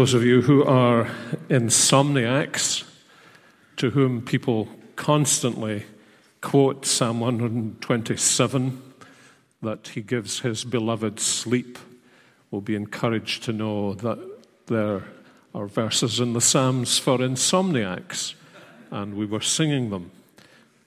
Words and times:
Those 0.00 0.14
of 0.14 0.24
you 0.24 0.40
who 0.40 0.64
are 0.64 1.10
insomniacs, 1.50 2.84
to 3.76 3.90
whom 3.90 4.22
people 4.22 4.66
constantly 4.96 5.84
quote 6.40 6.86
Psalm 6.86 7.20
127 7.20 8.80
that 9.60 9.88
he 9.88 10.00
gives 10.00 10.40
his 10.40 10.64
beloved 10.64 11.20
sleep, 11.20 11.78
will 12.50 12.62
be 12.62 12.76
encouraged 12.76 13.42
to 13.42 13.52
know 13.52 13.92
that 13.92 14.18
there 14.68 15.02
are 15.54 15.66
verses 15.66 16.18
in 16.18 16.32
the 16.32 16.40
Psalms 16.40 16.98
for 16.98 17.18
insomniacs, 17.18 18.32
and 18.90 19.12
we 19.12 19.26
were 19.26 19.42
singing 19.42 19.90
them. 19.90 20.12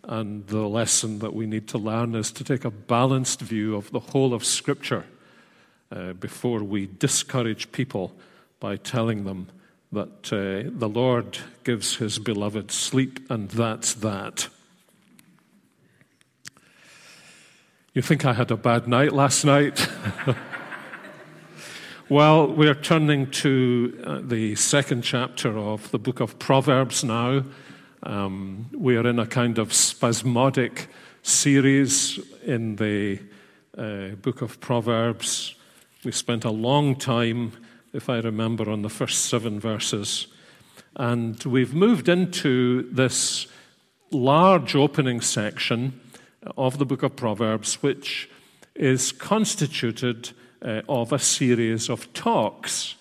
And 0.05 0.47
the 0.47 0.67
lesson 0.67 1.19
that 1.19 1.35
we 1.35 1.45
need 1.45 1.67
to 1.67 1.77
learn 1.77 2.15
is 2.15 2.31
to 2.31 2.43
take 2.43 2.65
a 2.65 2.71
balanced 2.71 3.41
view 3.41 3.75
of 3.75 3.91
the 3.91 3.99
whole 3.99 4.33
of 4.33 4.43
Scripture 4.43 5.05
uh, 5.91 6.13
before 6.13 6.63
we 6.63 6.87
discourage 6.87 7.71
people 7.71 8.11
by 8.63 8.77
telling 8.77 9.25
them 9.25 9.45
that 9.91 10.31
uh, 10.31 10.71
the 10.73 10.87
Lord 10.87 11.37
gives 11.65 11.97
his 11.97 12.17
beloved 12.17 12.71
sleep, 12.71 13.19
and 13.29 13.49
that's 13.49 13.93
that. 13.95 14.47
You 17.93 18.01
think 18.01 18.23
I 18.23 18.31
had 18.31 18.51
a 18.51 18.55
bad 18.55 18.87
night 18.87 19.11
last 19.11 19.43
night? 19.43 19.85
well, 22.09 22.47
we're 22.47 22.73
turning 22.73 23.29
to 23.31 24.01
uh, 24.05 24.21
the 24.23 24.55
second 24.55 25.01
chapter 25.01 25.57
of 25.57 25.91
the 25.91 25.99
book 25.99 26.21
of 26.21 26.39
Proverbs 26.39 27.03
now. 27.03 27.43
Um, 28.01 28.69
we 28.71 28.95
are 28.95 29.05
in 29.05 29.19
a 29.19 29.27
kind 29.27 29.57
of 29.57 29.73
spasmodic 29.73 30.87
series 31.21 32.17
in 32.45 32.77
the 32.77 33.19
uh, 33.77 34.15
book 34.21 34.41
of 34.41 34.61
Proverbs. 34.61 35.53
We 36.05 36.13
spent 36.13 36.45
a 36.45 36.49
long 36.49 36.95
time 36.95 37.51
if 37.93 38.09
I 38.09 38.19
remember, 38.19 38.69
on 38.69 38.81
the 38.81 38.89
first 38.89 39.25
seven 39.25 39.59
verses. 39.59 40.27
And 40.95 41.41
we've 41.43 41.73
moved 41.73 42.09
into 42.09 42.89
this 42.91 43.47
large 44.11 44.75
opening 44.75 45.21
section 45.21 45.99
of 46.57 46.77
the 46.77 46.85
book 46.85 47.03
of 47.03 47.15
Proverbs, 47.15 47.81
which 47.81 48.29
is 48.75 49.11
constituted 49.11 50.31
uh, 50.61 50.81
of 50.89 51.13
a 51.13 51.19
series 51.19 51.89
of 51.89 52.11
talks 52.13 52.95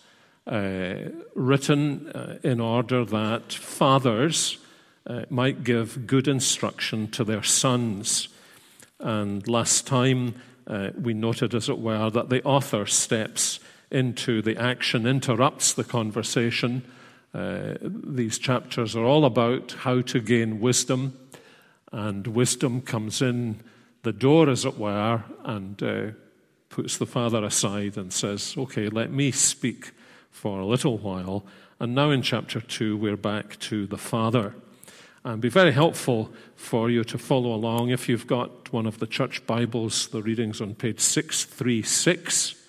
uh, 0.47 0.95
written 1.35 2.09
uh, 2.09 2.39
in 2.43 2.61
order 2.61 3.05
that 3.05 3.53
fathers 3.53 4.59
uh, 5.07 5.25
might 5.31 5.65
give 5.65 6.07
good 6.07 6.29
instruction 6.29 7.09
to 7.09 7.25
their 7.25 7.43
sons. 7.43 8.29
And 8.98 9.47
last 9.48 9.87
time 9.87 10.35
uh, 10.67 10.91
we 11.01 11.15
noted, 11.15 11.55
as 11.55 11.69
it 11.69 11.79
were, 11.79 12.11
that 12.11 12.29
the 12.29 12.43
author 12.45 12.87
steps 12.87 13.61
into 13.93 14.43
the 14.43 14.57
action, 14.57 15.07
interrupts 15.07 15.75
the 15.75 15.85
conversation. 15.85 16.83
Uh, 17.35 17.75
these 17.81 18.39
chapters 18.39 18.97
are 18.97 19.05
all 19.05 19.25
about 19.25 19.73
how 19.81 20.01
to 20.01 20.19
gain 20.19 20.61
wisdom, 20.61 21.17
and 21.93 22.27
wisdom 22.27 22.81
comes 22.81 23.23
in 23.23 23.61
the 24.03 24.13
door, 24.13 24.48
as 24.48 24.65
it 24.65 24.79
were, 24.79 25.23
and 25.45 25.83
uh, 25.83 26.07
puts 26.70 26.97
the 26.97 27.07
father 27.07 27.45
aside 27.45 27.97
and 27.97 28.13
says, 28.13 28.55
Okay, 28.57 28.89
let 28.89 29.13
me 29.13 29.31
speak 29.31 29.93
for 30.31 30.59
a 30.59 30.67
little 30.67 30.98
while. 30.98 31.45
And 31.79 31.95
now 31.95 32.11
in 32.11 32.23
chapter 32.23 32.61
2, 32.61 32.97
we're 32.97 33.17
back 33.17 33.59
to 33.61 33.87
the 33.87 33.98
father. 33.98 34.55
And 35.25 35.41
be 35.41 35.51
very 35.51 35.73
helpful 35.73 36.33
for 36.57 36.91
you 36.91 37.05
to 37.05 37.19
follow 37.19 37.55
along 37.55 37.91
if 37.91 38.09
you've 38.09 38.27
got 38.27 38.73
one 38.73 38.87
of 38.87 38.98
the 38.98 39.07
church 39.07 39.47
Bibles, 39.47 40.09
the 40.09 40.23
readings 40.23 40.61
on 40.61 40.75
page 40.75 40.98
636. 40.98 42.61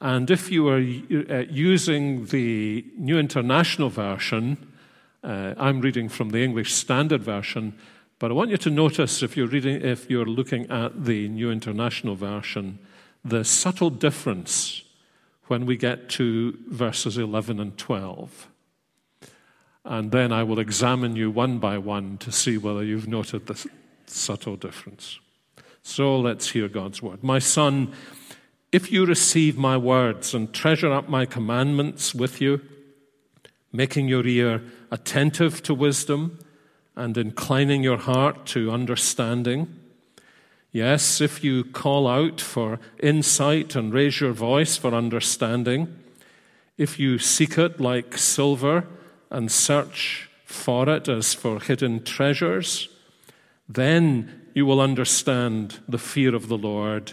And 0.00 0.30
if 0.30 0.50
you 0.50 0.68
are 0.68 0.78
uh, 0.78 1.44
using 1.50 2.26
the 2.26 2.84
New 2.96 3.18
International 3.18 3.90
Version, 3.90 4.56
uh, 5.22 5.54
I'm 5.58 5.82
reading 5.82 6.08
from 6.08 6.30
the 6.30 6.42
English 6.42 6.72
Standard 6.72 7.22
Version, 7.22 7.74
but 8.18 8.30
I 8.30 8.34
want 8.34 8.50
you 8.50 8.56
to 8.56 8.70
notice 8.70 9.22
if 9.22 9.36
you're 9.36 9.46
reading, 9.46 9.82
if 9.82 10.08
you're 10.08 10.24
looking 10.24 10.70
at 10.70 11.04
the 11.04 11.28
New 11.28 11.50
International 11.50 12.14
Version, 12.14 12.78
the 13.22 13.44
subtle 13.44 13.90
difference 13.90 14.82
when 15.48 15.66
we 15.66 15.76
get 15.76 16.08
to 16.10 16.56
verses 16.68 17.18
11 17.18 17.60
and 17.60 17.76
12. 17.76 18.48
And 19.84 20.12
then 20.12 20.32
I 20.32 20.42
will 20.44 20.58
examine 20.58 21.16
you 21.16 21.30
one 21.30 21.58
by 21.58 21.76
one 21.76 22.16
to 22.18 22.32
see 22.32 22.56
whether 22.56 22.82
you've 22.84 23.08
noted 23.08 23.46
the 23.46 23.66
subtle 24.06 24.56
difference. 24.56 25.18
So 25.82 26.18
let's 26.18 26.50
hear 26.50 26.68
God's 26.68 27.02
word. 27.02 27.22
My 27.22 27.38
son, 27.38 27.92
if 28.72 28.92
you 28.92 29.04
receive 29.04 29.56
my 29.56 29.76
words 29.76 30.32
and 30.32 30.52
treasure 30.52 30.92
up 30.92 31.08
my 31.08 31.26
commandments 31.26 32.14
with 32.14 32.40
you, 32.40 32.60
making 33.72 34.08
your 34.08 34.26
ear 34.26 34.62
attentive 34.90 35.62
to 35.62 35.74
wisdom 35.74 36.38
and 36.94 37.16
inclining 37.16 37.82
your 37.82 37.98
heart 37.98 38.46
to 38.46 38.70
understanding, 38.70 39.74
yes, 40.70 41.20
if 41.20 41.42
you 41.42 41.64
call 41.64 42.06
out 42.06 42.40
for 42.40 42.78
insight 43.02 43.74
and 43.74 43.92
raise 43.92 44.20
your 44.20 44.32
voice 44.32 44.76
for 44.76 44.94
understanding, 44.94 45.96
if 46.78 46.98
you 46.98 47.18
seek 47.18 47.58
it 47.58 47.80
like 47.80 48.16
silver 48.16 48.86
and 49.30 49.50
search 49.50 50.30
for 50.44 50.88
it 50.88 51.08
as 51.08 51.34
for 51.34 51.60
hidden 51.60 52.02
treasures, 52.04 52.88
then 53.68 54.42
you 54.54 54.64
will 54.64 54.80
understand 54.80 55.80
the 55.88 55.98
fear 55.98 56.34
of 56.34 56.48
the 56.48 56.58
Lord 56.58 57.12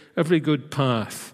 every 0.15 0.39
good 0.39 0.71
path. 0.71 1.33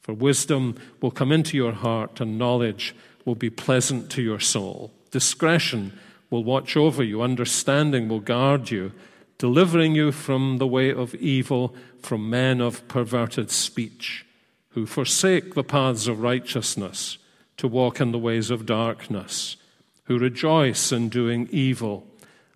For 0.00 0.12
wisdom 0.12 0.76
will 1.00 1.10
come 1.10 1.30
into 1.32 1.56
your 1.56 1.72
heart, 1.72 2.20
and 2.20 2.38
knowledge 2.38 2.94
will 3.24 3.34
be 3.34 3.50
pleasant 3.50 4.10
to 4.10 4.22
your 4.22 4.40
soul. 4.40 4.92
Discretion 5.10 5.98
will 6.30 6.42
watch 6.42 6.76
over 6.76 7.04
you, 7.04 7.22
understanding 7.22 8.08
will 8.08 8.20
guard 8.20 8.70
you, 8.70 8.92
delivering 9.38 9.94
you 9.94 10.10
from 10.12 10.58
the 10.58 10.66
way 10.66 10.92
of 10.92 11.14
evil, 11.16 11.74
from 12.00 12.30
men 12.30 12.60
of 12.60 12.86
perverted 12.88 13.50
speech, 13.50 14.26
who 14.70 14.86
forsake 14.86 15.54
the 15.54 15.64
paths 15.64 16.06
of 16.08 16.20
righteousness 16.20 17.18
to 17.56 17.68
walk 17.68 18.00
in 18.00 18.12
the 18.12 18.18
ways 18.18 18.50
of 18.50 18.66
darkness, 18.66 19.56
who 20.04 20.18
rejoice 20.18 20.90
in 20.90 21.08
doing 21.08 21.48
evil 21.52 22.06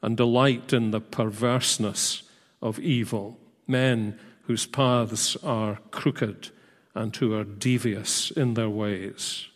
and 0.02 0.16
delight 0.16 0.72
in 0.72 0.90
the 0.90 1.00
perverseness 1.00 2.22
of 2.62 2.78
evil. 2.80 3.38
Men 3.66 4.18
whose 4.46 4.66
paths 4.66 5.36
are 5.42 5.78
crooked 5.90 6.50
and 6.94 7.14
who 7.16 7.34
are 7.34 7.44
devious 7.44 8.30
in 8.30 8.54
their 8.54 8.70
ways. 8.70 9.46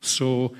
So 0.00 0.54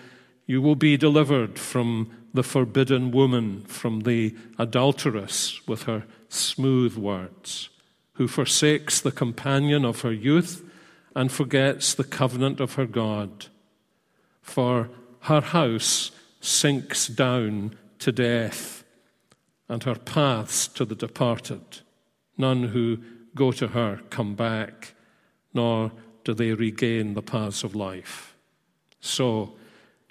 you 0.46 0.60
will 0.60 0.76
be 0.76 0.96
delivered 0.96 1.58
from 1.58 2.10
the 2.32 2.42
forbidden 2.42 3.10
woman, 3.10 3.62
from 3.62 4.00
the 4.00 4.34
adulteress 4.58 5.66
with 5.66 5.84
her 5.84 6.04
smooth 6.28 6.96
words, 6.96 7.70
who 8.14 8.28
forsakes 8.28 9.00
the 9.00 9.12
companion 9.12 9.84
of 9.84 10.02
her 10.02 10.12
youth 10.12 10.62
and 11.16 11.30
forgets 11.30 11.94
the 11.94 12.04
covenant 12.04 12.60
of 12.60 12.74
her 12.74 12.86
God. 12.86 13.46
For 14.42 14.90
her 15.20 15.40
house 15.40 16.10
sinks 16.40 17.06
down 17.06 17.76
to 18.00 18.12
death, 18.12 18.84
and 19.68 19.82
her 19.84 19.94
paths 19.94 20.68
to 20.68 20.84
the 20.84 20.94
departed. 20.94 21.80
None 22.36 22.64
who 22.64 22.98
go 23.34 23.52
to 23.52 23.68
her 23.68 24.00
come 24.10 24.34
back, 24.34 24.94
nor 25.52 25.92
do 26.24 26.34
they 26.34 26.52
regain 26.52 27.14
the 27.14 27.22
paths 27.22 27.64
of 27.64 27.74
life. 27.74 28.34
So 29.00 29.54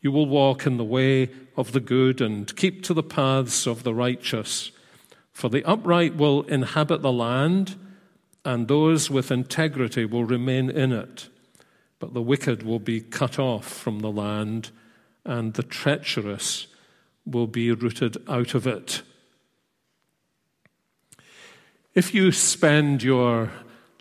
you 0.02 0.12
will 0.12 0.28
walk 0.28 0.66
in 0.66 0.78
the 0.78 0.84
way 0.84 1.30
of 1.58 1.72
the 1.72 1.80
good 1.80 2.22
and 2.22 2.56
keep 2.56 2.84
to 2.84 2.94
the 2.94 3.04
paths 3.04 3.66
of 3.66 3.84
the 3.84 3.94
righteous. 3.94 4.72
For 5.32 5.50
the 5.50 5.64
upright 5.64 6.16
will 6.16 6.44
inhabit 6.44 7.02
the 7.02 7.12
land, 7.12 7.76
and 8.46 8.68
those 8.68 9.10
with 9.10 9.32
integrity 9.32 10.06
will 10.06 10.26
remain 10.26 10.70
in 10.70 10.92
it. 10.92 11.30
But 12.00 12.14
the 12.14 12.22
wicked 12.22 12.64
will 12.64 12.80
be 12.80 13.00
cut 13.00 13.40
off 13.40 13.66
from 13.66 14.00
the 14.00 14.12
land, 14.12 14.72
and 15.26 15.54
the 15.54 15.64
treacherous 15.64 16.68
will 17.26 17.48
be 17.48 17.72
rooted 17.72 18.18
out 18.28 18.54
of 18.54 18.68
it. 18.68 19.02
If 21.96 22.16
you 22.16 22.32
spend 22.32 23.04
your 23.04 23.52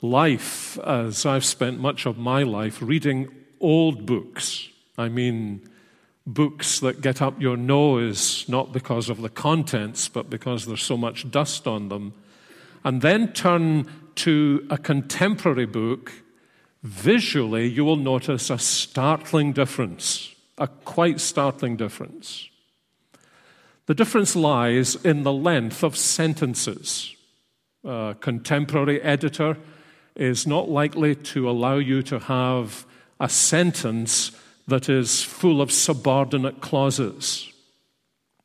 life, 0.01 0.79
as 0.79 1.27
I've 1.27 1.45
spent 1.45 1.79
much 1.79 2.07
of 2.07 2.17
my 2.17 2.43
life, 2.43 2.81
reading 2.81 3.29
old 3.61 4.07
books, 4.07 4.71
I 4.97 5.11
mean 5.11 5.69
books 6.27 6.81
that 6.81 7.03
get 7.03 7.21
up 7.21 7.39
your 7.39 7.59
nose, 7.59 8.47
not 8.49 8.73
because 8.73 9.11
of 9.11 9.21
the 9.21 9.29
contents, 9.29 10.09
but 10.09 10.31
because 10.31 10.65
there's 10.65 10.83
so 10.83 10.97
much 10.97 11.31
dust 11.31 11.67
on 11.67 11.91
them, 11.91 12.15
and 12.83 13.03
then 13.03 13.31
turn 13.35 13.87
to 14.15 14.67
a 14.71 14.79
contemporary 14.79 15.67
book, 15.67 16.13
visually 16.83 17.67
you 17.69 17.85
will 17.85 17.97
notice 17.97 18.49
a 18.49 18.59
startling 18.59 19.53
difference, 19.53 20.35
a 20.57 20.67
quite 20.67 21.21
startling 21.21 21.77
difference. 21.77 22.49
The 23.85 23.95
difference 23.95 24.35
lies 24.35 24.95
in 25.05 25.25
the 25.25 25.33
length 25.33 25.85
of 25.85 25.95
sentences. 25.95 27.15
A 27.85 28.17
contemporary 28.21 29.01
editor 29.03 29.57
is 30.15 30.47
not 30.47 30.69
likely 30.69 31.15
to 31.15 31.49
allow 31.49 31.77
you 31.77 32.03
to 32.03 32.19
have 32.19 32.87
a 33.19 33.29
sentence 33.29 34.33
that 34.69 34.89
is 34.89 35.23
full 35.23 35.61
of 35.61 35.73
subordinate 35.73 36.61
clauses. 36.61 37.53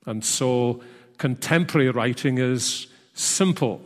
And 0.06 0.24
so 0.24 0.81
contemporary 1.18 1.89
writing 1.89 2.38
is 2.38 2.88
simple. 3.13 3.81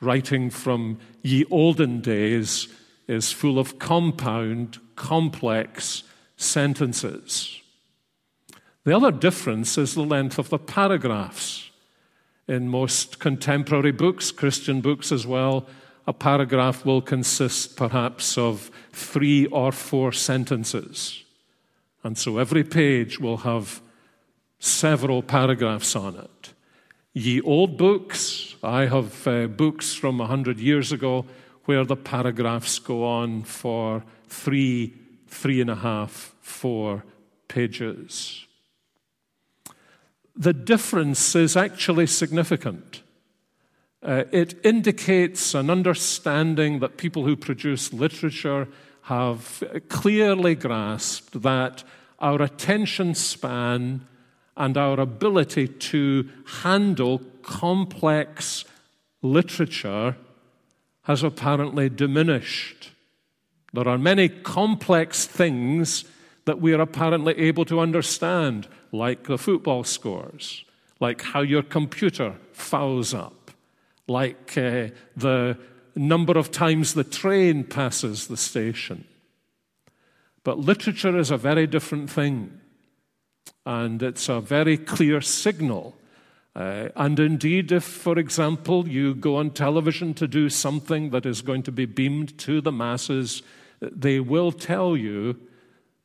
Writing 0.00 0.50
from 0.50 0.98
ye 1.22 1.44
olden 1.50 2.00
days 2.00 2.68
is 3.08 3.32
full 3.32 3.58
of 3.58 3.78
compound, 3.78 4.78
complex 4.94 6.02
sentences. 6.36 7.60
The 8.84 8.96
other 8.96 9.10
difference 9.10 9.76
is 9.78 9.94
the 9.94 10.02
length 10.02 10.38
of 10.38 10.48
the 10.48 10.58
paragraphs. 10.58 11.65
In 12.48 12.68
most 12.68 13.18
contemporary 13.18 13.92
books, 13.92 14.30
Christian 14.30 14.80
books 14.80 15.10
as 15.10 15.26
well, 15.26 15.66
a 16.06 16.12
paragraph 16.12 16.84
will 16.84 17.02
consist 17.02 17.76
perhaps 17.76 18.38
of 18.38 18.70
three 18.92 19.46
or 19.46 19.72
four 19.72 20.12
sentences. 20.12 21.24
And 22.04 22.16
so 22.16 22.38
every 22.38 22.62
page 22.62 23.18
will 23.18 23.38
have 23.38 23.80
several 24.60 25.22
paragraphs 25.22 25.96
on 25.96 26.16
it. 26.16 26.52
Ye 27.12 27.40
old 27.40 27.76
books, 27.76 28.54
I 28.62 28.86
have 28.86 29.26
uh, 29.26 29.48
books 29.48 29.94
from 29.94 30.20
a 30.20 30.26
hundred 30.26 30.60
years 30.60 30.92
ago 30.92 31.26
where 31.64 31.84
the 31.84 31.96
paragraphs 31.96 32.78
go 32.78 33.04
on 33.04 33.42
for 33.42 34.04
three, 34.28 34.94
three 35.26 35.60
and 35.60 35.70
a 35.70 35.74
half, 35.74 36.34
four 36.40 37.02
pages. 37.48 38.45
The 40.36 40.52
difference 40.52 41.34
is 41.34 41.56
actually 41.56 42.06
significant. 42.06 43.02
Uh, 44.02 44.24
it 44.30 44.54
indicates 44.64 45.54
an 45.54 45.70
understanding 45.70 46.80
that 46.80 46.98
people 46.98 47.24
who 47.24 47.36
produce 47.36 47.92
literature 47.92 48.68
have 49.02 49.62
clearly 49.88 50.54
grasped 50.54 51.42
that 51.42 51.82
our 52.18 52.42
attention 52.42 53.14
span 53.14 54.06
and 54.56 54.76
our 54.76 54.98
ability 55.00 55.68
to 55.68 56.28
handle 56.62 57.20
complex 57.42 58.64
literature 59.22 60.16
has 61.02 61.22
apparently 61.22 61.88
diminished. 61.88 62.90
There 63.72 63.88
are 63.88 63.98
many 63.98 64.28
complex 64.28 65.26
things 65.26 66.04
that 66.46 66.60
we 66.60 66.72
are 66.72 66.80
apparently 66.80 67.38
able 67.38 67.64
to 67.66 67.80
understand, 67.80 68.66
like 68.92 69.24
the 69.24 69.38
football 69.38 69.84
scores, 69.84 70.64
like 71.00 71.22
how 71.22 71.40
your 71.40 71.62
computer 71.62 72.34
fouls 72.52 73.14
up 73.14 73.46
like 74.08 74.56
uh, 74.56 74.88
the 75.16 75.58
number 75.94 76.38
of 76.38 76.50
times 76.50 76.94
the 76.94 77.04
train 77.04 77.64
passes 77.64 78.28
the 78.28 78.36
station. 78.36 79.04
But 80.44 80.58
literature 80.58 81.18
is 81.18 81.30
a 81.30 81.36
very 81.36 81.66
different 81.66 82.08
thing, 82.10 82.60
and 83.64 84.02
it's 84.02 84.28
a 84.28 84.40
very 84.40 84.76
clear 84.76 85.20
signal. 85.20 85.96
Uh, 86.54 86.88
and 86.96 87.18
indeed, 87.18 87.72
if, 87.72 87.84
for 87.84 88.18
example, 88.18 88.88
you 88.88 89.14
go 89.14 89.36
on 89.36 89.50
television 89.50 90.14
to 90.14 90.26
do 90.26 90.48
something 90.48 91.10
that 91.10 91.26
is 91.26 91.42
going 91.42 91.62
to 91.64 91.72
be 91.72 91.84
beamed 91.84 92.38
to 92.38 92.60
the 92.60 92.72
masses, 92.72 93.42
they 93.80 94.20
will 94.20 94.52
tell 94.52 94.96
you 94.96 95.36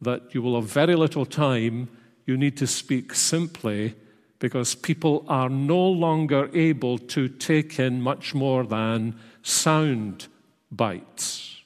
that 0.02 0.34
you 0.34 0.42
will 0.42 0.60
have 0.60 0.70
very 0.70 0.96
little 0.96 1.26
time. 1.26 1.88
You 2.32 2.38
need 2.38 2.56
to 2.58 2.68
speak 2.68 3.14
simply 3.14 3.94
because 4.40 4.74
people 4.74 5.26
are 5.28 5.50
no 5.50 5.86
longer 5.86 6.50
able 6.54 6.98
to 6.98 7.28
take 7.28 7.78
in 7.78 8.02
much 8.02 8.34
more 8.34 8.64
than 8.64 9.20
sound 9.44 10.28
bites. 10.72 11.60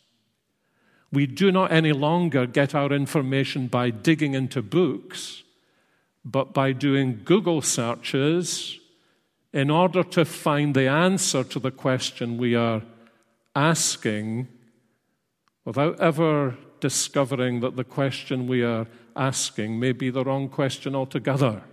We 1.12 1.27
do 1.27 1.51
not 1.51 1.71
any 1.71 1.91
longer 1.91 2.47
get 2.47 2.73
our 2.73 2.91
information 2.91 3.67
by 3.67 3.91
digging 3.91 4.33
into 4.33 4.63
books, 4.63 5.44
but 6.25 6.51
by 6.51 6.71
doing 6.71 7.21
Google 7.23 7.61
searches 7.61 8.79
in 9.53 9.69
order 9.69 10.03
to 10.03 10.25
find 10.25 10.73
the 10.73 10.88
answer 10.88 11.44
to 11.44 11.59
the 11.59 11.69
question 11.69 12.39
we 12.39 12.56
are 12.56 12.81
asking 13.56 14.47
without 15.63 16.00
ever 16.00 16.57
discovering 16.79 17.59
that 17.59 17.75
the 17.75 17.83
question 17.83 18.47
we 18.47 18.63
are 18.63 18.81
asking 18.81 18.95
may 19.79 19.91
be 19.91 20.09
the 20.09 20.23
wrong 20.23 20.50
question 20.50 20.95
altogether. 20.95 21.63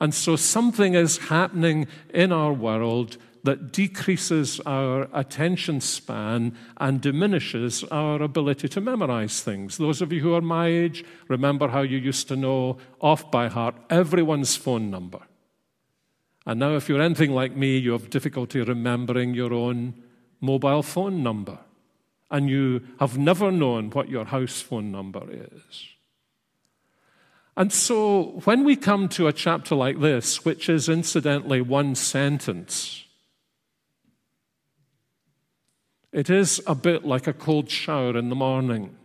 And 0.00 0.14
so 0.14 0.36
something 0.36 0.94
is 0.94 1.18
happening 1.18 1.86
in 2.12 2.32
our 2.32 2.52
world 2.52 3.18
that 3.42 3.72
decreases 3.72 4.60
our 4.60 5.08
attention 5.12 5.80
span 5.80 6.56
and 6.76 7.00
diminishes 7.00 7.84
our 7.84 8.22
ability 8.22 8.68
to 8.68 8.80
memorize 8.80 9.40
things. 9.42 9.78
Those 9.78 10.02
of 10.02 10.12
you 10.12 10.20
who 10.20 10.34
are 10.34 10.42
my 10.42 10.66
age 10.66 11.04
remember 11.28 11.68
how 11.68 11.82
you 11.82 11.98
used 11.98 12.28
to 12.28 12.36
know 12.36 12.78
off 13.00 13.30
by 13.30 13.48
heart 13.48 13.74
everyone's 13.88 14.56
phone 14.56 14.90
number. 14.90 15.20
And 16.46 16.58
now, 16.58 16.74
if 16.74 16.88
you're 16.88 17.02
anything 17.02 17.32
like 17.32 17.54
me, 17.54 17.76
you 17.76 17.92
have 17.92 18.10
difficulty 18.10 18.60
remembering 18.62 19.34
your 19.34 19.52
own 19.52 19.94
mobile 20.40 20.82
phone 20.82 21.22
number. 21.22 21.58
And 22.30 22.48
you 22.48 22.82
have 23.00 23.18
never 23.18 23.50
known 23.50 23.90
what 23.90 24.08
your 24.08 24.24
house 24.24 24.60
phone 24.60 24.92
number 24.92 25.22
is. 25.30 25.88
And 27.56 27.72
so 27.72 28.40
when 28.44 28.64
we 28.64 28.76
come 28.76 29.08
to 29.10 29.26
a 29.26 29.32
chapter 29.32 29.74
like 29.74 30.00
this, 30.00 30.44
which 30.44 30.68
is 30.68 30.88
incidentally 30.88 31.60
one 31.60 31.94
sentence, 31.94 33.04
it 36.12 36.30
is 36.30 36.62
a 36.66 36.74
bit 36.74 37.04
like 37.04 37.26
a 37.26 37.32
cold 37.32 37.70
shower 37.70 38.16
in 38.16 38.28
the 38.28 38.36
morning. 38.36 38.96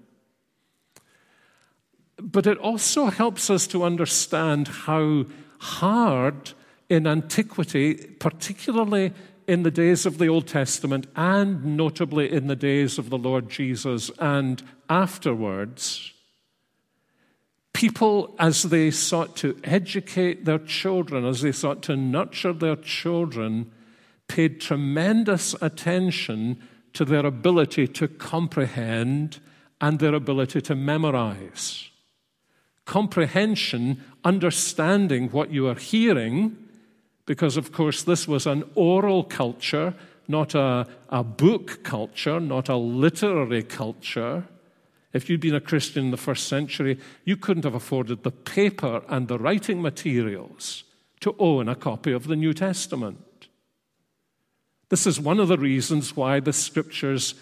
But 2.17 2.47
it 2.47 2.57
also 2.59 3.07
helps 3.07 3.49
us 3.49 3.67
to 3.67 3.83
understand 3.83 4.67
how 4.67 5.25
hard 5.59 6.53
in 6.89 7.07
antiquity, 7.07 7.95
particularly 8.19 9.13
in 9.47 9.63
the 9.63 9.71
days 9.71 10.05
of 10.05 10.17
the 10.17 10.27
Old 10.27 10.47
Testament 10.47 11.07
and 11.15 11.77
notably 11.77 12.31
in 12.31 12.47
the 12.47 12.55
days 12.55 12.97
of 12.97 13.09
the 13.09 13.17
Lord 13.17 13.49
Jesus 13.49 14.11
and 14.19 14.63
afterwards, 14.89 16.11
people, 17.73 18.35
as 18.39 18.63
they 18.63 18.89
sought 18.89 19.35
to 19.37 19.59
educate 19.63 20.45
their 20.45 20.59
children, 20.59 21.25
as 21.25 21.41
they 21.41 21.51
sought 21.51 21.81
to 21.83 21.95
nurture 21.95 22.53
their 22.53 22.77
children, 22.77 23.71
paid 24.27 24.61
tremendous 24.61 25.55
attention 25.61 26.61
to 26.93 27.05
their 27.05 27.25
ability 27.25 27.87
to 27.87 28.07
comprehend 28.07 29.39
and 29.81 29.99
their 29.99 30.15
ability 30.15 30.61
to 30.61 30.73
memorize. 30.73 31.89
Comprehension, 32.85 34.01
understanding 34.23 35.29
what 35.29 35.51
you 35.51 35.67
are 35.67 35.75
hearing, 35.75 36.55
because 37.25 37.57
of 37.57 37.71
course 37.71 38.03
this 38.03 38.27
was 38.27 38.45
an 38.45 38.63
oral 38.75 39.23
culture, 39.23 39.93
not 40.27 40.55
a, 40.55 40.87
a 41.09 41.23
book 41.23 41.83
culture, 41.83 42.39
not 42.39 42.69
a 42.69 42.75
literary 42.77 43.63
culture. 43.63 44.43
If 45.13 45.29
you'd 45.29 45.41
been 45.41 45.55
a 45.55 45.61
Christian 45.61 46.05
in 46.05 46.11
the 46.11 46.17
first 46.17 46.47
century, 46.47 46.99
you 47.23 47.37
couldn't 47.37 47.63
have 47.63 47.75
afforded 47.75 48.23
the 48.23 48.31
paper 48.31 49.01
and 49.07 49.27
the 49.27 49.39
writing 49.39 49.81
materials 49.81 50.83
to 51.21 51.35
own 51.39 51.69
a 51.69 51.75
copy 51.75 52.11
of 52.11 52.27
the 52.27 52.35
New 52.35 52.53
Testament. 52.53 53.47
This 54.89 55.07
is 55.07 55.19
one 55.19 55.39
of 55.39 55.47
the 55.47 55.57
reasons 55.57 56.15
why 56.15 56.39
the 56.39 56.53
scriptures 56.53 57.33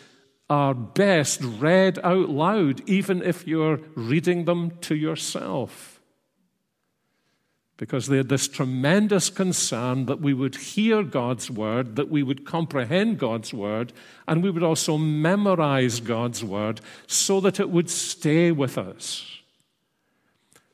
are 0.50 0.74
best 0.74 1.42
read 1.42 2.00
out 2.04 2.30
loud, 2.30 2.88
even 2.88 3.22
if 3.22 3.48
you're 3.48 3.80
reading 3.96 4.46
them 4.46 4.78
to 4.82 4.96
yourself 4.96 5.93
because 7.78 8.08
they 8.08 8.18
had 8.18 8.30
this 8.30 8.48
tremendous 8.48 9.30
concern 9.30 10.06
that 10.06 10.22
we 10.22 10.34
would 10.34 10.56
hear 10.56 11.04
God's 11.04 11.50
word, 11.50 11.96
that 11.96 12.10
we 12.10 12.22
would 12.22 12.46
comprehend 12.46 13.18
God's 13.18 13.54
word, 13.54 13.92
and 14.28 14.44
we 14.44 14.52
would 14.52 14.64
also 14.64 14.98
memorize 14.98 16.00
God's 16.00 16.44
word 16.44 16.82
so 17.08 17.40
that 17.42 17.60
it 17.60 17.70
would 17.70 17.90
stay 17.90 18.52
with 18.52 18.78
us. 18.78 19.40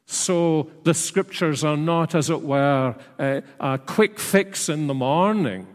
So 0.06 0.72
the 0.84 0.94
scriptures 0.94 1.64
are 1.64 1.78
not, 1.78 2.16
as 2.16 2.30
it 2.30 2.42
were, 2.42 2.96
a, 3.20 3.44
a 3.60 3.78
quick 3.78 4.20
fix 4.20 4.68
in 4.68 4.88
the 4.88 4.94
morning, 4.94 5.68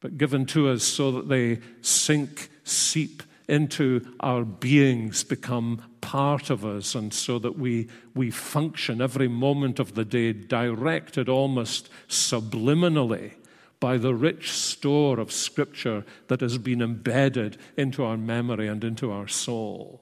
but 0.00 0.18
given 0.18 0.46
to 0.46 0.68
us 0.68 0.82
so 0.82 1.12
that 1.12 1.28
they 1.28 1.60
sink, 1.80 2.50
seep 2.64 3.22
into 3.52 4.00
our 4.20 4.46
beings, 4.46 5.24
become 5.24 5.82
part 6.00 6.48
of 6.48 6.64
us, 6.64 6.94
and 6.94 7.12
so 7.12 7.38
that 7.38 7.58
we, 7.58 7.86
we 8.14 8.30
function 8.30 9.02
every 9.02 9.28
moment 9.28 9.78
of 9.78 9.94
the 9.94 10.06
day 10.06 10.32
directed 10.32 11.28
almost 11.28 11.90
subliminally 12.08 13.34
by 13.78 13.98
the 13.98 14.14
rich 14.14 14.50
store 14.50 15.20
of 15.20 15.30
Scripture 15.30 16.02
that 16.28 16.40
has 16.40 16.56
been 16.56 16.80
embedded 16.80 17.58
into 17.76 18.02
our 18.02 18.16
memory 18.16 18.68
and 18.68 18.82
into 18.84 19.12
our 19.12 19.28
soul. 19.28 20.00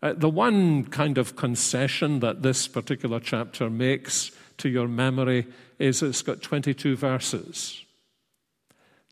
Uh, 0.00 0.12
the 0.12 0.30
one 0.30 0.84
kind 0.84 1.18
of 1.18 1.34
concession 1.34 2.20
that 2.20 2.42
this 2.42 2.68
particular 2.68 3.18
chapter 3.18 3.68
makes 3.68 4.30
to 4.58 4.68
your 4.68 4.86
memory 4.86 5.48
is 5.80 6.00
it's 6.00 6.22
got 6.22 6.42
22 6.42 6.94
verses. 6.94 7.82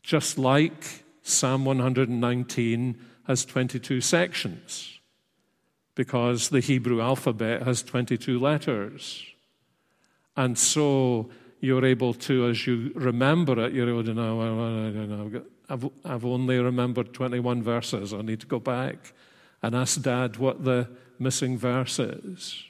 Just 0.03 0.37
like 0.37 1.02
Psalm 1.23 1.65
119 1.65 2.99
has 3.27 3.45
22 3.45 4.01
sections, 4.01 4.99
because 5.95 6.49
the 6.49 6.59
Hebrew 6.59 7.01
alphabet 7.01 7.63
has 7.63 7.81
22 7.81 8.39
letters. 8.39 9.25
And 10.35 10.57
so 10.57 11.29
you're 11.61 11.85
able 11.85 12.13
to, 12.13 12.47
as 12.47 12.67
you 12.67 12.91
remember 12.93 13.65
it, 13.65 13.73
you're 13.73 13.89
able 13.89 14.03
to 14.03 14.13
know, 14.13 15.41
I've, 15.69 16.25
only 16.25 16.59
remembered 16.59 17.13
21 17.13 17.63
verses. 17.63 18.13
I 18.13 18.21
need 18.21 18.41
to 18.41 18.47
go 18.47 18.59
back 18.59 19.13
and 19.61 19.73
ask 19.73 20.01
Dad 20.01 20.35
what 20.37 20.65
the 20.65 20.89
missing 21.19 21.57
verse 21.57 21.99
is. 21.99 22.65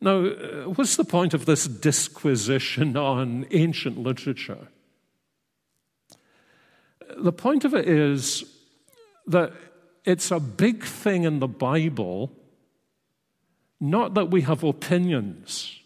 Now, 0.00 0.26
uh, 0.26 0.64
what's 0.64 0.96
the 0.96 1.04
point 1.04 1.32
of 1.32 1.46
this 1.46 1.66
disquisition 1.66 2.96
on 2.96 3.46
ancient 3.52 3.98
literature? 3.98 4.68
The 7.16 7.32
point 7.32 7.64
of 7.64 7.74
it 7.74 7.88
is 7.88 8.44
that 9.26 9.52
it's 10.04 10.30
a 10.30 10.40
big 10.40 10.84
thing 10.84 11.24
in 11.24 11.40
the 11.40 11.48
Bible, 11.48 12.32
not 13.80 14.14
that 14.14 14.30
we 14.30 14.42
have 14.42 14.62
opinions 14.62 15.80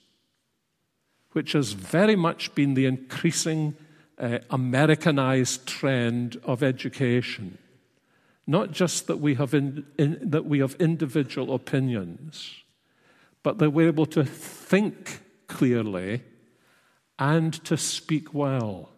which 1.33 1.53
has 1.53 1.73
very 1.73 2.17
much 2.17 2.55
been 2.55 2.75
the 2.75 2.87
increasing 2.87 3.77
uh, 4.19 4.39
Americanized 4.51 5.67
trend 5.67 6.37
of 6.43 6.63
education. 6.63 7.59
Not 8.47 8.73
just 8.73 9.07
that 9.07 9.19
we, 9.19 9.35
have 9.35 9.55
in, 9.55 9.87
in, 9.99 10.19
that 10.21 10.47
we 10.47 10.61
have 10.61 10.75
individual 10.81 11.55
opinions, 11.55 12.55
but 13.43 13.59
that 13.59 13.71
we're 13.71 13.89
able 13.89 14.07
to 14.07 14.25
think 14.25 15.21
clearly 15.47 16.23
and 17.19 17.53
to 17.65 17.77
speak 17.77 18.33
well. 18.33 18.91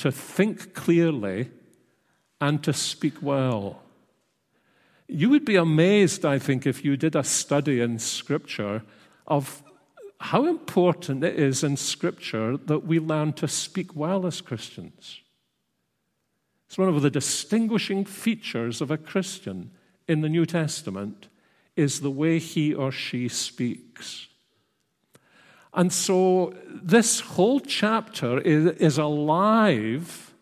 To 0.00 0.10
think 0.10 0.72
clearly 0.72 1.50
and 2.40 2.62
to 2.64 2.72
speak 2.72 3.20
well. 3.20 3.82
You 5.06 5.28
would 5.28 5.44
be 5.44 5.56
amazed, 5.56 6.24
I 6.24 6.38
think, 6.38 6.66
if 6.66 6.84
you 6.84 6.96
did 6.96 7.14
a 7.14 7.22
study 7.22 7.80
in 7.80 7.98
Scripture 7.98 8.82
of 9.26 9.62
how 10.18 10.46
important 10.46 11.22
it 11.22 11.38
is 11.38 11.62
in 11.62 11.76
Scripture 11.76 12.56
that 12.56 12.86
we 12.86 12.98
learn 12.98 13.34
to 13.34 13.46
speak 13.46 13.94
well 13.94 14.26
as 14.26 14.40
Christians. 14.40 15.20
It's 16.66 16.78
one 16.78 16.88
of 16.88 17.02
the 17.02 17.10
distinguishing 17.10 18.06
features 18.06 18.80
of 18.80 18.90
a 18.90 18.96
Christian 18.96 19.70
in 20.08 20.22
the 20.22 20.30
New 20.30 20.46
Testament 20.46 21.28
is 21.76 22.00
the 22.00 22.10
way 22.10 22.38
he 22.38 22.72
or 22.72 22.90
she 22.90 23.28
speaks. 23.28 24.28
And 25.72 25.92
so 25.92 26.54
this 26.66 27.20
whole 27.20 27.60
chapter 27.60 28.40
is, 28.40 28.66
is 28.78 28.98
alive 28.98 30.34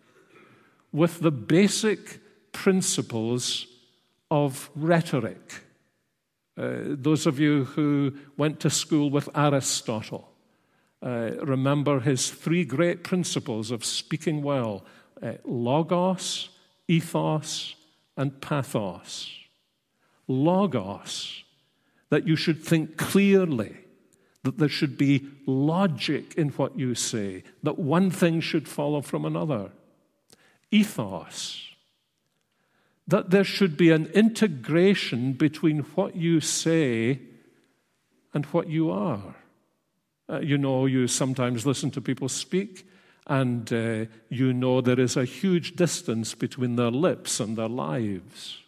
with 0.92 1.20
the 1.20 1.30
basic 1.30 2.20
principles 2.52 3.66
of 4.30 4.70
rhetoric. 4.74 5.62
Uh, 6.56 6.78
those 6.82 7.26
of 7.26 7.38
you 7.38 7.64
who 7.66 8.14
went 8.36 8.58
to 8.60 8.70
school 8.70 9.10
with 9.10 9.28
Aristotle 9.34 10.28
uh, 11.02 11.30
remember 11.42 12.00
his 12.00 12.30
three 12.30 12.64
great 12.64 13.04
principles 13.04 13.70
of 13.70 13.84
speaking 13.84 14.42
well 14.42 14.84
uh, 15.22 15.32
logos, 15.44 16.50
ethos, 16.86 17.74
and 18.16 18.40
pathos. 18.40 19.32
Logos, 20.28 21.44
that 22.10 22.26
you 22.26 22.36
should 22.36 22.62
think 22.62 22.96
clearly, 22.96 23.76
that 24.44 24.58
there 24.58 24.68
should 24.68 24.96
be 24.96 25.26
logic 25.46 26.34
in 26.36 26.50
what 26.50 26.78
you 26.78 26.94
say, 26.94 27.42
that 27.62 27.78
one 27.78 28.10
thing 28.10 28.40
should 28.40 28.68
follow 28.68 29.00
from 29.02 29.24
another. 29.24 29.70
Ethos, 30.70 31.68
that 33.06 33.30
there 33.30 33.44
should 33.44 33.76
be 33.76 33.90
an 33.90 34.06
integration 34.08 35.32
between 35.32 35.80
what 35.80 36.14
you 36.14 36.40
say 36.40 37.20
and 38.34 38.44
what 38.46 38.68
you 38.68 38.90
are. 38.90 39.34
Uh, 40.30 40.40
you 40.40 40.58
know, 40.58 40.84
you 40.84 41.08
sometimes 41.08 41.64
listen 41.64 41.90
to 41.90 42.00
people 42.00 42.28
speak, 42.28 42.86
and 43.26 43.72
uh, 43.72 44.04
you 44.28 44.52
know 44.52 44.80
there 44.80 45.00
is 45.00 45.16
a 45.16 45.24
huge 45.24 45.74
distance 45.74 46.34
between 46.34 46.76
their 46.76 46.90
lips 46.90 47.40
and 47.40 47.56
their 47.56 47.68
lives. 47.68 48.58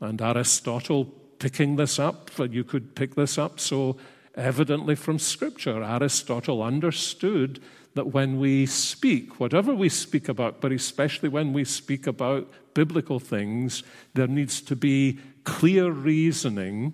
And 0.00 0.20
Aristotle 0.20 1.14
picking 1.38 1.76
this 1.76 1.98
up, 1.98 2.30
you 2.50 2.64
could 2.64 2.94
pick 2.94 3.14
this 3.14 3.38
up 3.38 3.60
so 3.60 3.96
evidently 4.34 4.94
from 4.94 5.18
Scripture. 5.18 5.82
Aristotle 5.82 6.62
understood 6.62 7.60
that 7.94 8.08
when 8.08 8.38
we 8.38 8.66
speak, 8.66 9.40
whatever 9.40 9.74
we 9.74 9.88
speak 9.88 10.28
about, 10.28 10.60
but 10.60 10.70
especially 10.70 11.28
when 11.28 11.52
we 11.52 11.64
speak 11.64 12.06
about 12.06 12.50
biblical 12.74 13.18
things, 13.18 13.82
there 14.14 14.26
needs 14.26 14.60
to 14.60 14.76
be 14.76 15.18
clear 15.44 15.90
reasoning 15.90 16.92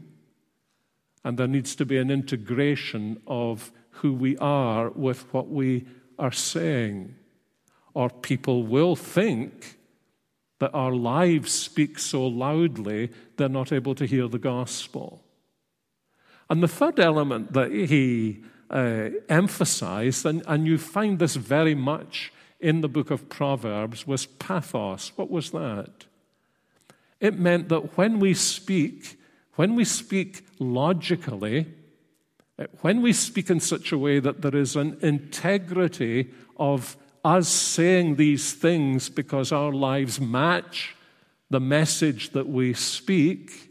and 1.24 1.38
there 1.38 1.48
needs 1.48 1.74
to 1.76 1.84
be 1.84 1.98
an 1.98 2.10
integration 2.10 3.20
of 3.26 3.72
who 3.90 4.12
we 4.12 4.36
are 4.38 4.90
with 4.90 5.32
what 5.32 5.48
we 5.48 5.84
are 6.18 6.32
saying. 6.32 7.14
Or 7.94 8.08
people 8.08 8.62
will 8.64 8.96
think 8.96 9.76
that 10.62 10.72
our 10.74 10.92
lives 10.92 11.50
speak 11.50 11.98
so 11.98 12.24
loudly 12.24 13.10
they're 13.36 13.48
not 13.48 13.72
able 13.72 13.96
to 13.96 14.06
hear 14.06 14.28
the 14.28 14.38
gospel. 14.38 15.20
And 16.48 16.62
the 16.62 16.68
third 16.68 17.00
element 17.00 17.52
that 17.54 17.72
he 17.72 18.44
uh, 18.70 19.08
emphasized, 19.28 20.24
and, 20.24 20.44
and 20.46 20.64
you 20.64 20.78
find 20.78 21.18
this 21.18 21.34
very 21.34 21.74
much 21.74 22.32
in 22.60 22.80
the 22.80 22.88
book 22.88 23.10
of 23.10 23.28
Proverbs, 23.28 24.06
was 24.06 24.26
pathos. 24.26 25.10
What 25.16 25.32
was 25.32 25.50
that? 25.50 26.06
It 27.18 27.36
meant 27.36 27.68
that 27.68 27.96
when 27.98 28.20
we 28.20 28.32
speak, 28.32 29.18
when 29.56 29.74
we 29.74 29.84
speak 29.84 30.46
logically, 30.60 31.74
uh, 32.56 32.66
when 32.82 33.02
we 33.02 33.12
speak 33.12 33.50
in 33.50 33.58
such 33.58 33.90
a 33.90 33.98
way 33.98 34.20
that 34.20 34.42
there 34.42 34.54
is 34.54 34.76
an 34.76 34.96
integrity 35.02 36.30
of 36.56 36.96
us 37.24 37.48
saying 37.48 38.16
these 38.16 38.52
things 38.52 39.08
because 39.08 39.52
our 39.52 39.72
lives 39.72 40.20
match 40.20 40.96
the 41.50 41.60
message 41.60 42.30
that 42.30 42.48
we 42.48 42.74
speak, 42.74 43.70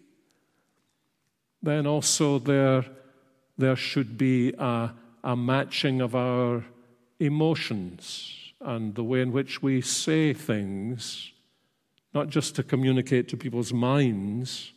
then 1.61 1.85
also 1.85 2.39
there 2.39 2.85
there 3.57 3.75
should 3.75 4.17
be 4.17 4.53
a, 4.57 4.91
a 5.23 5.35
matching 5.35 6.01
of 6.01 6.15
our 6.15 6.65
emotions 7.19 8.53
and 8.59 8.95
the 8.95 9.03
way 9.03 9.21
in 9.21 9.31
which 9.31 9.61
we 9.61 9.81
say 9.81 10.33
things, 10.33 11.31
not 12.13 12.27
just 12.27 12.55
to 12.55 12.63
communicate 12.63 13.27
to 13.29 13.37
people's 13.37 13.71
minds, 13.71 14.71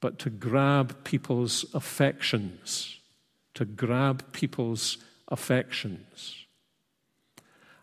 but 0.00 0.18
to 0.18 0.30
grab 0.30 1.04
people's 1.04 1.64
affections, 1.74 2.98
to 3.54 3.64
grab 3.64 4.24
people's 4.32 4.98
affections. 5.28 6.39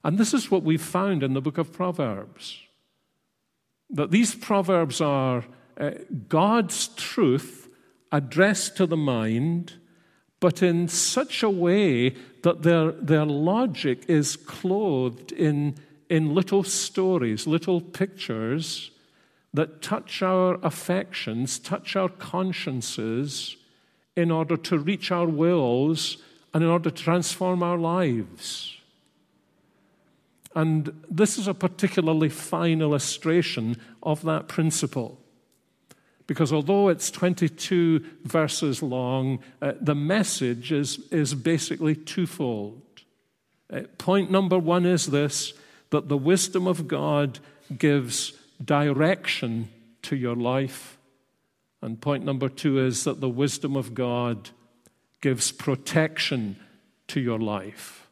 And 0.04 0.18
this 0.18 0.34
is 0.34 0.52
what 0.52 0.64
we've 0.64 0.82
found 0.82 1.24
in 1.24 1.34
the 1.34 1.42
book 1.42 1.58
of 1.58 1.74
Proverbs 1.74 2.64
that 3.90 4.12
these 4.12 4.36
Proverbs 4.36 5.00
are 5.00 5.46
uh, 5.80 5.92
God's 6.28 6.90
truth 6.90 7.70
addressed 8.12 8.76
to 8.78 8.86
the 8.86 8.98
mind 8.98 9.74
but 10.40 10.62
in 10.62 10.88
such 10.88 11.42
a 11.42 11.50
way 11.50 12.10
that 12.44 12.62
their, 12.64 12.92
their 12.92 13.26
logic 13.26 14.06
is 14.08 14.36
clothed 14.36 15.32
in, 15.32 15.76
in 16.10 16.36
little 16.36 16.64
stories, 16.64 17.48
little 17.48 17.82
pictures 17.82 18.92
that 19.54 19.82
touch 19.82 20.22
our 20.22 20.60
affections, 20.62 21.58
touch 21.58 21.96
our 21.96 22.10
consciences, 22.10 23.56
in 24.16 24.30
order 24.32 24.58
to 24.58 24.78
reach 24.78 25.12
our 25.12 25.28
wills 25.28 26.18
and 26.54 26.64
in 26.64 26.70
order 26.70 26.90
to 26.90 27.04
transform 27.04 27.64
our 27.64 27.78
lives. 27.78 28.77
And 30.58 31.04
this 31.08 31.38
is 31.38 31.48
a 31.48 31.54
particularly 31.54 32.30
fine 32.30 32.82
illustration 32.82 33.78
of 34.02 34.24
that 34.24 34.48
principle. 34.48 35.20
Because 36.26 36.52
although 36.52 36.90
it's 36.90 37.12
22 37.12 38.04
verses 38.24 38.82
long, 38.82 39.38
uh, 39.62 39.74
the 39.80 39.94
message 39.94 40.72
is, 40.72 40.98
is 41.12 41.36
basically 41.36 41.94
twofold. 41.94 42.82
Uh, 43.72 43.82
point 44.00 44.32
number 44.32 44.58
one 44.58 44.88
is 44.88 45.06
this 45.06 45.54
that 45.92 46.10
the 46.10 46.18
wisdom 46.18 46.66
of 46.66 46.88
God 46.88 47.38
gives 47.78 48.34
direction 48.66 49.70
to 50.02 50.16
your 50.16 50.36
life. 50.36 50.98
And 51.84 52.02
point 52.02 52.26
number 52.26 52.50
two 52.50 52.84
is 52.84 53.04
that 53.04 53.22
the 53.22 53.30
wisdom 53.30 53.78
of 53.78 53.94
God 53.94 54.50
gives 55.22 55.52
protection 55.52 56.56
to 57.10 57.20
your 57.20 57.38
life. 57.38 58.07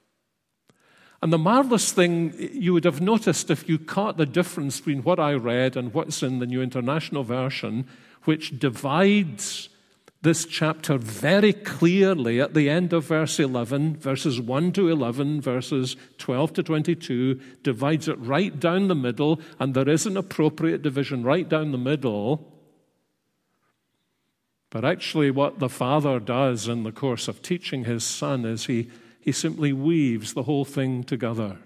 And 1.21 1.31
the 1.33 1.37
marvelous 1.37 1.91
thing 1.91 2.33
you 2.37 2.73
would 2.73 2.85
have 2.85 3.01
noticed 3.01 3.49
if 3.49 3.67
you 3.67 3.79
caught 3.79 4.17
the 4.17 4.25
difference 4.25 4.79
between 4.79 5.03
what 5.03 5.19
I 5.19 5.33
read 5.33 5.75
and 5.75 5.93
what's 5.93 6.21
in 6.21 6.39
the 6.39 6.45
New 6.45 6.61
International 6.61 7.23
Version, 7.23 7.87
which 8.25 8.59
divides 8.59 9.69
this 10.25 10.45
chapter 10.45 10.97
very 10.97 11.53
clearly 11.53 12.41
at 12.41 12.55
the 12.55 12.67
end 12.67 12.91
of 12.93 13.05
verse 13.05 13.39
11, 13.39 13.95
verses 13.97 14.41
1 14.41 14.71
to 14.71 14.89
11, 14.89 15.39
verses 15.39 15.95
12 16.17 16.53
to 16.53 16.63
22, 16.63 17.39
divides 17.61 18.07
it 18.07 18.17
right 18.19 18.59
down 18.59 18.87
the 18.87 18.95
middle, 18.95 19.39
and 19.59 19.75
there 19.75 19.87
is 19.87 20.07
an 20.07 20.17
appropriate 20.17 20.81
division 20.81 21.23
right 21.23 21.47
down 21.47 21.71
the 21.71 21.77
middle. 21.77 22.51
But 24.71 24.83
actually, 24.83 25.29
what 25.29 25.59
the 25.59 25.69
father 25.69 26.19
does 26.19 26.67
in 26.67 26.83
the 26.83 26.91
course 26.91 27.27
of 27.27 27.43
teaching 27.43 27.83
his 27.85 28.03
son 28.03 28.45
is 28.45 28.65
he, 28.65 28.89
he 29.25 29.31
simply 29.31 29.73
weaves 29.73 30.35
the 30.35 30.43
whole 30.43 30.65
thing 30.65 31.03
together. 31.03 31.57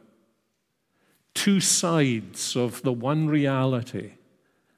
Two 1.34 1.60
sides 1.60 2.56
of 2.56 2.82
the 2.84 2.94
one 2.94 3.28
reality 3.28 4.14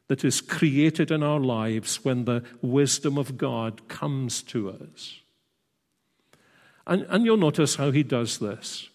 that 0.08 0.26
is 0.26 0.42
created 0.42 1.12
in 1.12 1.22
our 1.22 1.40
lives 1.40 2.04
when 2.04 2.26
the 2.26 2.44
wisdom 2.60 3.20
of 3.20 3.38
God 3.38 3.88
comes 3.88 4.42
to 4.44 4.72
us. 4.72 5.20
And, 6.88 7.06
and 7.08 7.24
you'll 7.24 7.38
notice 7.38 7.76
how 7.76 7.92
he 7.92 8.02
does 8.02 8.40
this. 8.40 8.90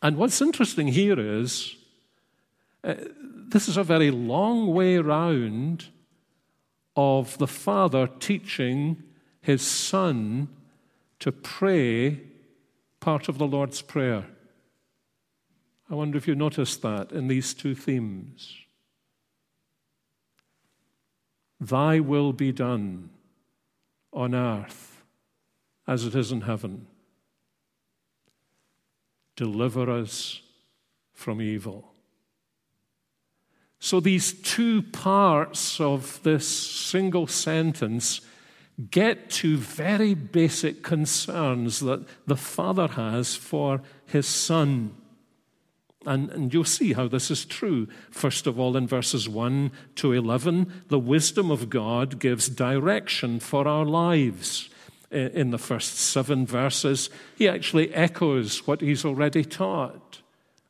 And 0.00 0.16
what's 0.16 0.40
interesting 0.40 0.86
here 0.86 1.18
is 1.18 1.74
uh, 2.84 2.94
this 3.48 3.66
is 3.66 3.76
a 3.76 3.82
very 3.82 4.12
long 4.12 4.72
way 4.72 4.98
round 4.98 5.86
of 6.94 7.36
the 7.38 7.48
father 7.48 8.06
teaching 8.20 9.02
his 9.40 9.62
son 9.62 10.46
to 11.18 11.32
pray 11.32 12.20
part 13.06 13.28
of 13.28 13.38
the 13.38 13.46
Lord's 13.46 13.82
Prayer. 13.82 14.24
I 15.88 15.94
wonder 15.94 16.18
if 16.18 16.26
you 16.26 16.34
noticed 16.34 16.82
that 16.82 17.12
in 17.12 17.28
these 17.28 17.54
two 17.54 17.72
themes. 17.72 18.52
Thy 21.60 22.00
will 22.00 22.32
be 22.32 22.50
done 22.50 23.10
on 24.12 24.34
earth 24.34 25.04
as 25.86 26.04
it 26.04 26.16
is 26.16 26.32
in 26.32 26.40
heaven. 26.40 26.88
Deliver 29.36 29.88
us 29.88 30.40
from 31.12 31.40
evil. 31.40 31.92
So, 33.78 34.00
these 34.00 34.32
two 34.32 34.82
parts 34.82 35.80
of 35.80 36.20
this 36.24 36.48
single 36.48 37.28
sentence 37.28 38.20
get 38.90 39.30
to 39.30 39.56
very 39.56 40.14
basic 40.14 40.82
concerns 40.82 41.80
that 41.80 42.04
the 42.26 42.36
Father 42.36 42.88
has 42.88 43.34
for 43.34 43.80
his 44.06 44.26
Son. 44.26 44.94
And, 46.04 46.30
and 46.30 46.54
you'll 46.54 46.64
see 46.64 46.92
how 46.92 47.08
this 47.08 47.30
is 47.30 47.44
true. 47.44 47.88
First 48.10 48.46
of 48.46 48.60
all, 48.60 48.76
in 48.76 48.86
verses 48.86 49.28
1 49.28 49.72
to 49.96 50.12
11, 50.12 50.84
the 50.88 50.98
wisdom 50.98 51.50
of 51.50 51.68
God 51.68 52.20
gives 52.20 52.48
direction 52.48 53.40
for 53.40 53.66
our 53.66 53.84
lives. 53.84 54.68
In 55.10 55.50
the 55.50 55.58
first 55.58 55.96
seven 55.96 56.46
verses, 56.46 57.10
he 57.36 57.48
actually 57.48 57.92
echoes 57.94 58.66
what 58.66 58.80
he's 58.80 59.04
already 59.04 59.44
taught. 59.44 60.20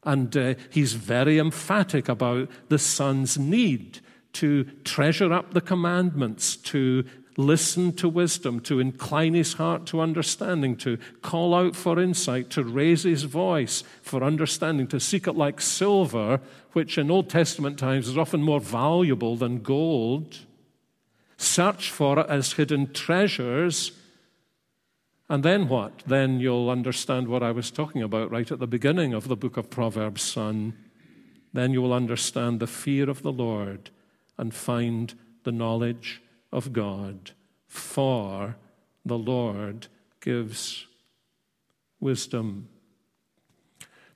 And 0.04 0.34
uh, 0.36 0.54
he's 0.70 0.92
very 0.92 1.38
emphatic 1.38 2.08
about 2.08 2.49
the 2.69 2.78
Son's 2.78 3.36
need 3.36 3.99
to 4.34 4.64
treasure 4.84 5.32
up 5.32 5.52
the 5.52 5.60
commandments, 5.60 6.56
to 6.56 7.04
listen 7.36 7.92
to 7.92 8.08
wisdom, 8.08 8.60
to 8.60 8.80
incline 8.80 9.34
his 9.34 9.54
heart 9.54 9.86
to 9.86 10.00
understanding, 10.00 10.76
to 10.76 10.99
call 11.22 11.54
out 11.54 11.76
for 11.76 12.00
insight, 12.00 12.50
to 12.50 12.64
raise 12.64 13.02
his 13.02 13.25
voice 13.25 13.84
for 14.02 14.25
understanding, 14.25 14.86
to 14.88 15.00
seek 15.00 15.26
it 15.26 15.34
like 15.34 15.60
silver, 15.60 16.40
which 16.72 16.99
in 16.99 17.10
Old 17.10 17.28
Testament 17.28 17.78
times 17.78 18.08
is 18.08 18.18
often 18.18 18.42
more 18.42 18.60
valuable 18.60 19.36
than 19.36 19.60
gold. 19.60 20.38
Search 21.36 21.90
for 21.90 22.18
it 22.18 22.26
as 22.28 22.54
hidden 22.54 22.92
treasures. 22.92 23.92
And 25.28 25.42
then 25.42 25.68
what? 25.68 26.02
Then 26.06 26.40
you'll 26.40 26.70
understand 26.70 27.28
what 27.28 27.42
I 27.42 27.50
was 27.50 27.70
talking 27.70 28.02
about 28.02 28.30
right 28.30 28.50
at 28.50 28.58
the 28.58 28.66
beginning 28.66 29.12
of 29.12 29.28
the 29.28 29.36
book 29.36 29.56
of 29.56 29.68
Proverbs, 29.68 30.22
son. 30.22 30.75
Then 31.52 31.72
you 31.72 31.82
will 31.82 31.92
understand 31.92 32.60
the 32.60 32.66
fear 32.66 33.10
of 33.10 33.22
the 33.22 33.32
Lord 33.32 33.90
and 34.38 34.54
find 34.54 35.14
the 35.44 35.52
knowledge 35.52 36.22
of 36.52 36.73
God, 36.73 37.32
for 37.67 38.56
the 39.04 39.19
Lord 39.19 39.89
gives 40.21 40.87
wisdom. 42.00 42.69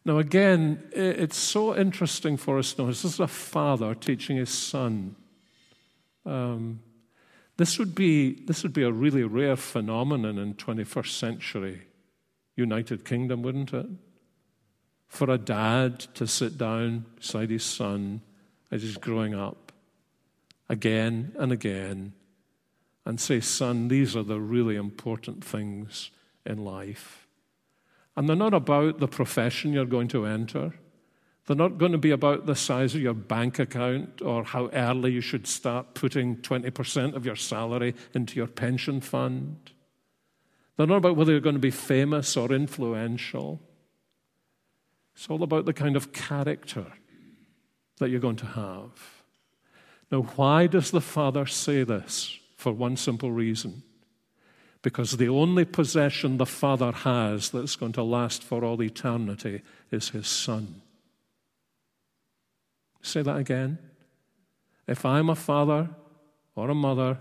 Now, 0.05 0.19
again, 0.19 0.83
it's 0.93 1.37
so 1.37 1.77
interesting 1.77 2.37
for 2.37 2.59
us 2.59 2.73
to 2.73 2.83
notice 2.83 3.03
this 3.03 3.15
is 3.15 3.21
a 3.21 3.29
father 3.29 3.95
teaching 3.95 4.37
his 4.37 4.51
son. 4.51 5.15
Um, 6.25 6.81
this, 7.57 7.79
would 7.79 7.95
be, 7.95 8.45
this 8.47 8.63
would 8.63 8.73
be 8.73 8.83
a 8.83 8.93
really 8.93 9.25
rare 9.25 9.57
phenomenon 9.57 10.39
in 10.39 10.55
21st 10.55 11.19
century 11.19 11.83
United 12.57 13.05
Kingdom, 13.05 13.43
wouldn't 13.43 13.73
it? 13.73 13.87
For 15.07 15.31
a 15.31 15.39
dad 15.39 16.01
to 16.15 16.27
sit 16.27 16.57
down 16.57 17.05
beside 17.17 17.51
his 17.51 17.65
son 17.65 18.23
as 18.71 18.83
he's 18.83 18.97
growing 18.97 19.35
up 19.35 19.73
again 20.69 21.35
and 21.39 21.51
again 21.53 22.13
and 23.05 23.21
say, 23.21 23.41
Son, 23.41 23.89
these 23.89 24.15
are 24.15 24.23
the 24.23 24.41
really 24.41 24.77
important 24.77 25.45
things 25.45 26.11
in 26.45 26.65
life. 26.65 27.27
And 28.17 28.29
they're 28.29 28.37
not 28.37 28.55
about 28.55 28.99
the 28.99 29.09
profession 29.09 29.73
you're 29.73 29.85
going 29.85 30.09
to 30.09 30.27
enter. 30.27 30.75
They're 31.47 31.57
not 31.57 31.79
going 31.79 31.93
to 31.93 31.99
be 31.99 32.11
about 32.11 32.47
the 32.47 32.55
size 32.55 32.95
of 32.95 33.01
your 33.01 33.15
bank 33.15 33.59
account 33.59 34.21
or 34.23 34.45
how 34.45 34.69
early 34.69 35.13
you 35.13 35.21
should 35.21 35.47
start 35.47 35.95
putting 35.95 36.37
20% 36.37 37.15
of 37.15 37.25
your 37.25 37.37
salary 37.37 37.95
into 38.15 38.37
your 38.37 38.47
pension 38.47 39.01
fund. 39.01 39.71
They're 40.77 40.87
not 40.87 40.97
about 40.97 41.17
whether 41.17 41.33
you're 41.33 41.41
going 41.41 41.57
to 41.57 41.61
be 41.61 41.71
famous 41.71 42.37
or 42.37 42.53
influential. 42.53 43.61
It's 45.15 45.29
all 45.29 45.43
about 45.43 45.67
the 45.67 45.73
kind 45.73 45.97
of 45.97 46.13
character 46.13 46.87
that 47.99 48.11
you're 48.11 48.21
going 48.21 48.37
to 48.37 48.47
have. 48.47 48.91
Now, 50.11 50.23
why 50.23 50.67
does 50.67 50.91
the 50.91 51.01
Father 51.01 51.47
say 51.47 51.85
this? 51.85 52.40
For 52.61 52.73
one 52.73 52.97
simple 52.97 53.33
reason 53.33 53.83
because 54.83 55.17
the 55.17 55.29
only 55.29 55.65
possession 55.65 56.37
the 56.37 56.47
Father 56.47 56.93
has 56.93 57.51
that's 57.51 57.77
going 57.77 57.93
to 57.93 58.03
last 58.03 58.43
for 58.43 58.65
all 58.65 58.83
eternity 58.83 59.63
is 59.91 60.11
His 60.11 60.27
Son. 60.27 60.81
Say 63.03 63.23
that 63.23 63.37
again. 63.37 63.79
If 64.87 65.05
I'm 65.05 65.31
a 65.31 65.35
father 65.35 65.89
or 66.55 66.71
a 66.71 66.75
mother, 66.75 67.19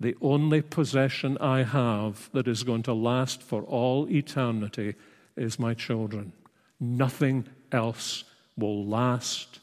the 0.00 0.16
only 0.20 0.62
possession 0.62 1.36
I 1.38 1.64
have 1.64 2.30
that 2.32 2.46
is 2.46 2.62
going 2.62 2.84
to 2.84 2.94
last 2.94 3.42
for 3.42 3.62
all 3.62 4.08
eternity 4.10 4.94
is 5.36 5.58
my 5.58 5.74
children. 5.74 6.32
Nothing 6.78 7.46
else 7.72 8.24
will 8.56 8.86
last 8.86 9.60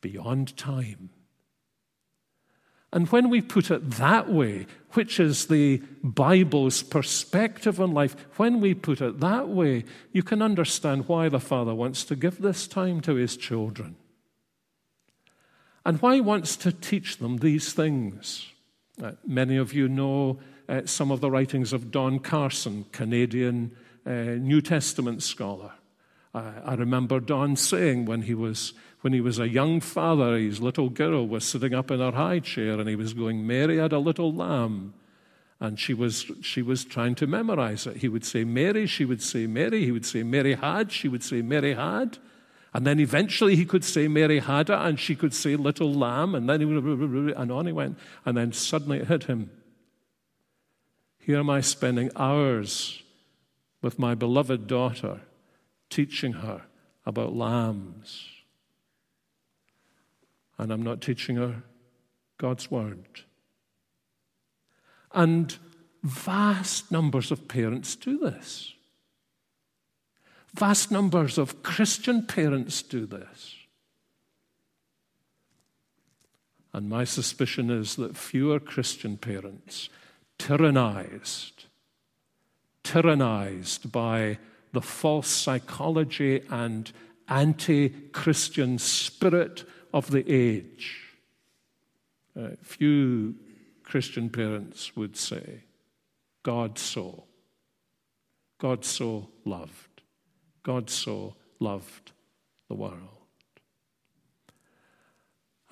beyond 0.00 0.56
time. 0.56 1.10
And 2.92 3.08
when 3.08 3.30
we 3.30 3.40
put 3.40 3.70
it 3.70 3.88
that 3.92 4.28
way, 4.28 4.66
which 4.92 5.20
is 5.20 5.46
the 5.46 5.80
Bible's 6.02 6.82
perspective 6.82 7.80
on 7.80 7.92
life, 7.92 8.16
when 8.36 8.60
we 8.60 8.74
put 8.74 9.00
it 9.00 9.20
that 9.20 9.48
way, 9.48 9.84
you 10.12 10.24
can 10.24 10.42
understand 10.42 11.06
why 11.06 11.28
the 11.28 11.38
Father 11.38 11.74
wants 11.74 12.04
to 12.04 12.16
give 12.16 12.42
this 12.42 12.66
time 12.66 13.00
to 13.02 13.14
his 13.14 13.36
children. 13.36 13.96
And 15.86 16.02
why 16.02 16.16
he 16.16 16.20
wants 16.20 16.56
to 16.56 16.72
teach 16.72 17.18
them 17.18 17.38
these 17.38 17.72
things. 17.72 18.46
Uh, 19.02 19.12
many 19.24 19.56
of 19.56 19.72
you 19.72 19.88
know 19.88 20.40
uh, 20.68 20.82
some 20.84 21.10
of 21.10 21.20
the 21.20 21.30
writings 21.30 21.72
of 21.72 21.90
Don 21.90 22.18
Carson, 22.18 22.84
Canadian 22.92 23.76
uh, 24.04 24.10
New 24.10 24.60
Testament 24.60 25.22
scholar. 25.22 25.72
I 26.32 26.74
remember 26.74 27.18
Don 27.18 27.56
saying 27.56 28.04
when 28.04 28.22
he 28.22 28.34
was 28.34 28.72
when 29.00 29.12
he 29.12 29.20
was 29.20 29.38
a 29.38 29.48
young 29.48 29.80
father, 29.80 30.36
his 30.36 30.60
little 30.60 30.90
girl 30.90 31.26
was 31.26 31.44
sitting 31.44 31.72
up 31.72 31.90
in 31.90 32.00
her 32.00 32.12
high 32.12 32.40
chair 32.40 32.78
and 32.78 32.88
he 32.88 32.96
was 32.96 33.14
going, 33.14 33.46
Mary 33.46 33.78
had 33.78 33.92
a 33.92 33.98
little 33.98 34.32
lamb. 34.32 34.94
And 35.58 35.78
she 35.78 35.92
was, 35.94 36.30
she 36.42 36.62
was 36.62 36.84
trying 36.84 37.14
to 37.16 37.26
memorize 37.26 37.86
it. 37.86 37.98
He 37.98 38.08
would 38.08 38.24
say 38.24 38.44
Mary, 38.44 38.86
she 38.86 39.04
would 39.04 39.22
say 39.22 39.46
Mary, 39.46 39.84
he 39.84 39.92
would 39.92 40.06
say 40.06 40.22
Mary 40.22 40.54
had, 40.54 40.92
she 40.92 41.08
would 41.08 41.22
say 41.22 41.42
Mary 41.42 41.74
had. 41.74 42.18
And 42.72 42.86
then 42.86 43.00
eventually 43.00 43.56
he 43.56 43.64
could 43.64 43.84
say 43.84 44.06
Mary 44.06 44.38
had 44.38 44.70
it, 44.70 44.78
and 44.78 44.98
she 44.98 45.16
could 45.16 45.34
say 45.34 45.56
little 45.56 45.92
lamb, 45.92 46.34
and 46.34 46.48
then 46.48 46.60
he 46.60 46.66
would, 46.66 47.36
and 47.36 47.52
on 47.52 47.66
he 47.66 47.72
went. 47.72 47.98
And 48.24 48.36
then 48.36 48.52
suddenly 48.52 48.98
it 48.98 49.08
hit 49.08 49.24
him. 49.24 49.50
Here 51.18 51.38
am 51.38 51.50
I 51.50 51.62
spending 51.62 52.10
hours 52.16 53.02
with 53.82 53.98
my 53.98 54.14
beloved 54.14 54.66
daughter, 54.66 55.20
teaching 55.88 56.34
her 56.34 56.62
about 57.04 57.34
lambs 57.34 58.29
and 60.60 60.70
I'm 60.70 60.82
not 60.82 61.00
teaching 61.00 61.36
her 61.36 61.62
God's 62.36 62.70
Word. 62.70 63.22
And 65.12 65.56
vast 66.02 66.92
numbers 66.92 67.30
of 67.30 67.48
parents 67.48 67.96
do 67.96 68.18
this. 68.18 68.74
Vast 70.54 70.90
numbers 70.90 71.38
of 71.38 71.62
Christian 71.62 72.26
parents 72.26 72.82
do 72.82 73.06
this. 73.06 73.56
And 76.74 76.90
my 76.90 77.04
suspicion 77.04 77.70
is 77.70 77.96
that 77.96 78.16
fewer 78.16 78.60
Christian 78.60 79.16
parents, 79.16 79.88
tyrannized, 80.38 81.64
tyrannized 82.84 83.90
by 83.90 84.38
the 84.72 84.82
false 84.82 85.28
psychology 85.28 86.42
and 86.50 86.92
anti 87.28 87.88
Christian 87.88 88.78
spirit 88.78 89.64
of 89.92 90.10
the 90.10 90.24
age, 90.30 91.16
uh, 92.38 92.50
few 92.62 93.34
Christian 93.82 94.30
parents 94.30 94.96
would 94.96 95.16
say, 95.16 95.64
God 96.42 96.78
so. 96.78 97.24
God 98.58 98.84
so 98.84 99.28
loved. 99.44 100.02
God 100.62 100.90
so 100.90 101.34
loved 101.58 102.12
the 102.68 102.74
world. 102.74 103.20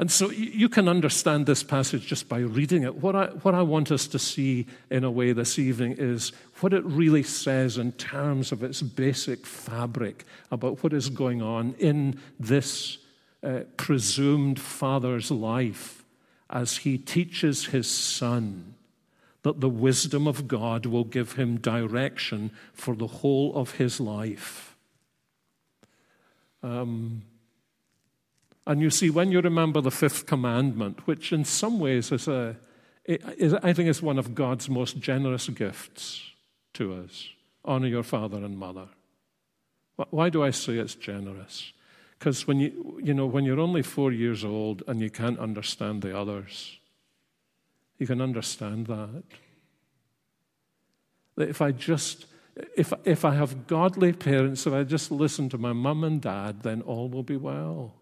And 0.00 0.12
so 0.12 0.30
you 0.30 0.68
can 0.68 0.88
understand 0.88 1.46
this 1.46 1.64
passage 1.64 2.06
just 2.06 2.28
by 2.28 2.38
reading 2.38 2.84
it. 2.84 2.96
What 2.96 3.16
I, 3.16 3.26
what 3.26 3.56
I 3.56 3.62
want 3.62 3.90
us 3.90 4.06
to 4.08 4.18
see 4.18 4.66
in 4.90 5.02
a 5.02 5.10
way 5.10 5.32
this 5.32 5.58
evening 5.58 5.96
is 5.98 6.30
what 6.60 6.72
it 6.72 6.84
really 6.84 7.24
says 7.24 7.78
in 7.78 7.90
terms 7.92 8.52
of 8.52 8.62
its 8.62 8.80
basic 8.80 9.44
fabric 9.44 10.24
about 10.52 10.84
what 10.84 10.92
is 10.92 11.08
going 11.08 11.42
on 11.42 11.74
in 11.80 12.20
this 12.38 12.98
uh, 13.42 13.60
presumed 13.76 14.58
father's 14.58 15.30
life 15.30 16.04
as 16.50 16.78
he 16.78 16.98
teaches 16.98 17.66
his 17.66 17.88
son 17.88 18.74
that 19.42 19.60
the 19.60 19.68
wisdom 19.68 20.26
of 20.26 20.48
God 20.48 20.86
will 20.86 21.04
give 21.04 21.32
him 21.32 21.58
direction 21.58 22.50
for 22.72 22.94
the 22.94 23.06
whole 23.06 23.54
of 23.54 23.72
his 23.72 24.00
life. 24.00 24.76
Um, 26.62 27.22
and 28.66 28.80
you 28.80 28.90
see, 28.90 29.08
when 29.08 29.32
you 29.32 29.40
remember 29.40 29.80
the 29.80 29.90
fifth 29.90 30.26
commandment, 30.26 31.06
which 31.06 31.32
in 31.32 31.44
some 31.44 31.78
ways 31.78 32.12
is 32.12 32.28
a, 32.28 32.56
is, 33.04 33.54
I 33.54 33.72
think 33.72 33.88
is 33.88 34.02
one 34.02 34.18
of 34.18 34.34
God's 34.34 34.68
most 34.68 34.98
generous 34.98 35.48
gifts 35.48 36.22
to 36.74 36.94
us 36.94 37.28
honor 37.64 37.86
your 37.86 38.02
father 38.02 38.38
and 38.38 38.58
mother. 38.58 38.88
Why 40.10 40.30
do 40.30 40.42
I 40.42 40.50
say 40.50 40.74
it's 40.74 40.94
generous? 40.94 41.72
Because 42.18 42.46
when 42.46 42.58
you, 42.58 43.00
you 43.02 43.14
know, 43.14 43.26
when 43.26 43.44
you're 43.44 43.60
only 43.60 43.82
four 43.82 44.12
years 44.12 44.44
old 44.44 44.82
and 44.88 45.00
you 45.00 45.10
can't 45.10 45.38
understand 45.38 46.02
the 46.02 46.18
others, 46.18 46.78
you 47.98 48.06
can 48.06 48.20
understand 48.20 48.86
that. 48.86 49.22
That 51.36 51.48
if 51.48 51.62
I 51.62 51.70
just, 51.70 52.26
if, 52.76 52.92
if 53.04 53.24
I 53.24 53.34
have 53.34 53.68
godly 53.68 54.12
parents, 54.12 54.66
if 54.66 54.72
I 54.72 54.82
just 54.82 55.12
listen 55.12 55.48
to 55.50 55.58
my 55.58 55.72
mum 55.72 56.02
and 56.02 56.20
dad, 56.20 56.62
then 56.62 56.82
all 56.82 57.08
will 57.08 57.22
be 57.22 57.36
well. 57.36 57.94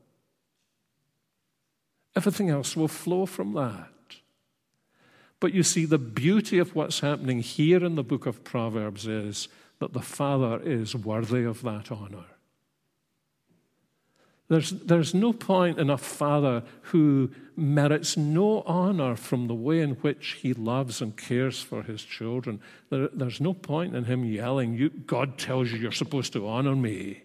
Everything 2.15 2.49
else 2.49 2.75
will 2.75 2.89
flow 2.89 3.27
from 3.27 3.53
that. 3.53 3.91
But 5.39 5.53
you 5.53 5.63
see, 5.63 5.85
the 5.85 5.99
beauty 5.99 6.59
of 6.59 6.75
what's 6.75 7.01
happening 7.01 7.41
here 7.41 7.85
in 7.85 7.95
the 7.95 8.03
book 8.03 8.25
of 8.25 8.43
Proverbs 8.43 9.07
is 9.07 9.49
that 9.81 9.93
the 9.93 10.01
Father 10.01 10.59
is 10.63 10.97
worthy 10.97 11.45
of 11.45 11.61
that 11.63 11.93
honor. 11.93 12.25
There's, 14.49 14.71
there's 14.71 15.13
no 15.13 15.33
point 15.33 15.79
in 15.79 15.91
a 15.91 15.99
father 15.99 16.63
who 16.83 17.33
merits 17.57 18.17
no 18.17 18.63
honor 18.63 19.17
from 19.17 19.49
the 19.49 19.55
way 19.55 19.81
in 19.81 19.93
which 19.97 20.39
he 20.43 20.53
loves 20.55 21.03
and 21.03 21.17
cares 21.17 21.61
for 21.61 21.83
his 21.83 22.03
children. 22.03 22.61
There, 22.91 23.09
there's 23.13 23.41
no 23.41 23.55
point 23.55 23.97
in 23.97 24.05
him 24.05 24.25
yelling, 24.25 24.75
you, 24.75 24.91
God 24.91 25.37
tells 25.37 25.73
you 25.73 25.79
you're 25.79 25.91
supposed 25.91 26.33
to 26.35 26.47
honor 26.47 26.77
me 26.77 27.23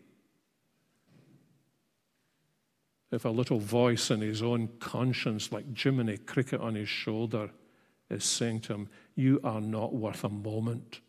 if 3.11 3.25
a 3.25 3.29
little 3.29 3.59
voice 3.59 4.09
in 4.09 4.21
his 4.21 4.41
own 4.41 4.69
conscience, 4.79 5.51
like 5.51 5.77
Jiminy 5.77 6.17
Cricket 6.17 6.61
on 6.61 6.75
his 6.75 6.87
shoulder, 6.87 7.51
is 8.09 8.23
saying 8.23 8.61
to 8.61 8.73
him, 8.73 8.89
You 9.15 9.39
are 9.43 9.61
not 9.61 9.93
worth 9.93 10.23
a 10.23 10.29
moment 10.29 11.01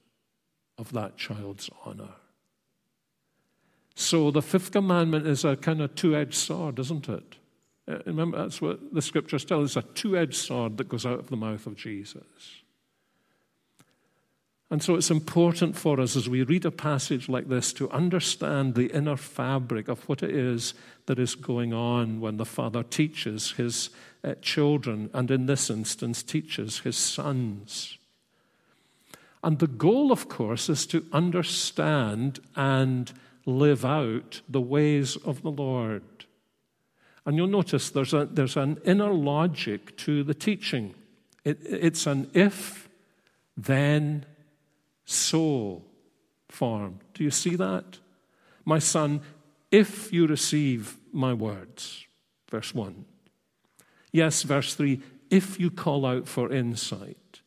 of 0.78 0.92
that 0.92 1.16
child's 1.16 1.70
honor. 1.84 2.14
So 3.94 4.30
the 4.30 4.42
fifth 4.42 4.72
commandment 4.72 5.26
is 5.26 5.44
a 5.44 5.56
kind 5.56 5.80
of 5.80 5.94
two 5.94 6.16
edged 6.16 6.34
sword, 6.34 6.78
isn't 6.78 7.08
it? 7.08 7.36
Uh, 7.86 7.98
remember, 8.06 8.38
that's 8.38 8.60
what 8.60 8.94
the 8.94 9.02
scriptures 9.02 9.44
tell 9.44 9.62
us 9.62 9.76
a 9.76 9.82
two 9.82 10.16
edged 10.16 10.36
sword 10.36 10.76
that 10.78 10.88
goes 10.88 11.04
out 11.04 11.18
of 11.18 11.28
the 11.28 11.36
mouth 11.36 11.66
of 11.66 11.76
Jesus. 11.76 12.62
And 14.70 14.82
so 14.82 14.94
it's 14.94 15.10
important 15.10 15.76
for 15.76 16.00
us 16.00 16.16
as 16.16 16.30
we 16.30 16.44
read 16.44 16.64
a 16.64 16.70
passage 16.70 17.28
like 17.28 17.50
this 17.50 17.74
to 17.74 17.90
understand 17.90 18.74
the 18.74 18.86
inner 18.86 19.18
fabric 19.18 19.86
of 19.88 20.08
what 20.08 20.22
it 20.22 20.30
is 20.30 20.72
that 21.04 21.18
is 21.18 21.34
going 21.34 21.74
on 21.74 22.20
when 22.22 22.38
the 22.38 22.46
Father 22.46 22.82
teaches 22.82 23.52
his 23.52 23.90
uh, 24.24 24.34
children, 24.40 25.10
and 25.12 25.30
in 25.30 25.44
this 25.44 25.68
instance, 25.68 26.22
teaches 26.22 26.78
his 26.78 26.96
sons. 26.96 27.98
And 29.44 29.58
the 29.58 29.66
goal, 29.66 30.10
of 30.10 30.30
course, 30.30 30.70
is 30.70 30.86
to 30.86 31.04
understand 31.12 32.40
and 32.56 33.12
live 33.46 33.84
out 33.84 34.40
the 34.48 34.60
ways 34.60 35.16
of 35.16 35.42
the 35.42 35.50
Lord. 35.50 36.02
And 37.24 37.36
you'll 37.36 37.46
notice 37.46 37.90
there's, 37.90 38.14
a, 38.14 38.26
there's 38.26 38.56
an 38.56 38.80
inner 38.84 39.12
logic 39.12 39.96
to 39.98 40.24
the 40.24 40.34
teaching. 40.34 40.94
It, 41.44 41.58
it's 41.64 42.06
an 42.06 42.30
if, 42.34 42.88
then, 43.56 44.26
so 45.04 45.82
form. 46.48 47.00
Do 47.14 47.24
you 47.24 47.30
see 47.30 47.56
that? 47.56 47.98
My 48.64 48.78
son, 48.78 49.20
if 49.70 50.12
you 50.12 50.26
receive 50.26 50.96
my 51.12 51.32
words, 51.32 52.06
verse 52.50 52.74
1. 52.74 53.04
Yes, 54.12 54.42
verse 54.42 54.74
3, 54.74 55.00
if 55.30 55.58
you 55.58 55.70
call 55.70 56.04
out 56.04 56.28
for 56.28 56.52
insight. 56.52 57.40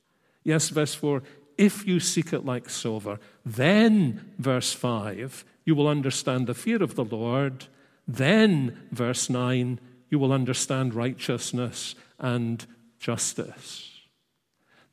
Yes, 0.43 0.69
verse 0.69 0.95
4, 0.95 1.21
if 1.57 1.87
you 1.87 1.99
seek 1.99 2.33
it 2.33 2.45
like 2.45 2.69
silver. 2.69 3.19
Then, 3.45 4.33
verse 4.37 4.73
5, 4.73 5.45
you 5.65 5.75
will 5.75 5.87
understand 5.87 6.47
the 6.47 6.53
fear 6.53 6.81
of 6.81 6.95
the 6.95 7.03
Lord. 7.03 7.65
Then, 8.07 8.87
verse 8.91 9.29
9, 9.29 9.79
you 10.09 10.19
will 10.19 10.31
understand 10.31 10.93
righteousness 10.93 11.95
and 12.19 12.65
justice. 12.99 14.01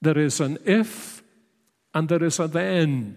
There 0.00 0.18
is 0.18 0.40
an 0.40 0.58
if 0.64 1.22
and 1.94 2.08
there 2.08 2.24
is 2.24 2.40
a 2.40 2.48
then. 2.48 3.16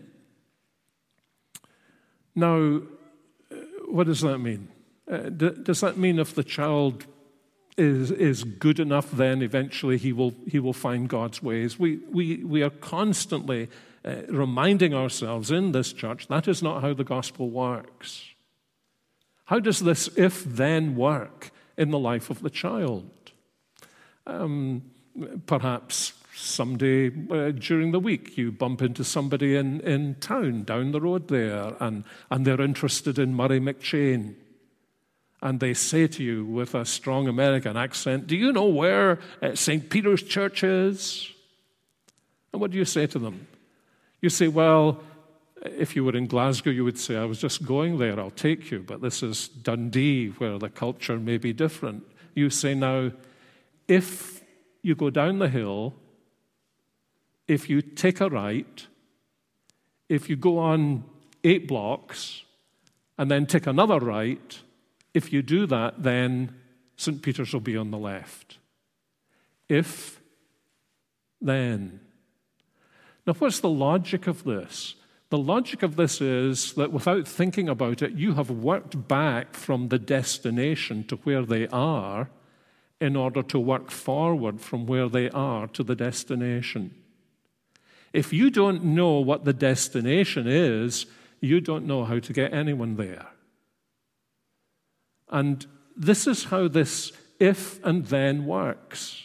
Now, 2.36 2.82
what 3.88 4.08
does 4.08 4.22
that 4.22 4.40
mean? 4.40 4.68
Uh, 5.10 5.30
does 5.30 5.82
that 5.82 5.98
mean 5.98 6.20
if 6.20 6.36
the 6.36 6.44
child 6.44 7.06
is, 7.78 8.12
is 8.12 8.44
good 8.44 8.80
enough, 8.80 9.12
then 9.12 9.42
eventually 9.42 9.98
he 9.98 10.12
will, 10.12 10.34
he 10.48 10.60
will 10.60 10.74
find 10.74 11.08
God's 11.08 11.42
ways? 11.42 11.80
We, 11.80 11.98
we, 12.12 12.44
we 12.44 12.64
are 12.64 12.70
constantly 12.70 13.70
uh, 14.06 14.22
reminding 14.30 14.94
ourselves 14.94 15.50
in 15.50 15.72
this 15.72 15.92
church 15.92 16.28
that 16.28 16.48
is 16.48 16.62
not 16.62 16.82
how 16.82 16.94
the 16.94 17.04
gospel 17.04 17.50
works. 17.50 18.36
How 19.46 19.60
does 19.60 19.80
this 19.80 20.08
if 20.16 20.44
then 20.44 20.96
work 20.96 21.52
in 21.78 21.90
the 21.90 22.00
life 22.00 22.30
of 22.30 22.42
the 22.42 22.50
child? 22.50 23.10
Um, 24.28 24.84
perhaps 25.46 26.14
someday 26.36 27.08
uh, 27.32 27.52
during 27.52 27.92
the 27.92 28.00
week 28.00 28.38
you 28.38 28.52
bump 28.52 28.82
into 28.82 29.04
somebody 29.04 29.56
in, 29.56 29.80
in 29.82 30.16
town 30.16 30.64
down 30.64 30.92
the 30.92 31.00
road 31.00 31.30
there 31.30 31.74
and, 31.80 32.04
and 32.30 32.46
they're 32.46 32.62
interested 32.62 33.18
in 33.18 33.34
Murray 33.34 33.60
McCheyne. 33.60 34.36
And 35.42 35.60
they 35.60 35.74
say 35.74 36.08
to 36.08 36.24
you 36.24 36.46
with 36.46 36.74
a 36.74 36.86
strong 36.86 37.28
American 37.28 37.78
accent, 37.78 38.28
Do 38.28 38.36
you 38.36 38.52
know 38.52 38.66
where 38.66 39.20
uh, 39.42 39.54
St. 39.56 39.90
Peter's 39.90 40.24
Church 40.24 40.64
is? 40.64 41.32
And 42.52 42.62
what 42.62 42.72
do 42.72 42.78
you 42.78 42.86
say 42.86 43.06
to 43.08 43.20
them? 43.20 43.48
You 44.26 44.32
say, 44.32 44.48
Well, 44.48 45.04
if 45.64 45.96
you 45.96 46.04
were 46.04 46.16
in 46.16 46.26
Glasgow, 46.26 46.72
you 46.72 46.84
would 46.84 46.98
say, 46.98 47.16
I 47.16 47.26
was 47.26 47.40
just 47.40 47.64
going 47.64 48.00
there, 48.00 48.20
I'll 48.20 48.32
take 48.32 48.72
you. 48.72 48.80
But 48.80 49.04
this 49.04 49.22
is 49.22 49.50
Dundee, 49.50 50.30
where 50.30 50.58
the 50.58 50.70
culture 50.70 51.20
may 51.20 51.38
be 51.38 51.54
different. 51.54 52.04
You 52.34 52.50
say, 52.50 52.74
Now, 52.74 53.12
if 53.88 54.42
you 54.82 54.96
go 54.96 55.12
down 55.12 55.38
the 55.38 55.48
hill 55.48 55.94
if 57.48 57.70
you 57.70 57.84
take 57.84 58.20
a 58.22 58.30
right, 58.30 58.88
if 60.10 60.28
you 60.30 60.36
go 60.36 60.58
on 60.58 61.04
eight 61.44 61.68
blocks 61.68 62.42
and 63.18 63.30
then 63.30 63.46
take 63.46 63.68
another 63.68 64.00
right, 64.00 64.60
if 65.14 65.32
you 65.32 65.44
do 65.44 65.68
that, 65.68 66.02
then 66.02 66.56
St. 66.98 67.22
Peter's 67.22 67.54
will 67.54 67.60
be 67.60 67.78
on 67.78 67.92
the 67.92 68.00
left. 68.00 68.58
If, 69.70 70.20
then. 71.40 72.00
Now, 73.26 73.34
what's 73.34 73.60
the 73.60 73.70
logic 73.70 74.28
of 74.28 74.44
this? 74.44 74.96
The 75.30 75.38
logic 75.38 75.82
of 75.82 75.96
this 75.96 76.22
is 76.22 76.74
that 76.74 76.92
without 76.92 77.28
thinking 77.28 77.68
about 77.68 78.02
it, 78.02 78.14
you 78.14 78.36
have 78.36 78.52
worked 78.52 79.08
back 79.08 79.56
from 79.56 79.90
the 79.90 79.98
destination 79.98 81.04
to 81.06 81.16
where 81.18 81.44
they 81.44 81.68
are 81.70 82.30
in 83.02 83.16
order 83.16 83.42
to 83.44 83.60
work 83.60 83.90
forward 83.90 84.62
from 84.62 84.86
where 84.86 85.10
they 85.10 85.30
are 85.32 85.68
to 85.68 85.84
the 85.84 85.96
destination. 85.96 86.94
If 88.14 88.32
you 88.32 88.50
don't 88.50 88.84
know 88.84 89.20
what 89.20 89.44
the 89.44 89.54
destination 89.54 90.48
is, 90.48 91.06
you 91.42 91.60
don't 91.60 91.86
know 91.86 92.06
how 92.06 92.20
to 92.20 92.34
get 92.34 92.54
anyone 92.54 92.96
there. 92.96 93.28
And 95.30 95.66
this 95.98 96.28
is 96.28 96.46
how 96.46 96.68
this 96.68 97.12
if 97.40 97.84
and 97.84 98.06
then 98.06 98.46
works. 98.46 99.22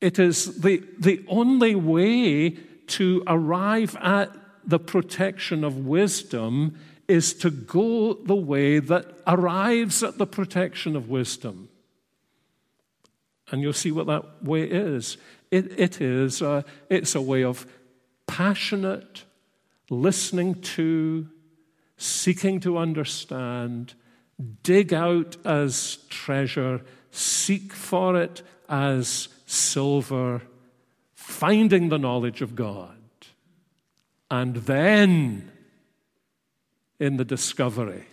It 0.00 0.18
is 0.18 0.60
the, 0.60 0.82
the 0.98 1.24
only 1.28 1.74
way 1.74 2.50
to 2.88 3.22
arrive 3.26 3.96
at 4.00 4.34
the 4.64 4.78
protection 4.78 5.64
of 5.64 5.86
wisdom 5.86 6.78
is 7.08 7.34
to 7.34 7.50
go 7.50 8.14
the 8.14 8.36
way 8.36 8.78
that 8.78 9.06
arrives 9.26 10.02
at 10.02 10.16
the 10.18 10.26
protection 10.26 10.96
of 10.96 11.08
wisdom. 11.08 11.68
And 13.50 13.62
you'll 13.62 13.72
see 13.72 13.90
what 13.90 14.06
that 14.06 14.44
way 14.44 14.62
is. 14.62 15.16
It, 15.50 15.78
it 15.78 16.00
is 16.00 16.40
a, 16.40 16.64
it's 16.88 17.14
a 17.14 17.20
way 17.20 17.42
of 17.42 17.66
passionate 18.28 19.24
listening 19.90 20.54
to, 20.62 21.28
seeking 21.96 22.60
to 22.60 22.78
understand, 22.78 23.94
dig 24.62 24.94
out 24.94 25.36
as 25.44 25.98
treasure, 26.08 26.80
seek 27.10 27.72
for 27.72 28.16
it 28.16 28.42
as 28.68 29.28
silver, 29.50 30.42
finding 31.14 31.88
the 31.88 31.98
knowledge 31.98 32.40
of 32.40 32.54
God. 32.54 32.96
And 34.30 34.56
then, 34.56 35.50
in 37.00 37.16
the 37.16 37.24
discovery, 37.24 38.04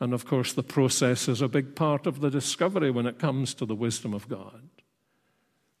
and 0.00 0.14
of 0.14 0.26
course, 0.26 0.52
the 0.52 0.62
process 0.62 1.28
is 1.28 1.42
a 1.42 1.48
big 1.48 1.74
part 1.74 2.06
of 2.06 2.20
the 2.20 2.30
discovery 2.30 2.90
when 2.90 3.06
it 3.06 3.18
comes 3.18 3.54
to 3.54 3.66
the 3.66 3.74
wisdom 3.74 4.14
of 4.14 4.28
God. 4.28 4.68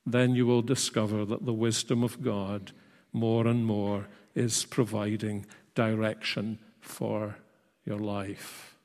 Then 0.04 0.34
you 0.34 0.46
will 0.46 0.62
discover 0.62 1.24
that 1.24 1.44
the 1.44 1.52
wisdom 1.52 2.02
of 2.04 2.22
God 2.22 2.72
more 3.12 3.46
and 3.46 3.64
more 3.64 4.06
is 4.34 4.64
providing 4.64 5.46
direction 5.74 6.58
for 6.80 7.36
your 7.84 7.98
life. 7.98 8.76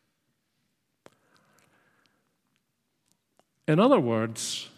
In 3.68 3.80
other 3.80 4.00
words, 4.00 4.70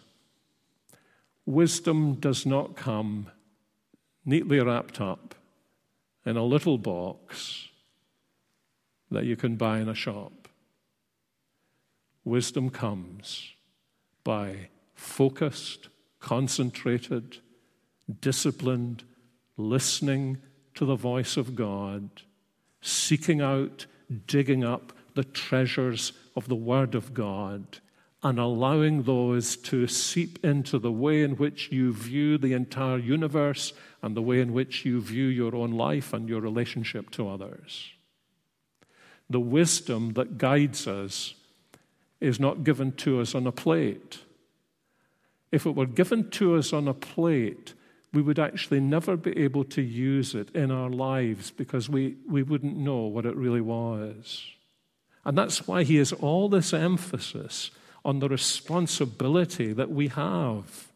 wisdom 1.46 2.14
does 2.14 2.46
not 2.46 2.76
come 2.76 3.26
neatly 4.24 4.60
wrapped 4.60 5.00
up 5.00 5.34
in 6.24 6.36
a 6.36 6.44
little 6.44 6.78
box 6.78 7.68
that 9.10 9.24
you 9.24 9.36
can 9.36 9.56
buy 9.56 9.78
in 9.78 9.88
a 9.88 9.94
shop. 9.94 10.48
Wisdom 12.24 12.70
comes 12.70 13.52
by 14.24 14.68
focused, 14.94 15.88
concentrated, 16.20 17.38
disciplined 18.20 19.04
listening 19.56 20.38
to 20.74 20.84
the 20.84 20.96
voice 20.96 21.36
of 21.36 21.54
God, 21.54 22.08
seeking 22.80 23.40
out, 23.40 23.86
digging 24.26 24.64
up 24.64 24.92
the 25.14 25.24
treasures 25.24 26.12
of 26.34 26.48
the 26.48 26.56
Word 26.56 26.94
of 26.94 27.14
God, 27.14 27.78
and 28.24 28.38
allowing 28.38 29.02
those 29.02 29.54
to 29.54 29.86
seep 29.86 30.42
into 30.42 30.78
the 30.78 30.90
way 30.90 31.22
in 31.22 31.36
which 31.36 31.70
you 31.70 31.92
view 31.92 32.38
the 32.38 32.54
entire 32.54 32.96
universe 32.96 33.74
and 34.02 34.16
the 34.16 34.22
way 34.22 34.40
in 34.40 34.54
which 34.54 34.86
you 34.86 34.98
view 34.98 35.26
your 35.26 35.54
own 35.54 35.72
life 35.72 36.14
and 36.14 36.26
your 36.26 36.40
relationship 36.40 37.10
to 37.10 37.28
others. 37.28 37.90
The 39.28 39.40
wisdom 39.40 40.14
that 40.14 40.38
guides 40.38 40.86
us 40.86 41.34
is 42.18 42.40
not 42.40 42.64
given 42.64 42.92
to 42.92 43.20
us 43.20 43.34
on 43.34 43.46
a 43.46 43.52
plate. 43.52 44.20
If 45.52 45.66
it 45.66 45.74
were 45.74 45.86
given 45.86 46.30
to 46.30 46.56
us 46.56 46.72
on 46.72 46.88
a 46.88 46.94
plate, 46.94 47.74
we 48.14 48.22
would 48.22 48.38
actually 48.38 48.80
never 48.80 49.18
be 49.18 49.36
able 49.38 49.64
to 49.64 49.82
use 49.82 50.34
it 50.34 50.48
in 50.54 50.70
our 50.70 50.88
lives 50.88 51.50
because 51.50 51.90
we, 51.90 52.16
we 52.26 52.42
wouldn't 52.42 52.76
know 52.76 53.02
what 53.02 53.26
it 53.26 53.36
really 53.36 53.60
was. 53.60 54.46
And 55.26 55.36
that's 55.36 55.66
why 55.68 55.84
he 55.84 55.96
has 55.96 56.12
all 56.12 56.48
this 56.48 56.72
emphasis 56.72 57.70
on 58.04 58.20
the 58.20 58.28
responsibility 58.28 59.72
that 59.72 59.90
we 59.90 60.08
have 60.08 60.88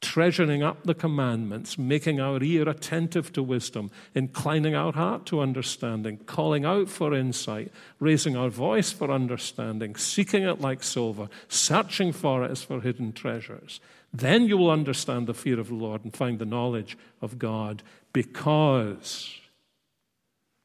treasuring 0.00 0.62
up 0.62 0.84
the 0.84 0.94
commandments, 0.94 1.76
making 1.76 2.20
our 2.20 2.42
ear 2.42 2.68
attentive 2.68 3.32
to 3.32 3.42
wisdom, 3.42 3.90
inclining 4.14 4.74
our 4.74 4.92
heart 4.92 5.26
to 5.26 5.40
understanding, 5.40 6.18
calling 6.18 6.64
out 6.64 6.88
for 6.88 7.14
insight, 7.14 7.72
raising 7.98 8.36
our 8.36 8.48
voice 8.48 8.92
for 8.92 9.10
understanding, 9.10 9.96
seeking 9.96 10.44
it 10.44 10.60
like 10.60 10.82
silver, 10.82 11.28
searching 11.48 12.12
for 12.12 12.44
it 12.44 12.50
as 12.50 12.62
for 12.62 12.80
hidden 12.80 13.12
treasures. 13.12 13.80
Then 14.12 14.46
you 14.46 14.56
will 14.56 14.70
understand 14.70 15.26
the 15.26 15.34
fear 15.34 15.58
of 15.58 15.68
the 15.68 15.74
Lord 15.74 16.04
and 16.04 16.14
find 16.14 16.38
the 16.38 16.46
knowledge 16.46 16.96
of 17.20 17.38
God 17.38 17.82
because 18.12 19.36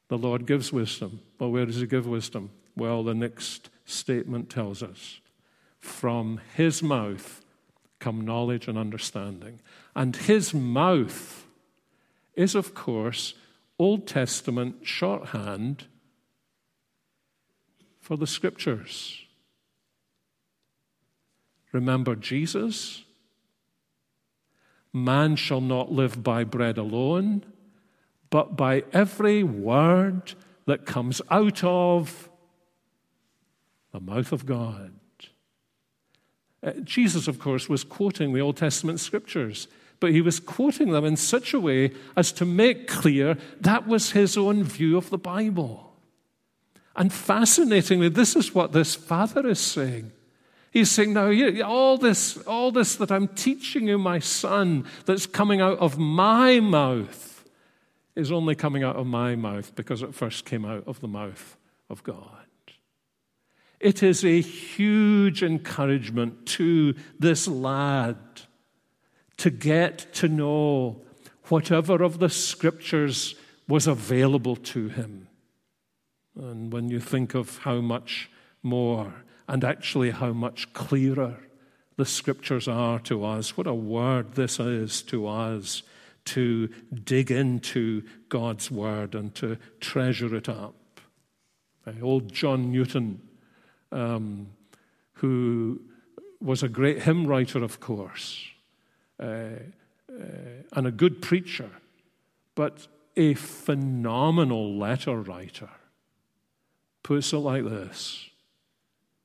the 0.10 0.18
Lord 0.18 0.46
gives 0.46 0.72
wisdom. 0.72 1.22
Well, 1.40 1.52
where 1.52 1.66
does 1.66 1.78
He 1.78 1.88
give 1.88 2.08
wisdom? 2.08 2.52
Well, 2.76 3.04
the 3.04 3.16
next 3.16 3.70
statement 3.86 4.50
tells 4.50 4.84
us 4.84 5.20
from 5.84 6.40
His 6.56 6.82
mouth 6.82 7.44
come 8.04 8.20
knowledge 8.20 8.68
and 8.68 8.78
understanding. 8.78 9.62
And 9.96 10.14
his 10.14 10.54
mouth 10.54 11.48
is, 12.36 12.54
of 12.54 12.76
course, 12.76 13.34
Old 13.80 14.06
Testament 14.06 14.86
shorthand 14.86 15.86
for 18.02 18.18
the 18.18 18.28
scriptures. 18.28 19.22
Remember 21.72 22.16
Jesus? 22.16 23.06
Man 24.92 25.38
shall 25.38 25.62
not 25.62 25.90
live 25.90 26.22
by 26.22 26.44
bread 26.44 26.78
alone, 26.78 27.46
but 28.30 28.58
by 28.58 28.84
every 28.92 29.44
word 29.44 30.34
that 30.66 30.86
comes 30.86 31.22
out 31.32 31.64
of 31.64 32.30
the 33.94 34.02
mouth 34.02 34.34
of 34.34 34.46
God. 34.46 34.92
Uh, 36.64 36.72
Jesus, 36.84 37.28
of 37.28 37.40
course, 37.40 37.68
was 37.68 37.84
quoting 37.84 38.34
the 38.34 38.42
Old 38.42 38.58
Testament 38.58 39.00
scriptures, 39.00 39.68
but 40.00 40.12
he 40.12 40.22
was 40.22 40.40
quoting 40.40 40.92
them 40.92 41.06
in 41.06 41.18
such 41.18 41.54
a 41.54 41.60
way 41.60 41.92
as 42.16 42.32
to 42.34 42.46
make 42.46 42.88
clear 42.88 43.38
that 43.60 43.88
was 43.88 44.12
his 44.12 44.38
own 44.38 44.64
view 44.64 44.98
of 44.98 45.10
the 45.10 45.18
Bible. 45.18 45.94
And 46.96 47.12
fascinatingly, 47.12 48.10
this 48.10 48.36
is 48.36 48.54
what 48.54 48.72
this 48.72 48.96
father 48.96 49.48
is 49.48 49.60
saying. 49.60 50.12
He's 50.72 50.90
saying, 50.90 51.14
now, 51.14 51.32
all 51.64 51.98
this, 51.98 52.38
all 52.48 52.72
this 52.72 52.96
that 52.96 53.12
I'm 53.12 53.28
teaching 53.28 53.88
you, 53.88 53.98
my 53.98 54.20
son, 54.20 54.86
that's 55.06 55.26
coming 55.26 55.62
out 55.62 55.78
of 55.80 55.98
my 55.98 56.60
mouth, 56.60 57.46
is 58.16 58.32
only 58.32 58.56
coming 58.56 58.84
out 58.84 58.96
of 58.96 59.08
my 59.08 59.36
mouth 59.36 59.76
because 59.76 60.02
it 60.02 60.16
first 60.16 60.46
came 60.46 60.66
out 60.66 60.84
of 60.88 61.00
the 61.00 61.08
mouth 61.08 61.58
of 61.90 62.04
God. 62.04 62.43
It 63.84 64.02
is 64.02 64.24
a 64.24 64.40
huge 64.40 65.44
encouragement 65.44 66.46
to 66.46 66.96
this 67.20 67.50
lad 67.50 68.16
to 69.36 69.50
get 69.50 70.14
to 70.14 70.30
know 70.30 71.02
whatever 71.50 72.02
of 72.02 72.20
the 72.20 72.30
scriptures 72.30 73.36
was 73.68 73.86
available 73.86 74.56
to 74.56 74.88
him. 74.88 75.28
And 76.40 76.72
when 76.72 76.88
you 76.88 77.02
think 77.02 77.36
of 77.36 77.58
how 77.58 77.82
much 77.82 78.32
more 78.64 79.26
and 79.50 79.66
actually 79.66 80.12
how 80.12 80.32
much 80.32 80.72
clearer 80.72 81.40
the 81.98 82.06
scriptures 82.06 82.70
are 82.70 83.00
to 83.00 83.26
us, 83.26 83.58
what 83.58 83.68
a 83.68 83.74
word 83.74 84.36
this 84.36 84.62
is 84.62 85.02
to 85.04 85.28
us 85.28 85.84
to 86.24 86.70
dig 87.04 87.32
into 87.32 88.04
God's 88.30 88.72
word 88.72 89.14
and 89.14 89.36
to 89.36 89.58
treasure 89.82 90.34
it 90.34 90.48
up. 90.48 91.02
Old 92.02 92.32
John 92.32 92.72
Newton 92.72 93.20
um, 93.94 94.48
who 95.14 95.80
was 96.42 96.64
a 96.64 96.68
great 96.68 97.04
hymn 97.04 97.26
writer, 97.26 97.64
of 97.64 97.80
course, 97.80 98.48
uh, 99.20 99.26
uh, 99.26 100.20
and 100.74 100.88
a 100.88 100.92
good 100.92 101.22
preacher, 101.22 101.70
but 102.56 102.88
a 103.16 103.36
phenomenal 103.36 104.78
letter 104.78 105.22
writer, 105.22 105.70
puts 107.04 107.32
it 107.32 107.38
like 107.38 107.64
this. 107.64 108.30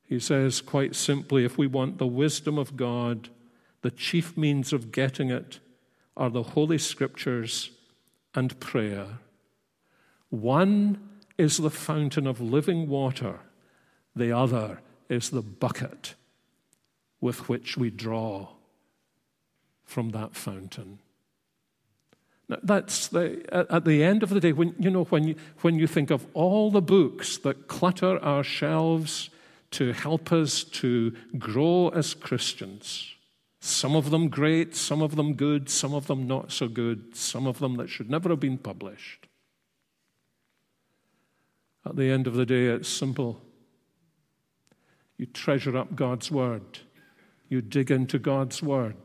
He 0.04 0.18
says, 0.18 0.61
quite 0.61 0.94
simply, 0.94 1.44
if 1.44 1.59
we 1.59 1.66
want 1.66 1.98
the 1.98 2.07
wisdom 2.07 2.59
of 2.59 2.76
God, 2.76 3.28
the 3.83 3.90
chief 3.90 4.37
means 4.37 4.72
of 4.72 4.92
getting 4.92 5.31
it 5.31 5.61
are 6.16 6.31
the 6.31 6.42
Holy 6.42 6.78
Scriptures 6.78 7.70
and 8.35 8.59
prayer. 8.61 9.18
One 10.31 10.98
is 11.37 11.57
the 11.57 11.70
fountain 11.70 12.26
of 12.26 12.40
living 12.40 12.88
water 12.88 13.40
the 14.18 14.33
other 14.33 14.81
is 15.09 15.31
the 15.31 15.42
bucket 15.42 16.14
with 17.20 17.48
which 17.48 17.76
we 17.76 17.90
draw 17.90 18.48
from 19.85 20.11
that 20.11 20.37
fountain. 20.37 20.98
Now, 22.48 22.59
that's 22.62 23.09
the, 23.09 23.44
at 23.70 23.85
the 23.85 24.02
end 24.02 24.22
of 24.22 24.31
the 24.31 24.40
day, 24.40 24.52
when 24.52 24.74
you 24.78 24.90
know 24.90 25.04
when 25.04 25.28
you, 25.28 25.35
when 25.61 25.78
you 25.78 25.87
think 25.87 26.11
of 26.11 26.26
all 26.35 26.70
the 26.70 26.81
books 26.81 27.38
that 27.38 27.68
clutter 27.68 28.18
our 28.22 28.42
shelves 28.42 29.31
to 29.72 29.92
help 29.92 30.33
us 30.33 30.64
to 30.64 31.14
grow 31.38 31.88
as 31.88 32.14
Christians. 32.14 33.14
Some 33.61 33.96
of 33.96 34.11
them 34.11 34.28
great, 34.28 34.74
some 34.74 35.02
of 35.02 35.16
them 35.16 35.35
good, 35.35 35.68
some 35.68 35.92
of 35.92 36.07
them 36.07 36.26
not 36.26 36.52
so 36.52 36.68
good, 36.68 37.16
some 37.16 37.46
of 37.46 37.59
them 37.59 37.76
that 37.76 37.88
should 37.88 38.09
never 38.09 38.31
have 38.31 38.40
been 38.40 38.57
published. 38.57 39.26
At 41.85 41.96
the 41.96 42.11
end 42.11 42.26
of 42.26 42.35
the 42.35 42.46
day, 42.46 42.66
it's 42.66 42.88
simple. 42.88 43.42
You 45.18 45.26
treasure 45.26 45.76
up 45.76 45.96
God's 45.96 46.31
Word, 46.31 46.78
you 47.48 47.61
dig 47.61 47.90
into 47.90 48.18
God's 48.18 48.62
Word. 48.62 48.96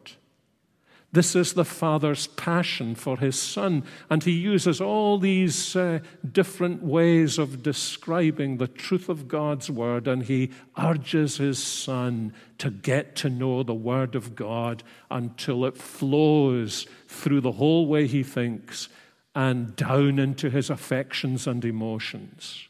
This 1.12 1.36
is 1.36 1.54
the 1.54 1.65
Father's 1.65 2.26
passion 2.26 2.95
for 2.95 3.17
His 3.17 3.39
Son, 3.39 3.84
and 4.10 4.23
He 4.23 4.32
uses 4.32 4.82
all 4.82 5.19
these 5.19 5.76
uh, 5.76 5.99
different 6.32 6.82
ways 6.82 7.38
of 7.38 7.62
describing 7.62 8.58
the 8.58 8.67
truth 8.67 9.10
of 9.10 9.28
God's 9.28 9.69
Word, 9.69 10.08
and 10.08 10.23
He 10.23 10.49
urges 10.78 11.38
His 11.38 11.62
Son 11.62 12.34
to 12.58 12.71
get 12.71 13.15
to 13.17 13.30
know 13.30 13.62
the 13.62 13.76
Word 13.76 14.15
of 14.15 14.36
God 14.36 14.82
until 15.12 15.65
it 15.65 15.78
flows 15.78 16.88
through 17.08 17.41
the 17.41 17.54
whole 17.54 17.86
way 17.86 18.08
He 18.08 18.23
thinks 18.23 18.89
and 19.36 19.76
down 19.76 20.17
into 20.17 20.49
His 20.49 20.71
affections 20.71 21.45
and 21.45 21.63
emotions, 21.63 22.67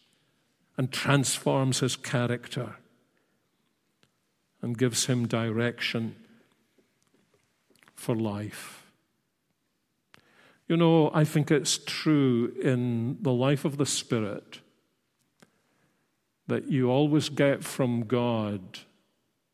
and 0.78 0.92
transforms 0.92 1.80
His 1.80 1.96
character 1.96 2.76
and 4.64 4.78
gives 4.78 5.06
Him 5.06 5.28
direction 5.28 6.16
for 7.94 8.16
life. 8.16 8.84
You 10.68 10.78
know, 10.78 11.12
I 11.14 11.26
think 11.26 11.52
it's 11.52 11.78
true 11.78 12.54
in 12.64 13.18
the 13.22 13.34
life 13.34 13.66
of 13.66 13.78
the 13.78 13.86
Spirit 13.86 14.62
that 16.48 16.72
you 16.72 16.90
always 16.90 17.28
get 17.28 17.64
from 17.64 18.06
God 18.06 18.80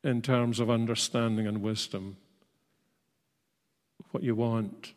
in 0.04 0.22
terms 0.22 0.60
of 0.60 0.70
understanding 0.70 1.48
and 1.48 1.62
wisdom 1.62 2.18
what 4.12 4.24
you 4.24 4.36
want. 4.36 4.94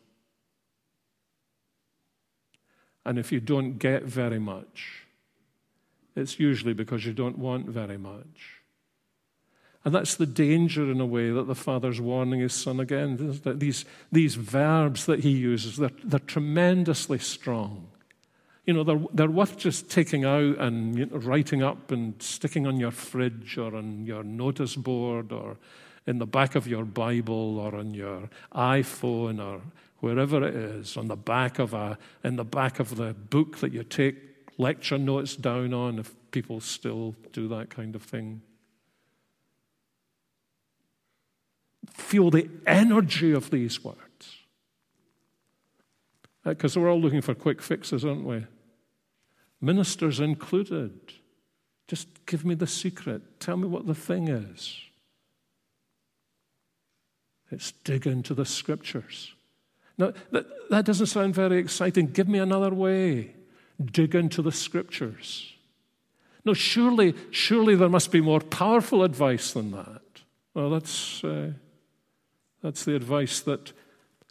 And 3.03 3.17
if 3.17 3.31
you 3.31 3.39
don't 3.39 3.79
get 3.79 4.03
very 4.03 4.39
much, 4.39 5.05
it's 6.15 6.39
usually 6.39 6.73
because 6.73 7.05
you 7.05 7.13
don't 7.13 7.37
want 7.37 7.67
very 7.67 7.97
much. 7.97 8.62
And 9.85 9.93
that's 9.93 10.15
the 10.15 10.25
danger, 10.25 10.89
in 10.89 11.01
a 11.01 11.05
way, 11.05 11.29
that 11.31 11.47
the 11.47 11.55
Father's 11.55 11.99
warning 11.99 12.39
his 12.39 12.53
Son 12.53 12.79
again. 12.79 13.41
That 13.43 13.59
these, 13.59 13.83
these 14.11 14.35
verbs 14.35 15.05
that 15.07 15.19
he 15.19 15.31
uses, 15.31 15.75
they're, 15.75 15.91
they're 16.03 16.19
tremendously 16.19 17.19
strong. 17.19 17.87
You 18.65 18.73
know, 18.73 18.85
they're, 18.85 19.01
they're 19.13 19.29
worth 19.29 19.57
just 19.57 19.89
taking 19.89 20.23
out 20.23 20.57
and 20.57 20.97
you 20.97 21.05
know, 21.07 21.17
writing 21.17 21.63
up 21.63 21.91
and 21.91 22.21
sticking 22.21 22.65
on 22.65 22.79
your 22.79 22.91
fridge 22.91 23.57
or 23.57 23.75
on 23.75 24.05
your 24.05 24.23
notice 24.23 24.77
board 24.77 25.33
or 25.33 25.57
in 26.07 26.17
the 26.17 26.25
back 26.25 26.55
of 26.55 26.65
your 26.65 26.85
Bible 26.85 27.59
or 27.59 27.75
on 27.75 27.93
your 27.93 28.29
iPhone 28.55 29.43
or 29.43 29.61
wherever 29.99 30.45
it 30.47 30.55
is, 30.55 30.95
on 30.95 31.07
the 31.07 31.17
back 31.17 31.59
of 31.59 31.73
a, 31.73 31.97
in 32.23 32.37
the 32.37 32.45
back 32.45 32.79
of 32.79 32.95
the 32.95 33.13
book 33.13 33.57
that 33.57 33.73
you 33.73 33.83
take 33.83 34.15
lecture 34.57 34.97
notes 34.97 35.35
down 35.35 35.73
on, 35.73 35.99
if 35.99 36.13
people 36.31 36.61
still 36.61 37.15
do 37.33 37.49
that 37.49 37.69
kind 37.69 37.95
of 37.95 38.03
thing. 38.03 38.41
Feel 41.91 42.29
the 42.29 42.49
energy 42.65 43.31
of 43.31 43.51
these 43.51 43.83
words. 43.83 43.99
Because 46.43 46.77
we're 46.77 46.91
all 46.91 46.99
looking 46.99 47.21
for 47.21 47.33
quick 47.33 47.61
fixes, 47.61 48.03
aren't 48.03 48.25
we? 48.25 48.45
Ministers 49.61 50.19
included. 50.19 50.91
Just 51.87 52.25
give 52.25 52.43
me 52.43 52.55
the 52.55 52.67
secret. 52.67 53.39
Tell 53.39 53.57
me 53.57 53.67
what 53.67 53.87
the 53.87 53.95
thing 53.95 54.27
is. 54.27 54.77
It's 57.51 57.71
dig 57.71 58.07
into 58.07 58.33
the 58.33 58.45
scriptures. 58.45 59.33
Now, 59.97 60.13
that, 60.31 60.45
that 60.69 60.85
doesn't 60.85 61.05
sound 61.05 61.35
very 61.35 61.59
exciting. 61.59 62.07
Give 62.07 62.27
me 62.27 62.39
another 62.39 62.73
way. 62.73 63.35
Dig 63.83 64.15
into 64.15 64.41
the 64.41 64.51
scriptures. 64.51 65.53
No, 66.45 66.53
surely, 66.53 67.15
surely 67.31 67.75
there 67.75 67.89
must 67.89 68.11
be 68.11 68.19
more 68.19 68.41
powerful 68.41 69.03
advice 69.03 69.53
than 69.53 69.71
that. 69.71 70.01
Well, 70.53 70.71
that's, 70.71 71.23
uh, 71.23 71.51
that's 72.63 72.85
the 72.85 72.95
advice 72.95 73.41
that 73.41 73.73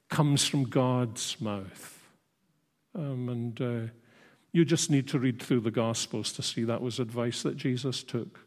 comes 0.09 0.45
from 0.45 0.65
God's 0.65 1.41
mouth. 1.41 2.01
Um, 2.95 3.29
and 3.29 3.61
uh, 3.61 3.93
you 4.53 4.65
just 4.65 4.91
need 4.91 5.07
to 5.09 5.19
read 5.19 5.41
through 5.41 5.61
the 5.61 5.71
Gospels 5.71 6.33
to 6.33 6.43
see 6.43 6.65
that 6.65 6.83
was 6.83 6.99
advice 6.99 7.43
that 7.43 7.57
Jesus 7.57 8.03
took. 8.03 8.41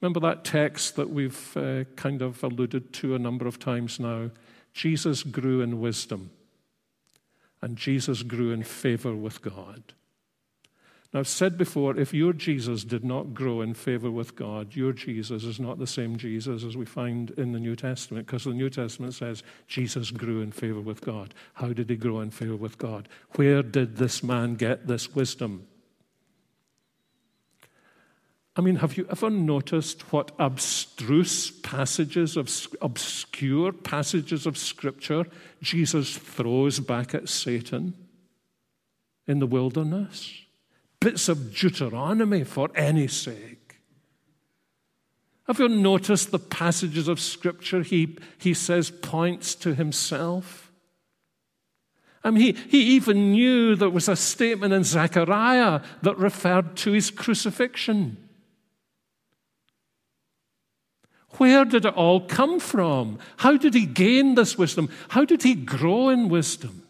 Remember 0.00 0.20
that 0.20 0.44
text 0.44 0.96
that 0.96 1.10
we've 1.10 1.56
uh, 1.56 1.84
kind 1.96 2.20
of 2.20 2.42
alluded 2.44 2.92
to 2.92 3.14
a 3.14 3.18
number 3.18 3.46
of 3.46 3.58
times 3.58 3.98
now? 3.98 4.30
Jesus 4.74 5.22
grew 5.22 5.62
in 5.62 5.80
wisdom, 5.80 6.30
and 7.62 7.78
Jesus 7.78 8.22
grew 8.22 8.52
in 8.52 8.62
favor 8.62 9.14
with 9.14 9.40
God. 9.40 9.94
I've 11.16 11.26
said 11.28 11.56
before 11.56 11.96
if 11.96 12.12
your 12.12 12.34
Jesus 12.34 12.84
did 12.84 13.02
not 13.02 13.32
grow 13.32 13.62
in 13.62 13.72
favor 13.72 14.10
with 14.10 14.36
God, 14.36 14.76
your 14.76 14.92
Jesus 14.92 15.44
is 15.44 15.58
not 15.58 15.78
the 15.78 15.86
same 15.86 16.18
Jesus 16.18 16.62
as 16.62 16.76
we 16.76 16.84
find 16.84 17.30
in 17.30 17.52
the 17.52 17.58
New 17.58 17.74
Testament, 17.74 18.26
because 18.26 18.44
the 18.44 18.50
New 18.50 18.68
Testament 18.68 19.14
says 19.14 19.42
Jesus 19.66 20.10
grew 20.10 20.42
in 20.42 20.52
favor 20.52 20.80
with 20.80 21.00
God. 21.00 21.32
How 21.54 21.72
did 21.72 21.88
he 21.88 21.96
grow 21.96 22.20
in 22.20 22.30
favor 22.30 22.56
with 22.56 22.76
God? 22.76 23.08
Where 23.36 23.62
did 23.62 23.96
this 23.96 24.22
man 24.22 24.56
get 24.56 24.86
this 24.88 25.14
wisdom? 25.14 25.66
I 28.54 28.60
mean, 28.60 28.76
have 28.76 28.96
you 28.96 29.06
ever 29.10 29.30
noticed 29.30 30.12
what 30.12 30.32
abstruse 30.38 31.50
passages 31.50 32.36
of 32.36 32.50
obscure 32.82 33.72
passages 33.72 34.46
of 34.46 34.58
Scripture 34.58 35.26
Jesus 35.62 36.16
throws 36.16 36.78
back 36.80 37.14
at 37.14 37.28
Satan 37.28 37.94
in 39.26 39.38
the 39.38 39.46
wilderness? 39.46 40.45
Bits 41.00 41.28
of 41.28 41.54
Deuteronomy 41.54 42.44
for 42.44 42.70
any 42.74 43.06
sake. 43.06 43.80
Have 45.46 45.60
you 45.60 45.68
noticed 45.68 46.32
the 46.32 46.38
passages 46.38 47.06
of 47.06 47.20
Scripture 47.20 47.82
he, 47.82 48.16
he 48.38 48.52
says 48.52 48.90
points 48.90 49.54
to 49.56 49.74
himself? 49.74 50.72
I 52.24 52.30
mean, 52.30 52.42
he, 52.42 52.52
he 52.68 52.82
even 52.96 53.30
knew 53.30 53.76
there 53.76 53.88
was 53.88 54.08
a 54.08 54.16
statement 54.16 54.72
in 54.72 54.82
Zechariah 54.82 55.80
that 56.02 56.18
referred 56.18 56.76
to 56.78 56.90
his 56.90 57.12
crucifixion. 57.12 58.16
Where 61.38 61.64
did 61.64 61.84
it 61.84 61.94
all 61.94 62.20
come 62.20 62.58
from? 62.58 63.18
How 63.36 63.56
did 63.56 63.74
he 63.74 63.86
gain 63.86 64.34
this 64.34 64.58
wisdom? 64.58 64.88
How 65.10 65.24
did 65.24 65.42
he 65.42 65.54
grow 65.54 66.08
in 66.08 66.28
wisdom? 66.28 66.85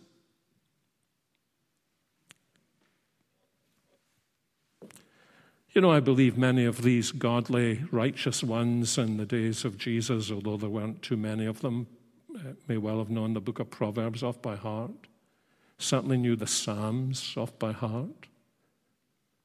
You 5.76 5.82
know, 5.82 5.92
I 5.92 6.00
believe 6.00 6.38
many 6.38 6.64
of 6.64 6.80
these 6.80 7.12
godly, 7.12 7.82
righteous 7.90 8.42
ones 8.42 8.96
in 8.96 9.18
the 9.18 9.26
days 9.26 9.62
of 9.62 9.76
Jesus, 9.76 10.30
although 10.30 10.56
there 10.56 10.70
weren't 10.70 11.02
too 11.02 11.18
many 11.18 11.44
of 11.44 11.60
them, 11.60 11.86
uh, 12.34 12.54
may 12.66 12.78
well 12.78 12.96
have 12.96 13.10
known 13.10 13.34
the 13.34 13.42
book 13.42 13.58
of 13.58 13.68
Proverbs 13.68 14.22
off 14.22 14.40
by 14.40 14.56
heart, 14.56 15.06
certainly 15.76 16.16
knew 16.16 16.34
the 16.34 16.46
Psalms 16.46 17.34
off 17.36 17.58
by 17.58 17.72
heart, 17.72 18.26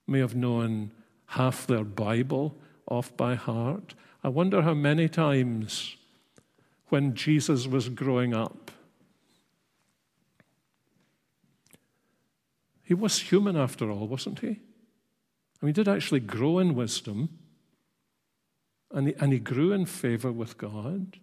may 0.07 0.19
have 0.19 0.33
known 0.33 0.91
half 1.25 1.67
their 1.67 1.83
Bible 1.83 2.55
off 2.87 3.17
by 3.17 3.35
heart. 3.35 3.93
I 4.23 4.29
wonder 4.29 4.61
how 4.61 4.73
many 4.73 5.09
times 5.09 5.97
when 6.87 7.13
Jesus 7.13 7.67
was 7.67 7.89
growing 7.89 8.33
up, 8.33 8.71
he 12.85 12.93
was 12.93 13.19
human 13.19 13.57
after 13.57 13.91
all, 13.91 14.07
wasn't 14.07 14.39
he? 14.39 14.61
And 15.61 15.69
he 15.69 15.73
did 15.73 15.87
actually 15.87 16.19
grow 16.19 16.57
in 16.59 16.73
wisdom, 16.73 17.29
and 18.91 19.07
he, 19.07 19.13
and 19.19 19.31
he 19.31 19.39
grew 19.39 19.71
in 19.71 19.85
favor 19.85 20.31
with 20.31 20.57
God. 20.57 21.17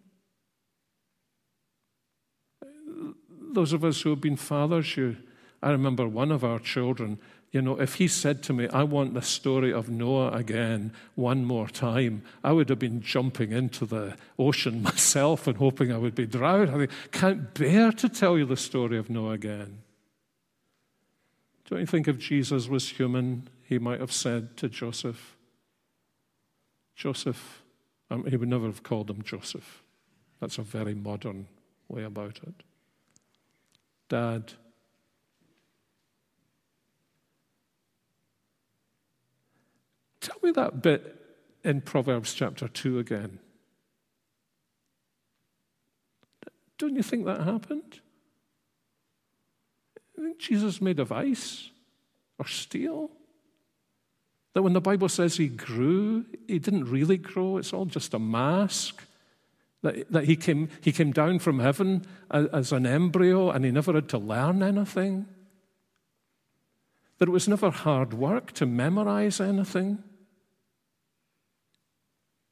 Those 3.53 3.72
of 3.72 3.84
us 3.84 4.01
who 4.01 4.11
have 4.11 4.20
been 4.20 4.36
fathers, 4.36 4.97
you, 4.97 5.16
I 5.61 5.70
remember 5.70 6.07
one 6.07 6.30
of 6.30 6.45
our 6.45 6.61
children, 6.61 7.18
you 7.51 7.62
know, 7.62 7.80
if 7.80 7.95
he 7.95 8.09
said 8.09 8.43
to 8.45 8.53
me, 8.53 8.68
I 8.68 8.82
want 8.82 9.14
the 9.14 9.22
story 9.22 9.72
of 9.72 9.89
Noah 9.89 10.32
again 10.32 10.93
one 11.14 11.45
more 11.45 11.66
time, 11.66 12.22
I 12.45 12.53
would 12.53 12.68
have 12.68 12.78
been 12.78 13.01
jumping 13.01 13.53
into 13.53 13.86
the 13.86 14.16
ocean 14.39 14.82
myself 14.82 15.47
and 15.47 15.57
hoping 15.57 15.91
I 15.91 15.99
would 15.99 16.14
be 16.14 16.26
drowned. 16.26 16.70
I 16.70 16.86
can't 17.11 17.53
bear 17.55 17.91
to 17.93 18.09
tell 18.09 18.36
you 18.36 18.45
the 18.45 18.57
story 18.57 18.99
of 18.99 19.09
Noah 19.09 19.32
again. 19.32 19.78
Don't 21.68 21.80
you 21.80 21.86
think 21.86 22.07
if 22.07 22.18
Jesus 22.18 22.68
was 22.68 22.89
human, 22.89 23.49
he 23.69 23.79
might 23.79 24.01
have 24.01 24.12
said 24.12 24.57
to 24.57 24.66
Joseph, 24.66 25.37
Joseph, 26.97 27.62
um, 28.11 28.25
he 28.25 28.35
would 28.35 28.49
never 28.49 28.64
have 28.64 28.83
called 28.83 29.11
him 29.11 29.21
Joseph. 29.23 29.83
That's 30.41 30.57
a 30.57 30.62
very 30.62 30.95
modern 30.95 31.49
way 31.87 32.03
about 32.05 32.41
it. 32.47 32.62
Dad, 34.09 34.55
Tell 40.21 40.37
me 40.43 40.51
that 40.53 40.83
bit 40.83 41.16
in 41.64 41.81
Proverbs 41.83 42.35
chapter 42.35 42.69
2 42.69 42.99
again. 42.99 43.39
Don't 46.79 46.97
you 46.97 47.03
think 47.03 47.27
that 47.27 47.43
happened? 47.43 48.01
I 50.19 50.23
think 50.23 50.39
Jesus 50.39 50.81
made 50.81 51.01
of 51.01 51.12
ice 51.12 51.71
or 52.39 52.47
steel. 52.47 53.11
That 54.59 54.63
when 54.63 54.73
the 54.73 54.81
Bible 54.81 55.09
says 55.09 55.37
he 55.37 55.47
grew, 55.47 56.25
he 56.49 56.59
didn't 56.59 56.91
really 56.91 57.17
grow, 57.17 57.59
it's 57.59 57.73
all 57.73 57.85
just 57.85 58.13
a 58.13 58.19
mask. 58.19 59.05
That, 59.83 60.11
that 60.11 60.25
he, 60.25 60.35
came, 60.35 60.69
he 60.81 60.91
came 60.91 61.13
down 61.13 61.39
from 61.39 61.61
heaven 61.61 62.05
as, 62.29 62.47
as 62.49 62.73
an 62.73 62.85
embryo 62.85 63.53
and 63.53 63.65
he 63.65 63.71
never 63.71 63.93
had 63.93 64.09
to 64.09 64.19
learn 64.19 64.65
anything. 64.65 65.27
That 67.19 67.29
it 67.29 67.31
was 67.31 67.47
never 67.47 67.71
hard 67.71 68.13
work 68.13 68.51
to 68.55 68.67
memorize 68.67 69.41
anything. 69.41 70.03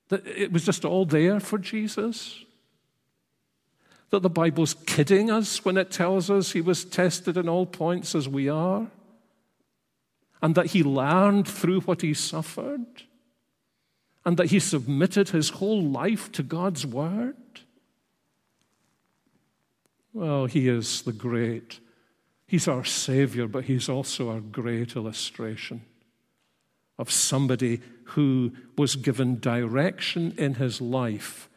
That 0.08 0.24
it 0.28 0.52
was 0.52 0.64
just 0.64 0.84
all 0.84 1.06
there 1.06 1.40
for 1.40 1.58
Jesus. 1.58 2.44
That 4.10 4.22
the 4.22 4.30
Bible's 4.30 4.74
kidding 4.74 5.28
us 5.28 5.64
when 5.64 5.76
it 5.76 5.90
tells 5.90 6.30
us 6.30 6.52
he 6.52 6.60
was 6.60 6.84
tested 6.84 7.36
in 7.36 7.48
all 7.48 7.66
points 7.66 8.14
as 8.14 8.28
we 8.28 8.48
are 8.48 8.86
and 10.42 10.54
that 10.54 10.66
he 10.66 10.82
learned 10.82 11.48
through 11.48 11.80
what 11.82 12.02
he 12.02 12.14
suffered, 12.14 12.84
and 14.24 14.36
that 14.36 14.46
he 14.46 14.58
submitted 14.58 15.30
his 15.30 15.50
whole 15.50 15.82
life 15.82 16.30
to 16.32 16.42
God's 16.42 16.84
word? 16.84 17.36
Well, 20.12 20.46
he 20.46 20.68
is 20.68 21.02
the 21.02 21.12
great. 21.12 21.80
He's 22.46 22.68
our 22.68 22.84
Savior, 22.84 23.46
but 23.46 23.64
he's 23.64 23.88
also 23.88 24.30
our 24.30 24.40
great 24.40 24.96
illustration 24.96 25.82
of 26.98 27.10
somebody 27.10 27.80
who 28.04 28.52
was 28.78 28.96
given 28.96 29.38
direction 29.40 30.34
in 30.38 30.54
his 30.54 30.80
life 30.80 31.48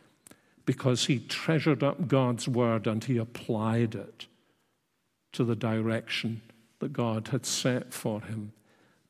because 0.65 1.05
he 1.05 1.19
treasured 1.19 1.83
up 1.83 2.07
God's 2.07 2.47
word 2.47 2.85
and 2.85 3.03
he 3.03 3.17
applied 3.17 3.95
it 3.95 4.27
to 5.31 5.43
the 5.43 5.55
direction 5.55 6.41
that 6.79 6.93
God 6.93 7.29
had 7.29 7.45
set 7.45 7.93
for 7.93 8.21
him. 8.21 8.51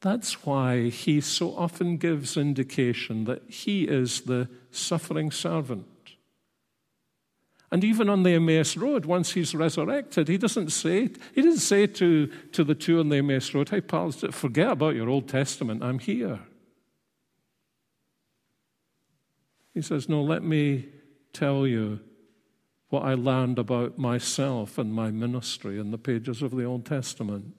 That's 0.02 0.45
why 0.45 0.89
he 0.89 1.20
so 1.20 1.56
often 1.58 1.97
gives 1.97 2.38
indication 2.38 3.26
that 3.26 3.43
he 3.50 3.84
is 3.84 4.22
the 4.22 4.47
suffering 4.72 5.30
servant. 5.30 5.86
And 7.72 7.84
even 7.84 8.10
on 8.10 8.24
the 8.24 8.32
Emmaus 8.32 8.76
Road, 8.76 9.06
once 9.06 9.34
he's 9.34 9.54
resurrected, 9.54 10.28
he 10.28 10.38
doesn't 10.38 10.72
say, 10.72 11.02
he 11.36 11.41
didn't 11.41 11.58
say 11.58 11.86
to, 11.86 12.28
to 12.54 12.64
the 12.64 12.74
two 12.74 13.00
on 13.00 13.10
the 13.10 13.18
Emmaus 13.18 13.54
Road, 13.54 13.70
hey, 13.70 13.82
pals, 13.82 14.24
forget 14.32 14.72
about 14.72 14.95
your 14.95 15.10
Old 15.10 15.28
Testament, 15.28 15.84
I'm 15.84 16.00
here. 16.00 16.39
He 19.74 19.82
says, 19.82 20.10
no, 20.10 20.24
let 20.24 20.43
me 20.43 20.88
tell 21.32 21.68
you 21.68 22.00
what 22.89 23.04
I 23.04 23.14
learned 23.14 23.60
about 23.60 24.00
myself 24.00 24.80
and 24.80 24.91
my 24.91 25.12
ministry 25.12 25.80
in 25.80 25.91
the 25.91 26.00
pages 26.00 26.41
of 26.41 26.52
the 26.52 26.64
Old 26.64 26.86
Testament. 26.86 27.59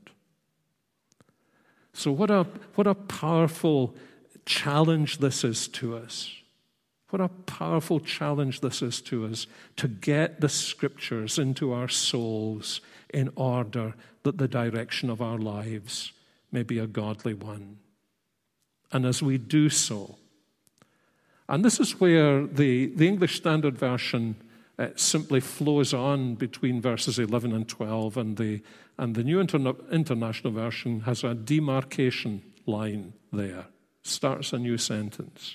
So, 1.92 2.12
what 2.12 2.30
a, 2.30 2.46
what 2.74 2.86
a 2.86 2.94
powerful 2.94 3.94
challenge 4.46 5.18
this 5.18 5.44
is 5.44 5.68
to 5.68 5.96
us. 5.96 6.32
What 7.10 7.20
a 7.20 7.28
powerful 7.28 7.98
challenge 7.98 8.60
this 8.60 8.82
is 8.82 9.00
to 9.02 9.26
us 9.26 9.46
to 9.76 9.88
get 9.88 10.40
the 10.40 10.48
scriptures 10.48 11.38
into 11.38 11.72
our 11.72 11.88
souls 11.88 12.80
in 13.12 13.30
order 13.34 13.94
that 14.22 14.38
the 14.38 14.46
direction 14.46 15.10
of 15.10 15.20
our 15.20 15.38
lives 15.38 16.12
may 16.52 16.62
be 16.62 16.78
a 16.78 16.86
godly 16.86 17.34
one. 17.34 17.78
And 18.92 19.04
as 19.04 19.22
we 19.22 19.38
do 19.38 19.68
so, 19.68 20.16
and 21.48 21.64
this 21.64 21.80
is 21.80 22.00
where 22.00 22.46
the, 22.46 22.86
the 22.86 23.08
English 23.08 23.36
Standard 23.36 23.76
Version 23.76 24.36
uh, 24.78 24.88
simply 24.94 25.40
flows 25.40 25.92
on 25.92 26.36
between 26.36 26.80
verses 26.80 27.18
11 27.18 27.52
and 27.52 27.68
12, 27.68 28.16
and 28.16 28.36
the, 28.36 28.62
and 29.00 29.14
the 29.14 29.24
New 29.24 29.42
Interna- 29.42 29.90
International 29.90 30.52
Version 30.52 31.00
has 31.00 31.24
a 31.24 31.34
demarcation 31.34 32.42
line 32.66 33.14
there, 33.32 33.64
starts 34.02 34.52
a 34.52 34.58
new 34.58 34.76
sentence. 34.76 35.54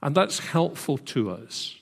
And 0.00 0.14
that's 0.14 0.38
helpful 0.38 0.98
to 0.98 1.30
us 1.30 1.76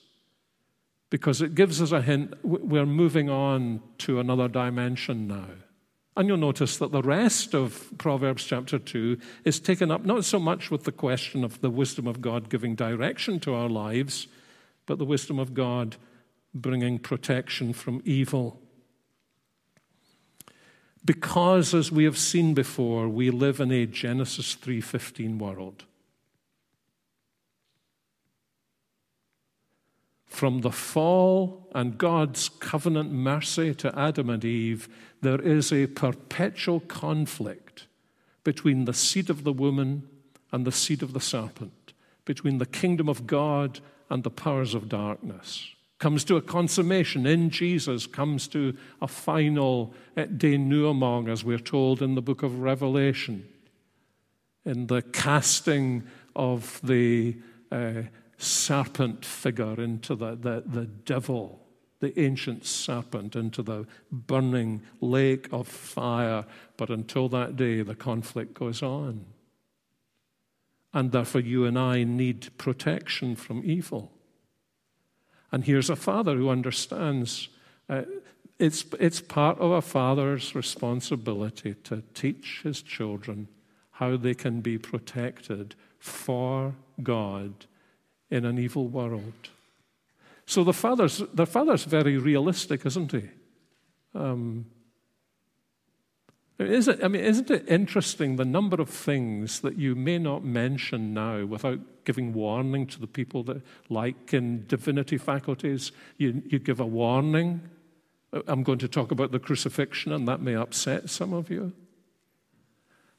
because 1.11 1.43
it 1.43 1.53
gives 1.53 1.79
us 1.79 1.91
a 1.91 2.01
hint 2.01 2.33
we're 2.43 2.87
moving 2.87 3.29
on 3.29 3.81
to 3.99 4.19
another 4.19 4.47
dimension 4.47 5.27
now. 5.27 5.45
And 6.17 6.27
you'll 6.27 6.37
notice 6.37 6.77
that 6.77 6.91
the 6.91 7.03
rest 7.03 7.53
of 7.53 7.91
Proverbs 7.99 8.43
chapter 8.43 8.79
2 8.79 9.19
is 9.45 9.59
taken 9.59 9.91
up 9.91 10.05
not 10.05 10.25
so 10.25 10.39
much 10.39 10.71
with 10.71 10.85
the 10.85 10.91
question 10.91 11.43
of 11.43 11.61
the 11.61 11.69
wisdom 11.69 12.07
of 12.07 12.19
God 12.19 12.49
giving 12.49 12.73
direction 12.73 13.39
to 13.41 13.53
our 13.53 13.69
lives, 13.69 14.27
but 14.87 14.97
the 14.97 15.05
wisdom 15.05 15.37
of 15.37 15.53
God 15.53 15.97
bringing 16.53 16.97
protection 16.97 17.73
from 17.73 18.01
evil. 18.05 18.60
Because 21.03 21.73
as 21.73 21.91
we 21.91 22.03
have 22.03 22.17
seen 22.17 22.53
before, 22.53 23.09
we 23.09 23.31
live 23.31 23.59
in 23.59 23.71
a 23.71 23.85
Genesis 23.85 24.55
3:15 24.55 25.39
world. 25.39 25.85
From 30.25 30.61
the 30.61 30.71
fall 30.71 31.69
and 31.75 31.97
God's 31.97 32.49
covenant 32.49 33.11
mercy 33.11 33.73
to 33.75 33.97
Adam 33.97 34.29
and 34.29 34.45
Eve, 34.45 34.87
there 35.21 35.41
is 35.41 35.73
a 35.73 35.87
perpetual 35.87 36.79
conflict 36.79 37.87
between 38.43 38.85
the 38.85 38.93
seed 38.93 39.29
of 39.29 39.43
the 39.43 39.53
woman 39.53 40.07
and 40.51 40.65
the 40.65 40.71
seed 40.71 41.03
of 41.03 41.13
the 41.13 41.19
serpent, 41.19 41.93
between 42.25 42.59
the 42.59 42.65
kingdom 42.65 43.09
of 43.09 43.27
God 43.27 43.79
and 44.09 44.23
the 44.23 44.31
powers 44.31 44.73
of 44.73 44.89
darkness 44.89 45.75
comes 46.01 46.23
to 46.23 46.35
a 46.35 46.41
consummation 46.41 47.27
in 47.27 47.51
Jesus, 47.51 48.07
comes 48.07 48.47
to 48.47 48.75
a 49.03 49.07
final 49.07 49.93
eh, 50.17 50.25
denouement, 50.25 51.29
as 51.29 51.43
we're 51.43 51.59
told 51.59 52.01
in 52.01 52.15
the 52.15 52.23
book 52.23 52.41
of 52.41 52.59
Revelation, 52.59 53.47
in 54.65 54.87
the 54.87 55.03
casting 55.03 56.03
of 56.35 56.81
the 56.83 57.37
uh, 57.71 58.01
serpent 58.39 59.23
figure 59.23 59.79
into 59.79 60.15
the, 60.15 60.35
the, 60.35 60.63
the 60.65 60.87
devil, 60.87 61.59
the 61.99 62.19
ancient 62.19 62.65
serpent, 62.65 63.35
into 63.35 63.61
the 63.61 63.85
burning 64.11 64.81
lake 65.01 65.47
of 65.51 65.67
fire. 65.67 66.45
But 66.77 66.89
until 66.89 67.29
that 67.29 67.55
day, 67.55 67.83
the 67.83 67.95
conflict 67.95 68.55
goes 68.55 68.81
on. 68.81 69.23
And 70.93 71.11
therefore, 71.11 71.41
you 71.41 71.65
and 71.65 71.77
I 71.77 72.03
need 72.05 72.57
protection 72.57 73.35
from 73.35 73.61
evil. 73.63 74.11
And 75.51 75.63
here's 75.63 75.89
a 75.89 75.95
father 75.95 76.35
who 76.35 76.49
understands 76.49 77.49
uh, 77.89 78.03
it's, 78.57 78.85
it's 78.99 79.19
part 79.19 79.57
of 79.59 79.71
a 79.71 79.81
father's 79.81 80.53
responsibility 80.53 81.73
to 81.83 82.03
teach 82.13 82.61
his 82.63 82.81
children 82.81 83.47
how 83.91 84.17
they 84.17 84.35
can 84.35 84.61
be 84.61 84.77
protected 84.77 85.75
for 85.97 86.75
God 87.01 87.65
in 88.29 88.45
an 88.45 88.59
evil 88.59 88.87
world. 88.87 89.49
So 90.45 90.63
the 90.63 90.73
father's, 90.73 91.23
the 91.33 91.45
father's 91.45 91.85
very 91.85 92.17
realistic, 92.17 92.85
isn't 92.85 93.11
he? 93.11 93.29
Um, 94.13 94.65
is 96.65 96.87
it, 96.87 97.03
I 97.03 97.07
mean, 97.07 97.23
isn't 97.23 97.51
it 97.51 97.69
interesting 97.69 98.35
the 98.35 98.45
number 98.45 98.81
of 98.81 98.89
things 98.89 99.61
that 99.61 99.77
you 99.77 99.95
may 99.95 100.17
not 100.17 100.43
mention 100.43 101.13
now 101.13 101.45
without 101.45 101.79
giving 102.03 102.33
warning 102.33 102.87
to 102.87 102.99
the 102.99 103.07
people 103.07 103.43
that, 103.43 103.61
like 103.89 104.33
in 104.33 104.65
divinity 104.67 105.17
faculties, 105.17 105.91
you, 106.17 106.41
you 106.47 106.59
give 106.59 106.79
a 106.79 106.85
warning? 106.85 107.61
Uh, 108.33 108.41
I'm 108.47 108.63
going 108.63 108.79
to 108.79 108.87
talk 108.87 109.11
about 109.11 109.31
the 109.31 109.39
crucifixion, 109.39 110.11
and 110.11 110.27
that 110.27 110.41
may 110.41 110.55
upset 110.55 111.09
some 111.09 111.33
of 111.33 111.49
you. 111.49 111.73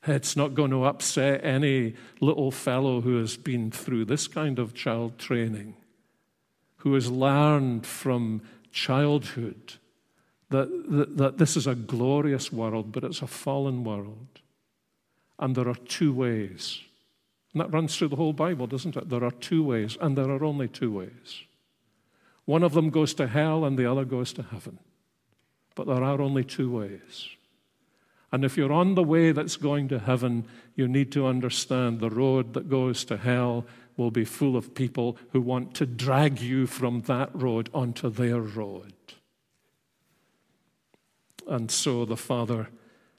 It's 0.07 0.37
not 0.37 0.55
going 0.55 0.73
to 0.73 0.85
upset 0.85 1.45
any 1.45 1.95
little 2.21 2.51
fellow 2.51 3.01
who 3.01 3.19
has 3.19 3.37
been 3.37 3.71
through 3.71 4.07
this 4.07 4.27
kind 4.27 4.59
of 4.59 4.75
child 4.75 5.19
training, 5.19 5.77
who 6.79 6.95
has 6.95 7.11
learned 7.11 7.87
from 7.87 8.43
childhood 8.73 9.75
that, 10.53 10.69
that, 10.89 11.17
that 11.17 11.39
this 11.39 11.57
is 11.57 11.67
a 11.67 11.75
glorious 11.75 12.53
world, 12.53 12.93
but 12.93 13.05
it's 13.05 13.23
a 13.23 13.27
fallen 13.27 13.85
world. 13.85 14.41
And 15.39 15.57
there 15.57 15.69
are 15.69 15.75
two 15.75 16.13
ways. 16.13 16.81
And 17.53 17.61
that 17.61 17.73
runs 17.73 17.97
through 17.97 18.09
the 18.09 18.17
whole 18.17 18.33
Bible, 18.33 18.67
doesn't 18.67 18.97
it? 18.97 19.09
There 19.09 19.25
are 19.25 19.33
two 19.33 19.65
ways, 19.65 19.97
and 20.01 20.17
there 20.17 20.31
are 20.31 20.45
only 20.45 20.69
two 20.69 20.93
ways. 20.93 21.43
One 22.45 22.63
of 22.63 22.75
them 22.75 22.91
goes 22.91 23.15
to 23.15 23.27
hell, 23.27 23.65
and 23.65 23.79
the 23.79 23.91
other 23.91 24.05
goes 24.05 24.33
to 24.35 24.43
heaven. 24.43 24.79
But 25.75 25.87
there 25.87 26.03
are 26.03 26.21
only 26.21 26.45
two 26.45 26.71
ways. 26.71 27.29
And 28.31 28.45
if 28.45 28.57
you're 28.57 28.73
on 28.73 28.95
the 28.95 29.03
way 29.03 29.33
that's 29.33 29.57
going 29.57 29.89
to 29.89 29.99
heaven, 29.99 30.47
you 30.75 30.89
need 30.89 31.13
to 31.13 31.27
understand 31.27 32.01
the 32.01 32.11
road 32.11 32.55
that 32.55 32.71
goes 32.71 33.05
to 33.07 33.17
hell 33.19 33.67
will 33.97 34.11
be 34.11 34.25
full 34.25 34.57
of 34.57 34.75
people 34.75 35.19
who 35.33 35.41
want 35.41 35.75
to 35.75 35.87
drag 35.87 36.41
you 36.41 36.67
from 36.67 37.03
that 37.03 37.31
road 37.35 37.69
onto 37.75 38.09
their 38.09 38.41
road. 38.41 38.95
And 41.49 41.71
so 41.71 42.05
the 42.05 42.17
Father 42.17 42.69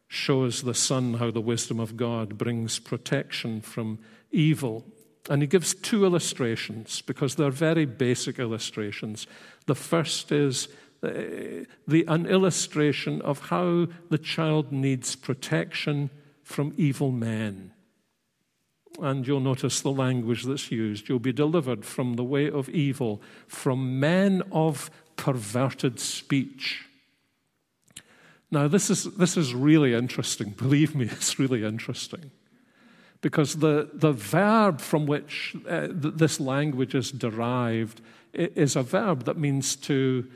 shows 0.08 0.62
the 0.62 0.74
Son 0.74 1.16
how 1.16 1.32
the 1.32 1.42
wisdom 1.42 1.80
of 1.80 1.98
God 1.98 2.38
brings 2.38 2.80
protection 2.80 3.62
from 3.62 4.00
evil. 4.32 4.86
And 5.30 5.42
he 5.42 5.48
gives 5.48 5.74
two 5.74 6.06
illustrations 6.06 7.02
because 7.02 7.36
they're 7.36 7.50
very 7.50 7.86
basic 7.86 8.40
illustrations. 8.40 9.26
The 9.66 9.76
first 9.76 10.32
is 10.32 10.68
uh, 11.02 11.10
the, 11.88 12.06
an 12.08 12.26
illustration 12.26 13.22
of 13.22 13.40
how 13.50 13.88
the 14.10 14.18
child 14.18 14.72
needs 14.72 15.16
protection 15.16 16.10
from 16.44 16.74
evil 16.78 17.12
men. 17.12 17.72
And 19.02 19.26
you'll 19.26 19.40
notice 19.40 19.82
the 19.82 19.92
language 19.92 20.44
that's 20.44 20.72
used. 20.72 21.10
You'll 21.10 21.20
be 21.20 21.34
delivered 21.34 21.84
from 21.86 22.16
the 22.16 22.24
way 22.24 22.50
of 22.50 22.70
evil, 22.70 23.22
from 23.48 24.00
men 24.00 24.44
of 24.52 24.92
perverted 25.16 26.00
speech. 26.00 26.86
Now, 28.54 28.68
this 28.68 28.92
is, 28.92 29.06
this 29.16 29.36
is 29.36 29.56
really 29.56 29.96
interesting. 29.96 30.52
Believe 30.58 30.94
me, 30.94 31.06
it's 31.06 31.40
really 31.40 31.64
interesting. 31.64 32.30
Because 33.22 33.56
the, 33.56 33.90
the 33.94 34.12
verb 34.12 34.80
from 34.80 35.08
which 35.08 35.56
uh, 35.68 35.88
th- 35.88 36.14
this 36.16 36.40
language 36.40 36.94
is 36.94 37.12
derived 37.12 38.02
is 38.32 38.76
a 38.76 38.84
verb 38.84 39.24
that 39.26 39.38
means 39.38 39.76
to, 39.78 40.30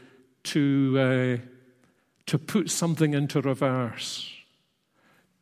to, 0.46 0.98
uh, 1.00 1.48
to 2.26 2.40
put 2.40 2.72
something 2.72 3.14
into 3.14 3.40
reverse, 3.40 4.34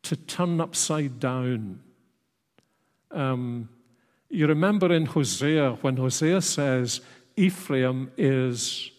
to 0.04 0.18
turn 0.18 0.60
upside 0.60 1.18
down. 1.18 1.80
Um, 3.10 3.70
you 4.30 4.48
remember 4.48 4.92
in 4.92 5.06
Hosea 5.06 5.78
when 5.80 5.96
Hosea 5.96 6.42
says 6.42 7.00
Ephraim 7.38 8.12
is 8.18 8.92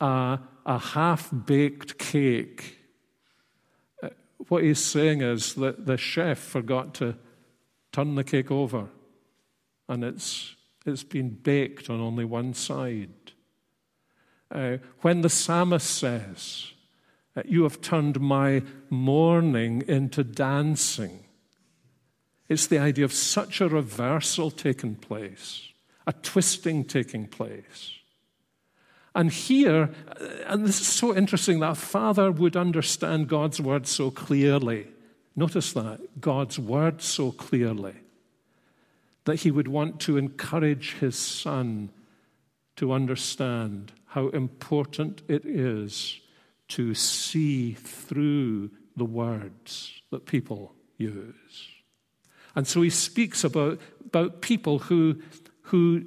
a, 0.00 0.38
a 0.64 0.78
half 0.78 1.28
baked 1.44 1.98
cake. 1.98 2.75
What 4.48 4.62
he's 4.62 4.82
saying 4.82 5.22
is 5.22 5.54
that 5.54 5.86
the 5.86 5.96
chef 5.96 6.38
forgot 6.38 6.94
to 6.94 7.16
turn 7.92 8.14
the 8.14 8.24
cake 8.24 8.50
over, 8.50 8.88
and 9.88 10.04
it's, 10.04 10.54
it's 10.84 11.02
been 11.02 11.30
baked 11.30 11.90
on 11.90 12.00
only 12.00 12.24
one 12.24 12.54
side. 12.54 13.10
Uh, 14.50 14.76
when 15.00 15.22
the 15.22 15.28
psalmist 15.28 15.88
says, 15.90 16.72
You 17.44 17.64
have 17.64 17.80
turned 17.80 18.20
my 18.20 18.62
mourning 18.88 19.82
into 19.88 20.22
dancing, 20.22 21.24
it's 22.48 22.68
the 22.68 22.78
idea 22.78 23.04
of 23.04 23.12
such 23.12 23.60
a 23.60 23.68
reversal 23.68 24.52
taking 24.52 24.94
place, 24.94 25.72
a 26.06 26.12
twisting 26.12 26.84
taking 26.84 27.26
place. 27.26 27.98
And 29.16 29.32
here, 29.32 29.90
uh, 30.20 30.24
and 30.46 30.66
this 30.66 30.78
is 30.78 30.86
so 30.86 31.16
interesting 31.16 31.60
that 31.60 31.78
father 31.78 32.30
would 32.30 32.54
understand 32.54 33.28
God's 33.28 33.58
word 33.58 33.86
so 33.86 34.10
clearly. 34.10 34.88
Notice 35.34 35.72
that, 35.72 36.20
God's 36.20 36.58
word 36.58 37.00
so 37.00 37.32
clearly, 37.32 37.94
that 39.24 39.36
he 39.36 39.50
would 39.50 39.68
want 39.68 40.00
to 40.00 40.18
encourage 40.18 40.96
his 40.96 41.16
son 41.16 41.88
to 42.76 42.92
understand 42.92 43.90
how 44.04 44.28
important 44.28 45.22
it 45.28 45.46
is 45.46 46.20
to 46.68 46.92
see 46.94 47.72
through 47.72 48.70
the 48.96 49.06
words 49.06 50.02
that 50.10 50.26
people 50.26 50.74
use. 50.98 51.70
And 52.54 52.68
so 52.68 52.82
he 52.82 52.90
speaks 52.90 53.44
about, 53.44 53.80
about 54.04 54.42
people 54.42 54.78
who, 54.78 55.22
who 55.62 56.04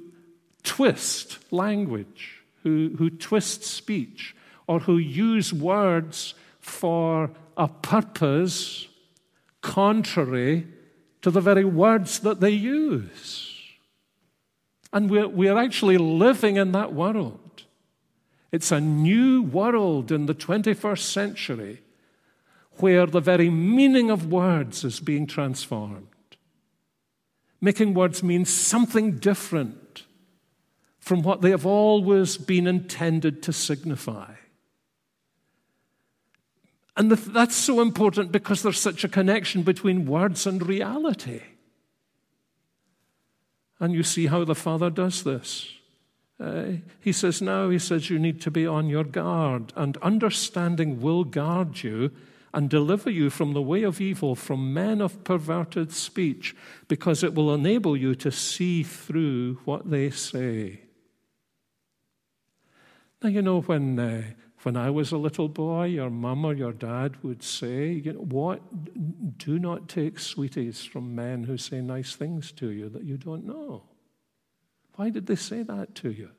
twist 0.62 1.38
language 1.52 2.39
who, 2.62 2.94
who 2.98 3.10
twist 3.10 3.62
speech 3.62 4.34
or 4.66 4.80
who 4.80 4.98
use 4.98 5.52
words 5.52 6.34
for 6.60 7.30
a 7.56 7.68
purpose 7.68 8.88
contrary 9.60 10.66
to 11.22 11.30
the 11.30 11.40
very 11.40 11.64
words 11.64 12.20
that 12.20 12.40
they 12.40 12.50
use. 12.50 13.56
And 14.92 15.10
we're, 15.10 15.28
we're 15.28 15.58
actually 15.58 15.98
living 15.98 16.56
in 16.56 16.72
that 16.72 16.92
world. 16.92 17.64
It's 18.52 18.72
a 18.72 18.80
new 18.80 19.42
world 19.42 20.10
in 20.10 20.26
the 20.26 20.34
21st 20.34 21.00
century 21.00 21.82
where 22.78 23.06
the 23.06 23.20
very 23.20 23.50
meaning 23.50 24.10
of 24.10 24.32
words 24.32 24.84
is 24.84 25.00
being 25.00 25.26
transformed. 25.26 26.06
Making 27.60 27.94
words 27.94 28.22
mean 28.22 28.44
something 28.44 29.18
different 29.18 29.79
from 31.00 31.22
what 31.22 31.40
they 31.40 31.50
have 31.50 31.66
always 31.66 32.36
been 32.36 32.66
intended 32.66 33.42
to 33.42 33.52
signify. 33.52 34.34
And 36.96 37.10
that's 37.10 37.56
so 37.56 37.80
important 37.80 38.30
because 38.30 38.62
there's 38.62 38.78
such 38.78 39.04
a 39.04 39.08
connection 39.08 39.62
between 39.62 40.06
words 40.06 40.46
and 40.46 40.66
reality. 40.66 41.40
And 43.80 43.94
you 43.94 44.02
see 44.02 44.26
how 44.26 44.44
the 44.44 44.54
Father 44.54 44.90
does 44.90 45.24
this. 45.24 45.72
Uh, 46.38 46.72
he 47.00 47.12
says, 47.12 47.40
Now, 47.40 47.70
he 47.70 47.78
says, 47.78 48.10
you 48.10 48.18
need 48.18 48.40
to 48.42 48.50
be 48.50 48.66
on 48.66 48.88
your 48.88 49.04
guard, 49.04 49.72
and 49.76 49.96
understanding 49.98 51.00
will 51.00 51.24
guard 51.24 51.82
you 51.82 52.10
and 52.52 52.68
deliver 52.68 53.10
you 53.10 53.30
from 53.30 53.52
the 53.52 53.62
way 53.62 53.82
of 53.82 54.00
evil, 54.00 54.34
from 54.34 54.74
men 54.74 55.00
of 55.00 55.22
perverted 55.24 55.92
speech, 55.92 56.54
because 56.88 57.22
it 57.22 57.34
will 57.34 57.54
enable 57.54 57.96
you 57.96 58.14
to 58.16 58.30
see 58.30 58.82
through 58.82 59.60
what 59.64 59.90
they 59.90 60.10
say. 60.10 60.80
Now, 63.22 63.28
you 63.28 63.42
know, 63.42 63.60
when, 63.60 63.98
uh, 63.98 64.22
when 64.62 64.76
I 64.76 64.88
was 64.90 65.12
a 65.12 65.18
little 65.18 65.48
boy, 65.48 65.86
your 65.86 66.10
mum 66.10 66.44
or 66.44 66.54
your 66.54 66.72
dad 66.72 67.22
would 67.22 67.42
say, 67.42 67.92
you 67.92 68.14
know, 68.14 68.20
what? 68.20 68.62
Do 69.38 69.58
not 69.58 69.88
take 69.88 70.18
sweeties 70.18 70.84
from 70.84 71.14
men 71.14 71.44
who 71.44 71.58
say 71.58 71.80
nice 71.80 72.14
things 72.14 72.50
to 72.52 72.70
you 72.70 72.88
that 72.88 73.04
you 73.04 73.18
don't 73.18 73.46
know. 73.46 73.82
Why 74.96 75.10
did 75.10 75.26
they 75.26 75.36
say 75.36 75.62
that 75.62 75.94
to 75.96 76.10
you? 76.10 76.30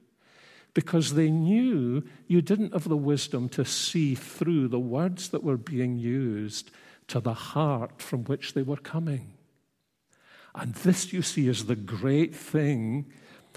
Because 0.74 1.14
they 1.14 1.30
knew 1.30 2.04
you 2.28 2.42
didn't 2.42 2.74
have 2.74 2.88
the 2.88 2.98
wisdom 2.98 3.50
to 3.50 3.66
see 3.66 4.16
through 4.16 4.68
the 4.70 4.80
words 4.80 5.30
that 5.30 5.44
were 5.44 5.58
being 5.58 5.98
used 5.98 6.72
to 7.08 7.20
the 7.20 7.34
heart 7.34 8.02
from 8.02 8.24
which 8.24 8.54
they 8.54 8.62
were 8.64 8.78
coming. 8.78 9.34
And 10.56 10.74
this, 10.76 11.14
you 11.14 11.22
see, 11.22 11.48
is 11.48 11.66
the 11.66 11.76
great 11.76 12.36
thing 12.36 13.12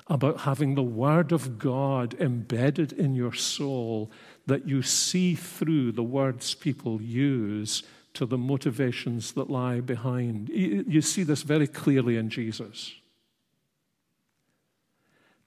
about 0.07 0.41
having 0.41 0.75
the 0.75 0.83
Word 0.83 1.33
of 1.33 1.59
God 1.59 2.15
embedded 2.21 2.93
in 2.93 3.15
your 3.15 3.33
soul 3.33 4.11
that 4.47 4.69
you 4.69 4.83
see 4.83 5.35
through 5.35 5.93
the 5.93 6.03
words 6.03 6.55
people 6.55 7.01
use 7.01 7.83
to 8.13 8.27
the 8.27 8.39
motivations 8.39 9.33
that 9.33 9.51
lie 9.51 9.81
behind. 9.81 10.49
You 10.49 11.01
see 11.01 11.23
this 11.23 11.43
very 11.43 11.67
clearly 11.67 12.17
in 12.17 12.31
Jesus. 12.31 12.93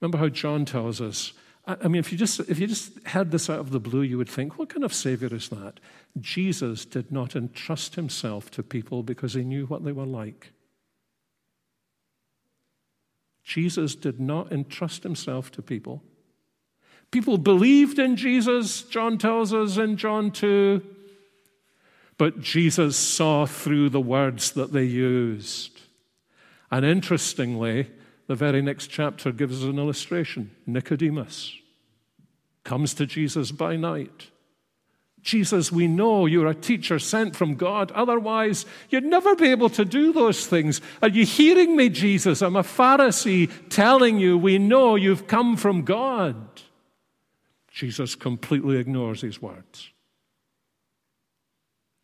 Remember 0.00 0.18
how 0.18 0.28
John 0.28 0.64
tells 0.64 1.00
us. 1.00 1.32
I 1.66 1.88
mean, 1.88 2.00
if 2.00 2.12
you, 2.12 2.18
just, 2.18 2.40
if 2.40 2.58
you 2.58 2.66
just 2.66 2.98
heard 3.08 3.30
this 3.30 3.50
out 3.50 3.58
of 3.58 3.70
the 3.70 3.80
blue, 3.80 4.02
you 4.02 4.16
would 4.16 4.28
think, 4.28 4.58
what 4.58 4.70
kind 4.70 4.84
of 4.84 4.94
Savior 4.94 5.34
is 5.34 5.50
that? 5.50 5.80
Jesus 6.18 6.84
did 6.84 7.12
not 7.12 7.36
entrust 7.36 7.94
himself 7.94 8.50
to 8.52 8.62
people 8.62 9.02
because 9.02 9.34
he 9.34 9.44
knew 9.44 9.66
what 9.66 9.84
they 9.84 9.92
were 9.92 10.06
like. 10.06 10.52
Jesus 13.48 13.94
did 13.94 14.20
not 14.20 14.52
entrust 14.52 15.04
himself 15.04 15.50
to 15.52 15.62
people. 15.62 16.02
People 17.10 17.38
believed 17.38 17.98
in 17.98 18.14
Jesus, 18.14 18.82
John 18.82 19.16
tells 19.16 19.54
us 19.54 19.78
in 19.78 19.96
John 19.96 20.30
2, 20.30 20.82
but 22.18 22.42
Jesus 22.42 22.94
saw 22.94 23.46
through 23.46 23.88
the 23.88 24.02
words 24.02 24.50
that 24.52 24.74
they 24.74 24.84
used. 24.84 25.80
And 26.70 26.84
interestingly, 26.84 27.90
the 28.26 28.34
very 28.34 28.60
next 28.60 28.88
chapter 28.88 29.32
gives 29.32 29.62
us 29.62 29.70
an 29.70 29.78
illustration. 29.78 30.50
Nicodemus 30.66 31.56
comes 32.64 32.92
to 32.92 33.06
Jesus 33.06 33.50
by 33.50 33.76
night. 33.76 34.28
Jesus, 35.22 35.70
we 35.72 35.86
know 35.86 36.26
you're 36.26 36.46
a 36.46 36.54
teacher 36.54 36.98
sent 36.98 37.36
from 37.36 37.54
God. 37.54 37.90
Otherwise, 37.92 38.64
you'd 38.88 39.04
never 39.04 39.34
be 39.34 39.48
able 39.48 39.68
to 39.70 39.84
do 39.84 40.12
those 40.12 40.46
things. 40.46 40.80
Are 41.02 41.08
you 41.08 41.26
hearing 41.26 41.76
me, 41.76 41.88
Jesus? 41.88 42.40
I'm 42.40 42.56
a 42.56 42.62
Pharisee 42.62 43.50
telling 43.68 44.18
you 44.18 44.38
we 44.38 44.58
know 44.58 44.94
you've 44.94 45.26
come 45.26 45.56
from 45.56 45.82
God. 45.82 46.36
Jesus 47.70 48.14
completely 48.14 48.76
ignores 48.76 49.20
these 49.20 49.42
words. 49.42 49.90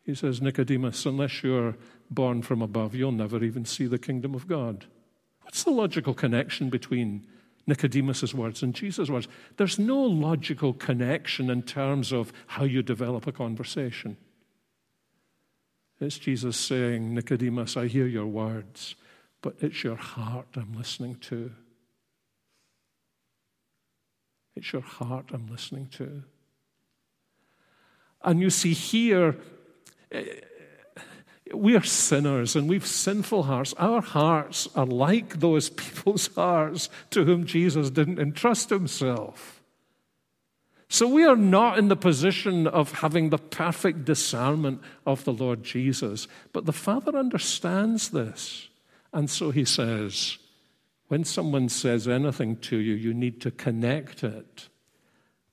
He 0.03 0.13
says, 0.13 0.41
Nicodemus, 0.41 1.05
unless 1.05 1.43
you're 1.43 1.75
born 2.11 2.43
from 2.43 2.61
above, 2.61 2.93
you'll 2.93 3.11
never 3.11 3.43
even 3.43 3.65
see 3.65 3.87
the 3.87 3.97
kingdom 3.97 4.35
of 4.35 4.47
God. 4.47 4.85
What's 5.41 5.63
the 5.63 5.71
logical 5.71 6.13
connection 6.13 6.69
between 6.69 7.25
Nicodemus' 7.67 8.33
words 8.33 8.61
and 8.61 8.73
Jesus' 8.75 9.09
words. 9.09 9.27
There's 9.57 9.79
no 9.79 9.99
logical 9.99 10.73
connection 10.73 11.49
in 11.49 11.63
terms 11.63 12.11
of 12.11 12.31
how 12.47 12.63
you 12.63 12.83
develop 12.83 13.25
a 13.27 13.31
conversation. 13.31 14.17
It's 15.99 16.17
Jesus 16.17 16.57
saying, 16.57 17.13
Nicodemus, 17.13 17.77
I 17.77 17.87
hear 17.87 18.05
your 18.05 18.27
words, 18.27 18.95
but 19.41 19.55
it's 19.61 19.83
your 19.83 19.95
heart 19.95 20.47
I'm 20.55 20.73
listening 20.77 21.15
to. 21.21 21.51
It's 24.55 24.71
your 24.71 24.81
heart 24.81 25.25
I'm 25.33 25.47
listening 25.47 25.87
to. 25.93 26.23
And 28.23 28.41
you 28.41 28.49
see 28.49 28.73
here, 28.73 29.37
We 31.53 31.75
are 31.75 31.83
sinners 31.83 32.55
and 32.55 32.67
we've 32.67 32.85
sinful 32.85 33.43
hearts. 33.43 33.73
Our 33.77 34.01
hearts 34.01 34.67
are 34.75 34.85
like 34.85 35.39
those 35.39 35.69
people's 35.69 36.27
hearts 36.35 36.89
to 37.11 37.25
whom 37.25 37.45
Jesus 37.45 37.89
didn't 37.89 38.19
entrust 38.19 38.69
himself. 38.69 39.61
So 40.87 41.07
we 41.07 41.25
are 41.25 41.35
not 41.35 41.77
in 41.77 41.87
the 41.87 41.95
position 41.95 42.67
of 42.67 42.91
having 42.91 43.29
the 43.29 43.37
perfect 43.37 44.05
discernment 44.05 44.81
of 45.05 45.23
the 45.23 45.33
Lord 45.33 45.63
Jesus. 45.63 46.27
But 46.53 46.65
the 46.65 46.73
Father 46.73 47.17
understands 47.17 48.09
this. 48.09 48.69
And 49.11 49.29
so 49.29 49.51
he 49.51 49.65
says, 49.65 50.37
when 51.07 51.23
someone 51.23 51.69
says 51.69 52.07
anything 52.07 52.57
to 52.57 52.77
you, 52.77 52.93
you 52.93 53.13
need 53.13 53.41
to 53.41 53.51
connect 53.51 54.23
it 54.23 54.69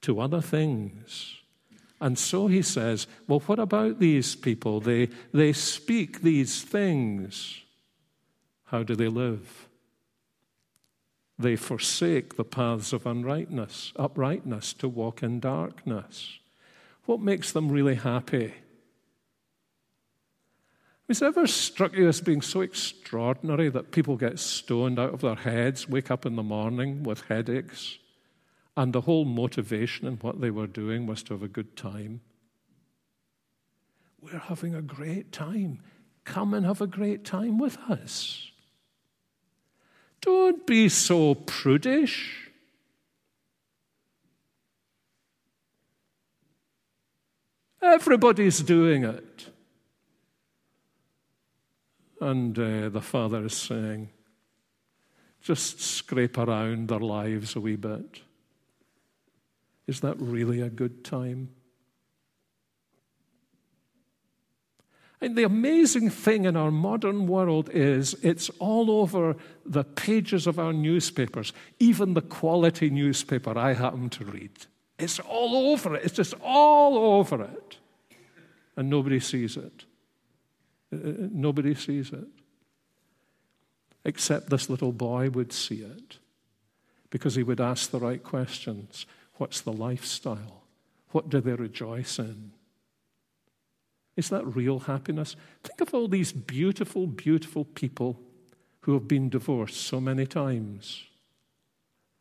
to 0.02 0.20
other 0.20 0.40
things. 0.40 1.41
And 2.02 2.18
so 2.18 2.48
he 2.48 2.62
says, 2.62 3.06
Well, 3.28 3.38
what 3.46 3.60
about 3.60 4.00
these 4.00 4.34
people? 4.34 4.80
They, 4.80 5.08
they 5.32 5.52
speak 5.52 6.20
these 6.20 6.60
things. 6.60 7.60
How 8.64 8.82
do 8.82 8.96
they 8.96 9.06
live? 9.06 9.68
They 11.38 11.54
forsake 11.54 12.36
the 12.36 12.44
paths 12.44 12.92
of 12.92 13.06
uprightness, 13.06 13.92
uprightness 13.94 14.72
to 14.74 14.88
walk 14.88 15.22
in 15.22 15.38
darkness. 15.38 16.40
What 17.04 17.20
makes 17.20 17.52
them 17.52 17.70
really 17.70 17.94
happy? 17.94 18.52
Has 21.06 21.22
it 21.22 21.26
ever 21.26 21.46
struck 21.46 21.94
you 21.94 22.08
as 22.08 22.20
being 22.20 22.42
so 22.42 22.62
extraordinary 22.62 23.68
that 23.68 23.92
people 23.92 24.16
get 24.16 24.40
stoned 24.40 24.98
out 24.98 25.14
of 25.14 25.20
their 25.20 25.36
heads, 25.36 25.88
wake 25.88 26.10
up 26.10 26.26
in 26.26 26.34
the 26.34 26.42
morning 26.42 27.04
with 27.04 27.22
headaches, 27.28 27.98
and 28.76 28.92
the 28.92 29.02
whole 29.02 29.24
motivation 29.24 30.06
in 30.06 30.14
what 30.14 30.40
they 30.40 30.50
were 30.50 30.66
doing 30.66 31.06
was 31.06 31.22
to 31.24 31.34
have 31.34 31.42
a 31.42 31.48
good 31.48 31.76
time. 31.76 32.20
We're 34.20 34.38
having 34.38 34.74
a 34.74 34.82
great 34.82 35.32
time. 35.32 35.80
Come 36.24 36.54
and 36.54 36.64
have 36.64 36.80
a 36.80 36.86
great 36.86 37.24
time 37.24 37.58
with 37.58 37.76
us. 37.88 38.50
Don't 40.20 40.66
be 40.66 40.88
so 40.88 41.34
prudish. 41.34 42.50
Everybody's 47.82 48.60
doing 48.60 49.04
it. 49.04 49.48
And 52.20 52.56
uh, 52.56 52.88
the 52.88 53.00
Father 53.00 53.44
is 53.44 53.54
saying, 53.54 54.10
just 55.40 55.80
scrape 55.80 56.38
around 56.38 56.88
their 56.88 57.00
lives 57.00 57.56
a 57.56 57.60
wee 57.60 57.74
bit. 57.74 58.20
Is 59.92 60.00
that 60.00 60.16
really 60.18 60.62
a 60.62 60.70
good 60.70 61.04
time? 61.04 61.50
And 65.20 65.36
the 65.36 65.42
amazing 65.42 66.08
thing 66.08 66.46
in 66.46 66.56
our 66.56 66.70
modern 66.70 67.26
world 67.26 67.68
is 67.74 68.14
it's 68.22 68.48
all 68.58 68.90
over 68.90 69.36
the 69.66 69.84
pages 69.84 70.46
of 70.46 70.58
our 70.58 70.72
newspapers, 70.72 71.52
even 71.78 72.14
the 72.14 72.22
quality 72.22 72.88
newspaper 72.88 73.58
I 73.58 73.74
happen 73.74 74.08
to 74.08 74.24
read. 74.24 74.64
It's 74.98 75.20
all 75.20 75.74
over 75.74 75.96
it. 75.96 76.06
It's 76.06 76.16
just 76.16 76.32
all 76.42 76.96
over 77.18 77.42
it. 77.42 77.76
And 78.74 78.88
nobody 78.88 79.20
sees 79.20 79.58
it. 79.58 79.84
Uh, 80.90 80.96
uh, 80.96 81.12
nobody 81.32 81.74
sees 81.74 82.14
it. 82.14 82.28
Except 84.06 84.48
this 84.48 84.70
little 84.70 84.92
boy 84.92 85.28
would 85.28 85.52
see 85.52 85.82
it 85.82 86.16
because 87.10 87.34
he 87.34 87.42
would 87.42 87.60
ask 87.60 87.90
the 87.90 88.00
right 88.00 88.24
questions. 88.24 89.04
What's 89.42 89.60
the 89.60 89.72
lifestyle? 89.72 90.62
What 91.10 91.28
do 91.28 91.40
they 91.40 91.54
rejoice 91.54 92.20
in? 92.20 92.52
Is 94.16 94.28
that 94.28 94.46
real 94.46 94.78
happiness? 94.78 95.34
Think 95.64 95.80
of 95.80 95.92
all 95.92 96.06
these 96.06 96.30
beautiful, 96.30 97.08
beautiful 97.08 97.64
people 97.64 98.20
who 98.82 98.94
have 98.94 99.08
been 99.08 99.28
divorced 99.28 99.80
so 99.80 100.00
many 100.00 100.26
times. 100.26 101.02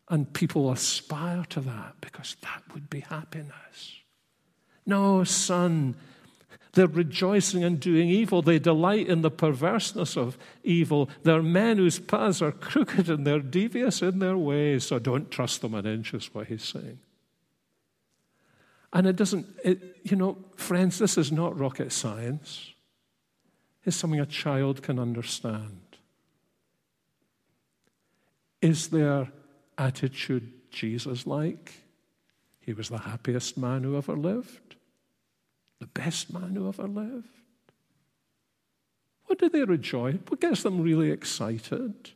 And 0.09 0.33
people 0.33 0.71
aspire 0.71 1.45
to 1.49 1.59
that 1.59 2.01
because 2.01 2.37
that 2.41 2.63
would 2.73 2.89
be 2.89 3.01
happiness. 3.01 3.99
No, 4.87 5.23
son, 5.23 5.93
they're 6.73 6.87
rejoicing 6.87 7.61
in 7.61 7.75
doing 7.75 8.09
evil. 8.09 8.41
They 8.41 8.57
delight 8.57 9.07
in 9.07 9.21
the 9.21 9.29
perverseness 9.29 10.17
of 10.17 10.39
evil. 10.63 11.07
They're 11.21 11.43
men 11.43 11.77
whose 11.77 11.99
paths 11.99 12.41
are 12.41 12.51
crooked 12.51 13.11
and 13.11 13.27
they're 13.27 13.41
devious 13.41 14.01
in 14.01 14.17
their 14.17 14.37
ways. 14.37 14.85
So 14.85 14.97
don't 14.97 15.29
trust 15.29 15.61
them 15.61 15.75
an 15.75 15.85
inch, 15.85 16.15
is 16.15 16.33
what 16.33 16.47
he's 16.47 16.63
saying. 16.63 16.97
And 18.93 19.07
it 19.07 19.15
doesn't, 19.15 19.45
it, 19.63 19.97
you 20.03 20.17
know, 20.17 20.37
friends, 20.55 20.99
this 20.99 21.17
is 21.17 21.31
not 21.31 21.57
rocket 21.57 21.91
science. 21.91 22.73
It's 23.85 23.95
something 23.95 24.19
a 24.19 24.25
child 24.25 24.83
can 24.83 24.99
understand. 24.99 25.79
Is 28.61 28.89
their 28.89 29.31
attitude 29.77 30.51
Jesus 30.69 31.25
like? 31.25 31.73
He 32.59 32.73
was 32.73 32.89
the 32.89 32.99
happiest 32.99 33.57
man 33.57 33.83
who 33.83 33.97
ever 33.97 34.15
lived 34.15 34.71
the 35.81 35.87
best 35.87 36.31
man 36.31 36.55
who 36.55 36.69
ever 36.69 36.87
lived? 36.87 37.27
What 39.25 39.39
do 39.39 39.49
they 39.49 39.63
rejoice? 39.63 40.19
What 40.27 40.39
gets 40.39 40.61
them 40.61 40.79
really 40.79 41.09
excited? 41.09 42.11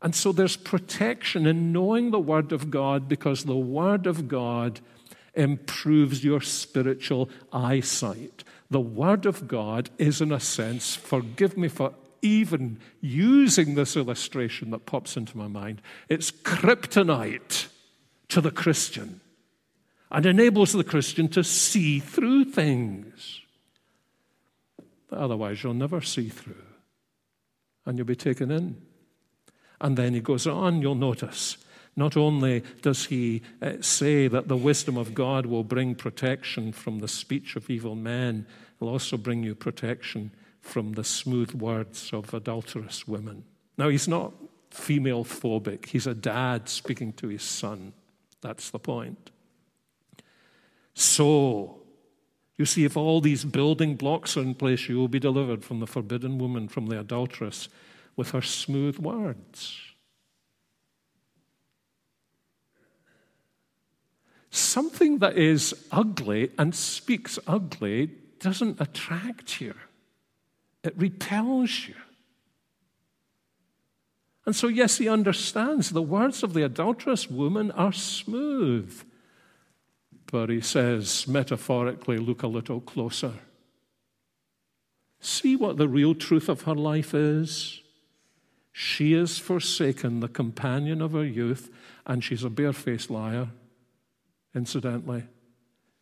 And 0.00 0.14
so 0.14 0.32
there's 0.32 0.56
protection 0.56 1.46
in 1.46 1.72
knowing 1.72 2.10
the 2.10 2.20
Word 2.20 2.52
of 2.52 2.70
God 2.70 3.08
because 3.08 3.44
the 3.44 3.56
Word 3.56 4.06
of 4.06 4.28
God 4.28 4.80
improves 5.34 6.24
your 6.24 6.40
spiritual 6.40 7.28
eyesight. 7.52 8.44
The 8.70 8.80
Word 8.80 9.26
of 9.26 9.48
God 9.48 9.90
is, 9.98 10.20
in 10.20 10.32
a 10.32 10.40
sense, 10.40 10.94
forgive 10.94 11.56
me 11.56 11.68
for 11.68 11.94
even 12.22 12.78
using 13.00 13.74
this 13.74 13.96
illustration 13.96 14.70
that 14.70 14.86
pops 14.86 15.16
into 15.16 15.36
my 15.36 15.46
mind, 15.46 15.80
it's 16.08 16.30
kryptonite 16.30 17.68
to 18.28 18.40
the 18.40 18.50
Christian 18.50 19.20
and 20.10 20.26
enables 20.26 20.72
the 20.72 20.84
Christian 20.84 21.28
to 21.28 21.44
see 21.44 22.00
through 22.00 22.46
things 22.46 23.40
that 25.10 25.18
otherwise 25.18 25.62
you'll 25.62 25.74
never 25.74 26.00
see 26.00 26.28
through. 26.28 26.54
And 27.86 27.96
you'll 27.96 28.06
be 28.06 28.16
taken 28.16 28.50
in. 28.50 28.76
And 29.80 29.96
then 29.96 30.14
he 30.14 30.20
goes 30.20 30.46
on, 30.46 30.82
you'll 30.82 30.94
notice. 30.94 31.56
Not 31.96 32.16
only 32.16 32.62
does 32.82 33.06
he 33.06 33.42
uh, 33.60 33.72
say 33.80 34.28
that 34.28 34.48
the 34.48 34.56
wisdom 34.56 34.96
of 34.96 35.14
God 35.14 35.46
will 35.46 35.64
bring 35.64 35.94
protection 35.94 36.72
from 36.72 37.00
the 37.00 37.08
speech 37.08 37.56
of 37.56 37.68
evil 37.68 37.96
men, 37.96 38.46
it'll 38.76 38.92
also 38.92 39.16
bring 39.16 39.42
you 39.42 39.54
protection 39.54 40.30
from 40.60 40.92
the 40.92 41.04
smooth 41.04 41.52
words 41.54 42.10
of 42.12 42.32
adulterous 42.32 43.08
women. 43.08 43.44
Now, 43.76 43.88
he's 43.88 44.06
not 44.06 44.32
female 44.70 45.24
phobic, 45.24 45.86
he's 45.86 46.06
a 46.06 46.14
dad 46.14 46.68
speaking 46.68 47.12
to 47.14 47.28
his 47.28 47.42
son. 47.42 47.92
That's 48.42 48.70
the 48.70 48.78
point. 48.78 49.30
So, 50.94 51.80
you 52.56 52.66
see, 52.66 52.84
if 52.84 52.96
all 52.96 53.20
these 53.20 53.44
building 53.44 53.96
blocks 53.96 54.36
are 54.36 54.42
in 54.42 54.54
place, 54.54 54.88
you 54.88 54.96
will 54.98 55.08
be 55.08 55.20
delivered 55.20 55.64
from 55.64 55.80
the 55.80 55.86
forbidden 55.86 56.38
woman, 56.38 56.68
from 56.68 56.86
the 56.86 57.00
adulteress, 57.00 57.68
with 58.18 58.32
her 58.32 58.42
smooth 58.42 58.98
words. 58.98 59.80
Something 64.50 65.18
that 65.18 65.38
is 65.38 65.86
ugly 65.92 66.50
and 66.58 66.74
speaks 66.74 67.38
ugly 67.46 68.10
doesn't 68.40 68.80
attract 68.80 69.60
you, 69.60 69.74
it 70.82 70.94
repels 70.96 71.86
you. 71.86 71.94
And 74.44 74.56
so, 74.56 74.66
yes, 74.66 74.96
he 74.96 75.08
understands 75.08 75.90
the 75.90 76.02
words 76.02 76.42
of 76.42 76.54
the 76.54 76.64
adulterous 76.64 77.30
woman 77.30 77.70
are 77.72 77.92
smooth. 77.92 78.98
But 80.32 80.48
he 80.48 80.62
says, 80.62 81.28
metaphorically, 81.28 82.16
look 82.16 82.42
a 82.42 82.46
little 82.46 82.80
closer. 82.80 83.34
See 85.20 85.54
what 85.54 85.76
the 85.76 85.88
real 85.88 86.14
truth 86.14 86.48
of 86.48 86.62
her 86.62 86.74
life 86.74 87.12
is. 87.12 87.82
She 88.72 89.12
has 89.12 89.38
forsaken 89.38 90.20
the 90.20 90.28
companion 90.28 91.02
of 91.02 91.12
her 91.12 91.24
youth, 91.24 91.70
and 92.06 92.22
she's 92.22 92.44
a 92.44 92.50
barefaced 92.50 93.10
liar, 93.10 93.48
incidentally. 94.54 95.24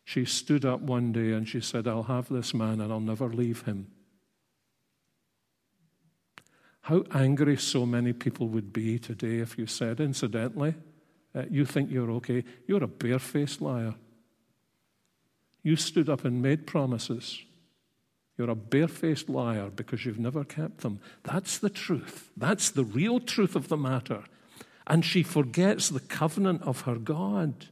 She 0.07 0.23
stood 0.23 0.63
up 0.63 0.79
one 0.79 1.11
day 1.11 1.33
and 1.33 1.49
she 1.49 1.59
said, 1.59 1.85
I'll 1.85 2.03
have 2.03 2.29
this 2.29 2.53
man 2.53 2.79
and 2.79 2.93
I'll 2.93 3.01
never 3.01 3.27
leave 3.27 3.63
him. 3.63 3.87
How 6.79 7.03
angry 7.13 7.57
so 7.57 7.85
many 7.85 8.13
people 8.13 8.47
would 8.47 8.71
be 8.71 8.99
today 8.99 9.39
if 9.39 9.57
you 9.57 9.67
said, 9.67 9.99
incidentally, 9.99 10.75
uh, 11.35 11.43
you 11.51 11.65
think 11.65 11.91
you're 11.91 12.11
okay. 12.11 12.45
You're 12.65 12.85
a 12.85 12.87
barefaced 12.87 13.61
liar. 13.61 13.95
You 15.61 15.75
stood 15.75 16.07
up 16.07 16.23
and 16.23 16.41
made 16.41 16.65
promises. 16.65 17.43
You're 18.37 18.49
a 18.51 18.55
barefaced 18.55 19.29
liar 19.29 19.71
because 19.75 20.05
you've 20.05 20.19
never 20.19 20.43
kept 20.43 20.81
them. 20.81 20.99
That's 21.23 21.57
the 21.57 21.69
truth. 21.69 22.29
That's 22.37 22.69
the 22.69 22.83
real 22.83 23.19
truth 23.19 23.55
of 23.55 23.67
the 23.67 23.77
matter. 23.77 24.23
And 24.85 25.03
she 25.03 25.23
forgets 25.23 25.89
the 25.89 25.99
covenant 25.99 26.61
of 26.61 26.81
her 26.81 26.95
God. 26.95 27.65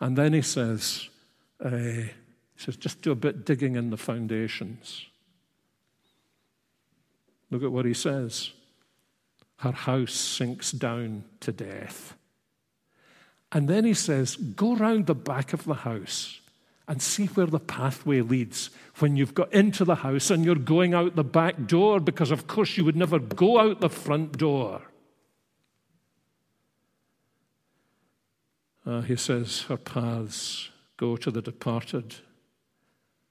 And 0.00 0.16
then 0.16 0.32
he 0.32 0.42
says, 0.42 1.08
uh, 1.62 1.70
He 1.70 2.10
says, 2.56 2.76
just 2.76 3.02
do 3.02 3.10
a 3.10 3.16
bit 3.16 3.44
digging 3.44 3.74
in 3.74 3.90
the 3.90 3.96
foundations. 3.96 5.06
Look 7.50 7.62
at 7.62 7.72
what 7.72 7.84
he 7.84 7.94
says. 7.94 8.50
Her 9.58 9.72
house 9.72 10.12
sinks 10.12 10.70
down 10.70 11.24
to 11.40 11.50
death. 11.50 12.14
And 13.52 13.68
then 13.68 13.84
he 13.84 13.94
says, 13.94 14.36
Go 14.36 14.76
round 14.76 15.06
the 15.06 15.14
back 15.14 15.52
of 15.52 15.64
the 15.64 15.74
house 15.74 16.40
and 16.88 17.02
see 17.02 17.26
where 17.26 17.46
the 17.46 17.58
pathway 17.58 18.20
leads 18.20 18.70
when 18.98 19.16
you've 19.16 19.34
got 19.34 19.52
into 19.52 19.84
the 19.84 19.96
house 19.96 20.30
and 20.30 20.44
you're 20.44 20.54
going 20.54 20.94
out 20.94 21.16
the 21.16 21.24
back 21.24 21.66
door, 21.66 21.98
because 22.00 22.30
of 22.30 22.46
course 22.46 22.76
you 22.76 22.84
would 22.84 22.96
never 22.96 23.18
go 23.18 23.58
out 23.58 23.80
the 23.80 23.88
front 23.88 24.38
door. 24.38 24.82
Uh, 28.86 29.00
he 29.00 29.16
says, 29.16 29.62
Her 29.62 29.76
paths 29.76 30.70
go 30.96 31.16
to 31.16 31.30
the 31.30 31.42
departed, 31.42 32.14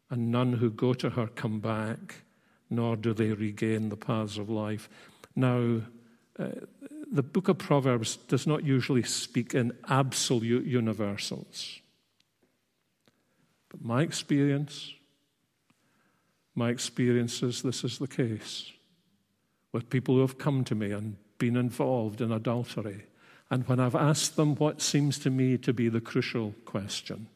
and 0.09 0.31
none 0.31 0.53
who 0.53 0.69
go 0.69 0.93
to 0.93 1.11
her 1.11 1.27
come 1.27 1.59
back, 1.59 2.23
nor 2.69 2.97
do 2.97 3.13
they 3.13 3.31
regain 3.31 3.87
the 3.89 3.95
paths 3.95 4.37
of 4.37 4.49
life. 4.49 4.89
Now, 5.35 5.81
uh, 6.37 6.49
the 7.11 7.23
book 7.23 7.47
of 7.47 7.57
Proverbs 7.57 8.17
does 8.17 8.45
not 8.45 8.65
usually 8.65 9.03
speak 9.03 9.55
in 9.55 9.71
absolute 9.87 10.65
universals. 10.65 11.79
But 13.75 13.85
my 13.85 14.03
experience, 14.03 14.93
my 16.55 16.69
experience 16.69 17.43
is 17.43 17.61
this 17.61 17.83
is 17.83 17.97
the 17.97 18.07
case 18.07 18.71
with 19.73 19.89
people 19.89 20.15
who 20.15 20.21
have 20.21 20.37
come 20.37 20.63
to 20.63 20.75
me 20.75 20.91
and 20.91 21.17
been 21.39 21.57
involved 21.57 22.21
in 22.21 22.31
adultery. 22.31 23.03
And 23.49 23.67
when 23.67 23.81
I've 23.81 23.95
asked 23.95 24.37
them 24.37 24.55
what 24.55 24.81
seems 24.81 25.19
to 25.19 25.29
me 25.29 25.57
to 25.57 25.73
be 25.73 25.89
the 25.89 25.99
crucial 25.99 26.55
question, 26.63 27.27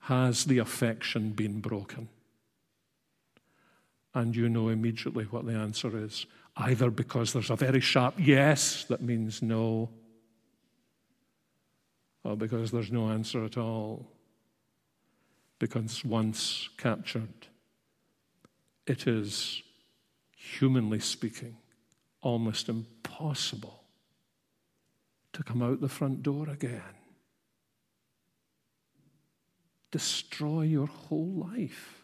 has 0.00 0.46
the 0.46 0.58
affection 0.58 1.30
been 1.30 1.60
broken? 1.60 2.08
And 4.14 4.34
you 4.34 4.48
know 4.48 4.68
immediately 4.68 5.26
what 5.26 5.46
the 5.46 5.54
answer 5.54 5.96
is 5.96 6.26
either 6.56 6.90
because 6.90 7.32
there's 7.32 7.50
a 7.50 7.56
very 7.56 7.80
sharp 7.80 8.14
yes 8.18 8.84
that 8.86 9.00
means 9.00 9.42
no, 9.42 9.90
or 12.24 12.36
because 12.36 12.72
there's 12.72 12.90
no 12.90 13.10
answer 13.10 13.44
at 13.44 13.56
all. 13.56 14.08
Because 15.58 16.04
once 16.04 16.68
captured, 16.76 17.48
it 18.86 19.06
is, 19.06 19.62
humanly 20.36 21.00
speaking, 21.00 21.56
almost 22.20 22.68
impossible 22.68 23.82
to 25.32 25.42
come 25.42 25.62
out 25.62 25.80
the 25.80 25.88
front 25.88 26.22
door 26.22 26.48
again. 26.48 26.82
Destroy 29.90 30.62
your 30.62 30.86
whole 30.86 31.48
life. 31.52 32.02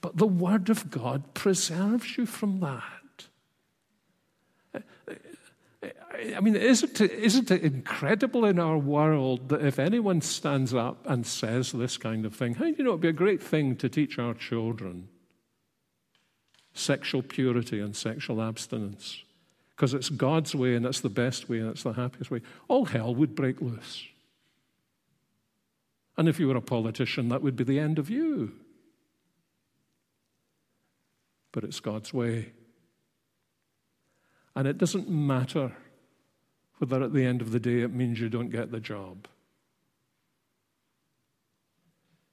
But 0.00 0.16
the 0.16 0.26
Word 0.26 0.70
of 0.70 0.90
God 0.90 1.34
preserves 1.34 2.16
you 2.16 2.26
from 2.26 2.60
that. 2.60 2.99
I 5.82 6.40
mean, 6.40 6.56
isn't 6.56 7.00
it, 7.00 7.10
isn't 7.12 7.50
it 7.50 7.62
incredible 7.62 8.44
in 8.44 8.58
our 8.58 8.76
world 8.76 9.48
that 9.48 9.64
if 9.64 9.78
anyone 9.78 10.20
stands 10.20 10.74
up 10.74 11.06
and 11.06 11.26
says 11.26 11.72
this 11.72 11.96
kind 11.96 12.26
of 12.26 12.34
thing, 12.34 12.54
hey, 12.54 12.74
you 12.76 12.84
know, 12.84 12.90
it'd 12.90 13.00
be 13.00 13.08
a 13.08 13.12
great 13.12 13.42
thing 13.42 13.76
to 13.76 13.88
teach 13.88 14.18
our 14.18 14.34
children 14.34 15.08
sexual 16.72 17.22
purity 17.22 17.80
and 17.80 17.96
sexual 17.96 18.40
abstinence 18.40 19.24
because 19.70 19.94
it's 19.94 20.08
God's 20.08 20.54
way 20.54 20.76
and 20.76 20.84
it's 20.84 21.00
the 21.00 21.08
best 21.08 21.48
way 21.48 21.58
and 21.58 21.70
it's 21.70 21.82
the 21.82 21.94
happiest 21.94 22.30
way. 22.30 22.42
All 22.68 22.84
hell 22.84 23.14
would 23.14 23.34
break 23.34 23.60
loose. 23.60 24.04
And 26.16 26.28
if 26.28 26.38
you 26.38 26.48
were 26.48 26.56
a 26.56 26.60
politician, 26.60 27.30
that 27.30 27.42
would 27.42 27.56
be 27.56 27.64
the 27.64 27.78
end 27.78 27.98
of 27.98 28.10
you 28.10 28.52
but 31.52 31.64
it's 31.64 31.80
God's 31.80 32.12
way. 32.12 32.52
And 34.54 34.66
it 34.66 34.78
doesn't 34.78 35.08
matter 35.08 35.72
whether 36.78 37.02
at 37.02 37.12
the 37.12 37.24
end 37.24 37.42
of 37.42 37.52
the 37.52 37.60
day 37.60 37.80
it 37.80 37.92
means 37.92 38.20
you 38.20 38.28
don't 38.28 38.50
get 38.50 38.70
the 38.70 38.80
job. 38.80 39.28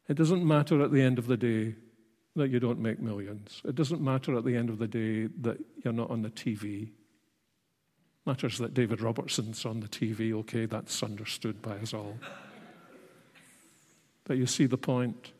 It 0.07 0.15
doesn't 0.15 0.45
matter 0.45 0.82
at 0.82 0.91
the 0.91 1.01
end 1.01 1.20
of 1.20 1.28
the 1.28 1.38
day 1.38 1.76
that 2.36 2.49
you 2.49 2.59
don't 2.59 2.80
make 2.80 2.99
millions. 2.99 3.61
It 3.65 3.76
doesn't 3.76 4.01
matter 4.01 4.38
at 4.38 4.45
the 4.45 4.55
end 4.55 4.70
of 4.70 4.78
the 4.78 4.88
day 4.88 5.28
that 5.41 5.57
you're 5.84 5.93
not 5.93 6.09
on 6.09 6.22
the 6.22 6.30
TV. 6.30 6.84
It 6.84 6.89
matters 8.26 8.57
that 8.59 8.74
David 8.74 9.01
Robertson's 9.01 9.65
on 9.65 9.82
the 9.82 9.88
TV. 9.88 10.34
Okay, 10.34 10.65
that's 10.65 11.03
understood 11.03 11.61
by 11.61 11.78
us 11.78 11.93
all. 11.93 12.18
But 14.24 14.38
you 14.38 14.45
see 14.45 14.65
the 14.65 14.78
point. 14.78 15.32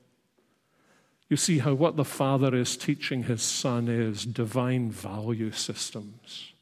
You 1.30 1.38
see 1.38 1.60
how 1.60 1.74
what 1.74 1.96
the 1.96 2.06
Father 2.06 2.56
is 2.56 2.76
teaching 2.78 3.24
his 3.24 3.42
Son 3.42 3.88
is 3.88 4.26
divine 4.26 4.92
value 4.92 5.52
systems. 5.52 6.54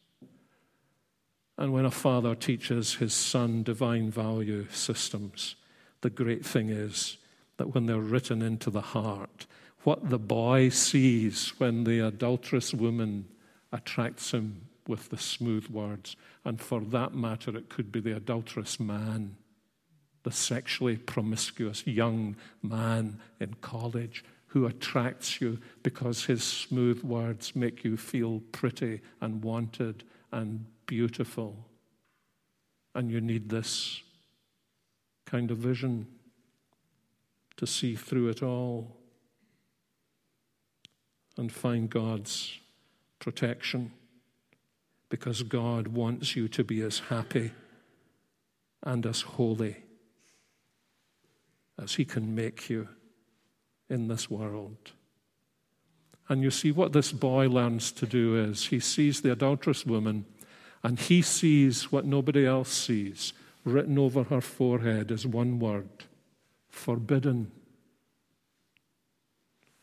And 1.58 1.72
when 1.72 1.86
a 1.86 1.92
father 1.92 2.36
teaches 2.36 2.96
his 2.96 3.14
son 3.14 3.64
divine 3.64 4.12
value 4.12 4.68
systems, 4.72 5.56
the 6.02 6.10
great 6.10 6.46
thing 6.46 6.70
is 6.70 7.18
that 7.58 7.74
when 7.74 7.86
they're 7.86 8.00
written 8.00 8.42
into 8.42 8.70
the 8.70 8.82
heart, 8.82 9.46
what 9.84 10.10
the 10.10 10.20
boy 10.20 10.70
sees 10.70 11.54
when 11.58 11.84
the 11.84 12.00
adulterous 12.00 12.74
woman 12.74 13.26
attracts 13.72 14.32
him 14.32 14.68
with 14.88 15.10
the 15.10 15.18
smooth 15.18 15.68
words, 15.70 16.16
and 16.44 16.60
for 16.60 16.82
that 16.82 17.14
matter, 17.14 17.56
it 17.56 17.70
could 17.70 17.92
be 17.92 18.00
the 18.00 18.16
adulterous 18.16 18.80
man, 18.80 19.36
the 20.24 20.32
sexually 20.32 20.98
promiscuous 20.98 21.88
young 21.88 22.36
man 22.62 23.20
in 23.40 23.54
college 23.62 24.24
who 24.48 24.66
attracts 24.66 25.42
you 25.42 25.60
because 25.84 26.26
his 26.26 26.44
smooth 26.44 27.04
words 27.04 27.56
make 27.56 27.84
you 27.84 27.98
feel 27.98 28.42
pretty 28.52 29.02
and 29.22 29.44
wanted 29.44 30.04
and 30.32 30.66
beautiful. 30.86 31.66
And 32.94 33.12
you 33.12 33.22
need 33.22 33.50
this 33.50 34.02
kind 35.26 35.52
of 35.52 35.58
vision 35.58 36.08
to 37.58 37.68
see 37.68 37.96
through 37.96 38.30
it 38.30 38.44
all 38.44 38.96
and 41.38 41.52
find 41.52 41.90
God's 41.90 42.60
protection 43.20 43.92
because 45.10 45.44
God 45.44 45.88
wants 45.90 46.36
you 46.36 46.48
to 46.50 46.64
be 46.64 46.82
as 46.82 47.00
happy 47.00 47.52
and 48.84 49.06
as 49.06 49.22
holy 49.22 49.78
as 51.82 51.96
He 51.96 52.06
can 52.06 52.36
make 52.36 52.70
you 52.70 52.88
in 53.90 54.08
this 54.08 54.30
world. 54.30 54.92
And 56.28 56.42
you 56.42 56.50
see, 56.50 56.72
what 56.72 56.94
this 56.94 57.12
boy 57.12 57.48
learns 57.48 57.92
to 57.94 58.08
do 58.08 58.36
is 58.36 58.68
he 58.68 58.80
sees 58.80 59.22
the 59.22 59.32
adulterous 59.32 59.86
woman 59.86 60.26
and 60.86 61.00
he 61.00 61.20
sees 61.24 61.92
what 61.92 62.06
nobody 62.06 62.46
else 62.46 62.70
sees. 62.72 63.34
Written 63.64 63.98
over 63.98 64.22
her 64.26 64.40
forehead 64.40 65.10
is 65.10 65.26
one 65.26 65.58
word 65.58 65.90
forbidden. 66.70 67.52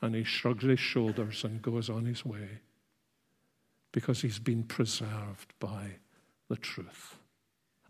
And 0.01 0.15
he 0.15 0.23
shrugs 0.23 0.63
his 0.63 0.79
shoulders 0.79 1.43
and 1.43 1.61
goes 1.61 1.91
on 1.91 2.05
his 2.05 2.25
way 2.25 2.61
because 3.91 4.23
he's 4.23 4.39
been 4.39 4.63
preserved 4.63 5.53
by 5.59 5.97
the 6.49 6.55
truth. 6.55 7.17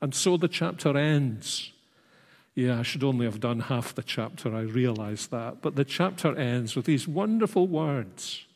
And 0.00 0.14
so 0.14 0.38
the 0.38 0.48
chapter 0.48 0.96
ends 0.96 1.70
yeah, 2.54 2.80
I 2.80 2.82
should 2.82 3.04
only 3.04 3.26
have 3.26 3.40
done 3.40 3.60
half 3.60 3.94
the 3.94 4.02
chapter, 4.02 4.54
I 4.54 4.60
realize 4.62 5.26
that. 5.26 5.60
But 5.60 5.76
the 5.76 5.84
chapter 5.84 6.36
ends 6.36 6.76
with 6.76 6.86
these 6.86 7.08
wonderful 7.08 7.66
words 7.66 8.46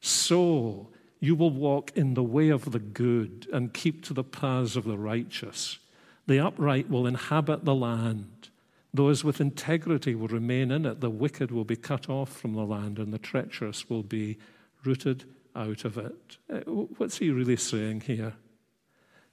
So 0.00 0.88
you 1.20 1.34
will 1.34 1.50
walk 1.50 1.92
in 1.94 2.14
the 2.14 2.22
way 2.22 2.48
of 2.48 2.72
the 2.72 2.78
good 2.78 3.46
and 3.52 3.74
keep 3.74 4.02
to 4.06 4.14
the 4.14 4.24
paths 4.24 4.74
of 4.74 4.84
the 4.84 4.98
righteous. 4.98 5.78
The 6.26 6.40
upright 6.40 6.88
will 6.88 7.06
inhabit 7.06 7.64
the 7.64 7.74
land. 7.74 8.48
Those 8.92 9.22
with 9.22 9.40
integrity 9.40 10.14
will 10.14 10.28
remain 10.28 10.70
in 10.70 10.86
it. 10.86 11.00
The 11.00 11.10
wicked 11.10 11.50
will 11.50 11.64
be 11.64 11.76
cut 11.76 12.08
off 12.08 12.32
from 12.32 12.54
the 12.54 12.64
land, 12.64 12.98
and 12.98 13.12
the 13.12 13.18
treacherous 13.18 13.88
will 13.88 14.02
be 14.02 14.38
rooted 14.84 15.24
out 15.54 15.84
of 15.84 15.98
it. 15.98 16.38
Uh, 16.52 16.60
what's 16.96 17.18
he 17.18 17.30
really 17.30 17.56
saying 17.56 18.00
here? 18.02 18.32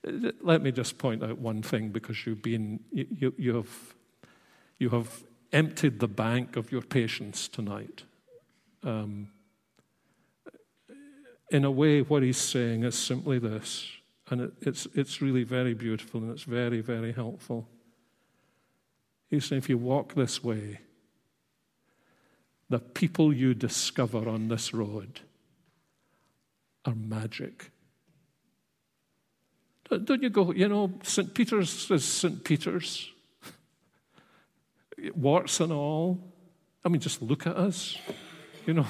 Let 0.03 0.61
me 0.61 0.71
just 0.71 0.97
point 0.97 1.23
out 1.23 1.39
one 1.39 1.61
thing 1.61 1.89
because 1.89 2.25
you've 2.25 2.41
been, 2.41 2.79
you, 2.91 3.33
you, 3.37 3.55
have, 3.55 3.95
you 4.77 4.89
have 4.89 5.23
emptied 5.51 5.99
the 5.99 6.07
bank 6.07 6.55
of 6.55 6.71
your 6.71 6.81
patience 6.81 7.47
tonight. 7.47 8.03
Um, 8.83 9.29
in 11.49 11.63
a 11.63 11.71
way, 11.71 12.01
what 12.01 12.23
he's 12.23 12.37
saying 12.37 12.83
is 12.83 12.95
simply 12.95 13.39
this, 13.39 13.87
and 14.29 14.41
it, 14.41 14.53
it's, 14.61 14.87
it's 14.93 15.21
really 15.21 15.43
very 15.43 15.73
beautiful 15.73 16.21
and 16.21 16.31
it's 16.31 16.43
very, 16.43 16.81
very 16.81 17.13
helpful. 17.13 17.67
He's 19.29 19.45
saying 19.45 19.59
if 19.59 19.69
you 19.69 19.77
walk 19.77 20.13
this 20.13 20.43
way, 20.43 20.79
the 22.69 22.79
people 22.79 23.33
you 23.33 23.53
discover 23.53 24.27
on 24.27 24.49
this 24.49 24.73
road 24.73 25.21
are 26.85 26.95
magic. 26.95 27.71
Don't 29.89 30.21
you 30.21 30.29
go, 30.29 30.51
you 30.51 30.67
know, 30.67 30.91
St. 31.03 31.33
Peter's 31.33 31.89
is 31.89 32.03
St. 32.03 32.43
Peter's. 32.43 33.09
warts 35.15 35.61
and 35.61 35.71
all. 35.71 36.19
I 36.83 36.89
mean, 36.89 36.99
just 36.99 37.21
look 37.21 37.47
at 37.47 37.55
us. 37.55 37.97
You 38.67 38.73
know, 38.73 38.85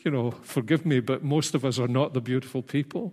you 0.00 0.10
know, 0.10 0.30
forgive 0.42 0.86
me, 0.86 0.98
but 1.00 1.22
most 1.22 1.54
of 1.54 1.64
us 1.64 1.78
are 1.78 1.86
not 1.86 2.14
the 2.14 2.22
beautiful 2.22 2.62
people. 2.62 3.12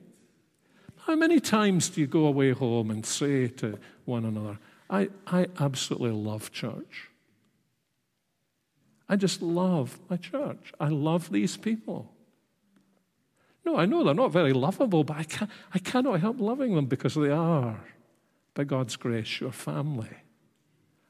How 1.05 1.15
many 1.15 1.39
times 1.39 1.89
do 1.89 2.01
you 2.01 2.07
go 2.07 2.25
away 2.25 2.51
home 2.51 2.89
and 2.89 3.05
say 3.05 3.49
to 3.49 3.77
one 4.05 4.23
another, 4.25 4.57
I, 4.89 5.09
I 5.27 5.47
absolutely 5.59 6.11
love 6.11 6.51
church? 6.53 7.09
I 9.09 9.17
just 9.17 9.41
love 9.41 9.99
my 10.09 10.15
church. 10.15 10.73
I 10.79 10.87
love 10.87 11.29
these 11.29 11.57
people. 11.57 12.11
No, 13.65 13.75
I 13.75 13.85
know 13.85 14.05
they're 14.05 14.13
not 14.13 14.31
very 14.31 14.53
lovable, 14.53 15.03
but 15.03 15.17
I, 15.17 15.23
can, 15.23 15.49
I 15.73 15.79
cannot 15.79 16.21
help 16.21 16.39
loving 16.39 16.73
them 16.75 16.85
because 16.85 17.15
they 17.15 17.29
are, 17.29 17.81
by 18.53 18.63
God's 18.63 18.95
grace, 18.95 19.41
your 19.41 19.51
family. 19.51 20.09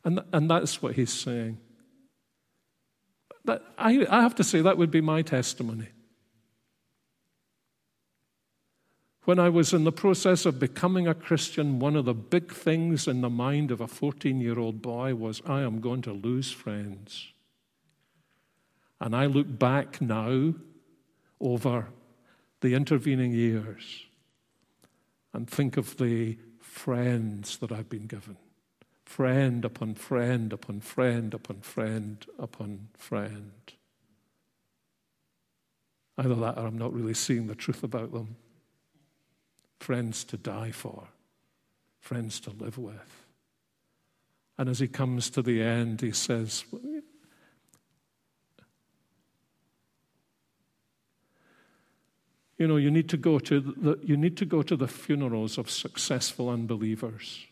And, 0.04 0.22
and 0.34 0.50
that's 0.50 0.82
what 0.82 0.96
he's 0.96 1.14
saying. 1.14 1.60
That, 3.48 3.64
I, 3.78 4.06
I 4.10 4.22
have 4.22 4.36
to 4.36 4.44
say, 4.44 4.62
that 4.62 4.78
would 4.78 4.92
be 4.92 5.00
my 5.00 5.22
testimony. 5.22 5.88
When 9.24 9.40
I 9.40 9.48
was 9.48 9.74
in 9.74 9.86
the 9.86 9.92
process 9.92 10.46
of 10.46 10.60
becoming 10.60 11.08
a 11.08 11.14
Christian, 11.14 11.80
one 11.80 11.96
of 11.96 12.04
the 12.04 12.14
big 12.14 12.54
things 12.54 13.08
in 13.08 13.22
the 13.22 13.30
mind 13.30 13.72
of 13.72 13.80
a 13.80 13.88
14 13.88 14.42
year 14.42 14.60
old 14.60 14.82
boy 14.82 15.16
was, 15.16 15.42
I 15.46 15.62
am 15.62 15.80
going 15.80 16.02
to 16.04 16.12
lose 16.12 16.52
friends. 16.52 17.32
And 19.00 19.16
I 19.16 19.28
look 19.28 19.48
back 19.58 20.02
now 20.02 20.54
over 21.40 21.88
the 22.60 22.74
intervening 22.74 23.32
years 23.32 24.08
and 25.34 25.50
think 25.50 25.78
of 25.78 25.96
the 25.98 26.38
friends 26.60 27.58
that 27.60 27.72
I've 27.72 27.90
been 27.90 28.08
given 28.08 28.36
friend 29.08 29.64
upon 29.64 29.96
friend 29.96 30.52
upon 30.52 30.82
friend 30.82 31.34
upon 31.34 31.62
friend 31.62 32.26
upon 32.38 32.90
friend. 32.98 33.74
Either 36.18 36.36
that 36.36 36.58
or 36.58 36.68
I'm 36.68 36.78
not 36.78 36.94
really 36.94 37.14
seeing 37.14 37.48
the 37.48 37.56
truth 37.56 37.84
about 37.84 38.12
them. 38.12 38.36
Friends 39.80 40.26
to 40.26 40.38
die 40.38 40.72
for, 40.72 41.08
friends 42.02 42.42
to 42.42 42.50
live 42.50 42.78
with. 42.78 43.24
And 44.58 44.68
as 44.68 44.80
he 44.80 44.90
comes 44.90 45.30
to 45.32 45.42
the 45.42 45.62
end, 45.62 46.02
he 46.02 46.12
says, 46.12 46.66
You 52.58 52.68
know, 52.68 52.78
you 52.78 52.92
need 52.92 53.08
to 53.10 53.18
go 53.18 53.40
to 53.40 53.60
the, 53.62 54.00
you 54.04 54.18
need 54.18 54.36
to 54.38 54.46
go 54.46 54.64
to 54.64 54.76
the 54.76 54.88
funerals 54.88 55.58
of 55.58 55.70
successful 55.70 56.50
unbelievers. 56.50 57.48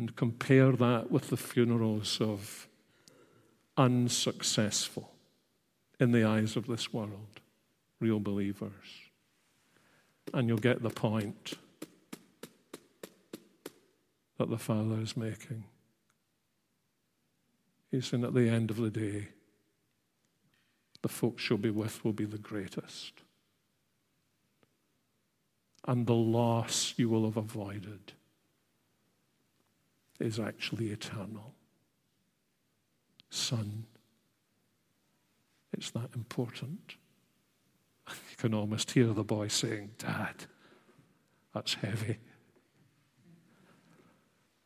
And 0.00 0.16
compare 0.16 0.72
that 0.72 1.10
with 1.10 1.28
the 1.28 1.36
funerals 1.36 2.22
of 2.22 2.66
unsuccessful, 3.76 5.12
in 5.98 6.12
the 6.12 6.24
eyes 6.24 6.56
of 6.56 6.66
this 6.66 6.90
world, 6.90 7.42
real 8.00 8.18
believers. 8.18 8.70
And 10.32 10.48
you'll 10.48 10.56
get 10.56 10.82
the 10.82 10.88
point 10.88 11.52
that 14.38 14.48
the 14.48 14.56
Father 14.56 15.02
is 15.02 15.18
making. 15.18 15.64
He's 17.90 18.06
saying 18.06 18.24
at 18.24 18.32
the 18.32 18.48
end 18.48 18.70
of 18.70 18.78
the 18.78 18.88
day, 18.88 19.28
the 21.02 21.10
folks 21.10 21.50
you'll 21.50 21.58
be 21.58 21.68
with 21.68 22.02
will 22.02 22.14
be 22.14 22.24
the 22.24 22.38
greatest. 22.38 23.12
And 25.86 26.06
the 26.06 26.14
loss 26.14 26.94
you 26.96 27.10
will 27.10 27.26
have 27.26 27.36
avoided 27.36 28.14
is 30.20 30.38
actually 30.38 30.90
eternal. 30.90 31.54
Son, 33.30 33.86
it's 35.72 35.90
that 35.90 36.10
important. 36.14 36.96
You 38.30 38.36
can 38.36 38.54
almost 38.54 38.90
hear 38.90 39.12
the 39.12 39.22
boy 39.22 39.46
saying, 39.48 39.90
Dad, 39.98 40.46
that's 41.54 41.74
heavy. 41.74 42.18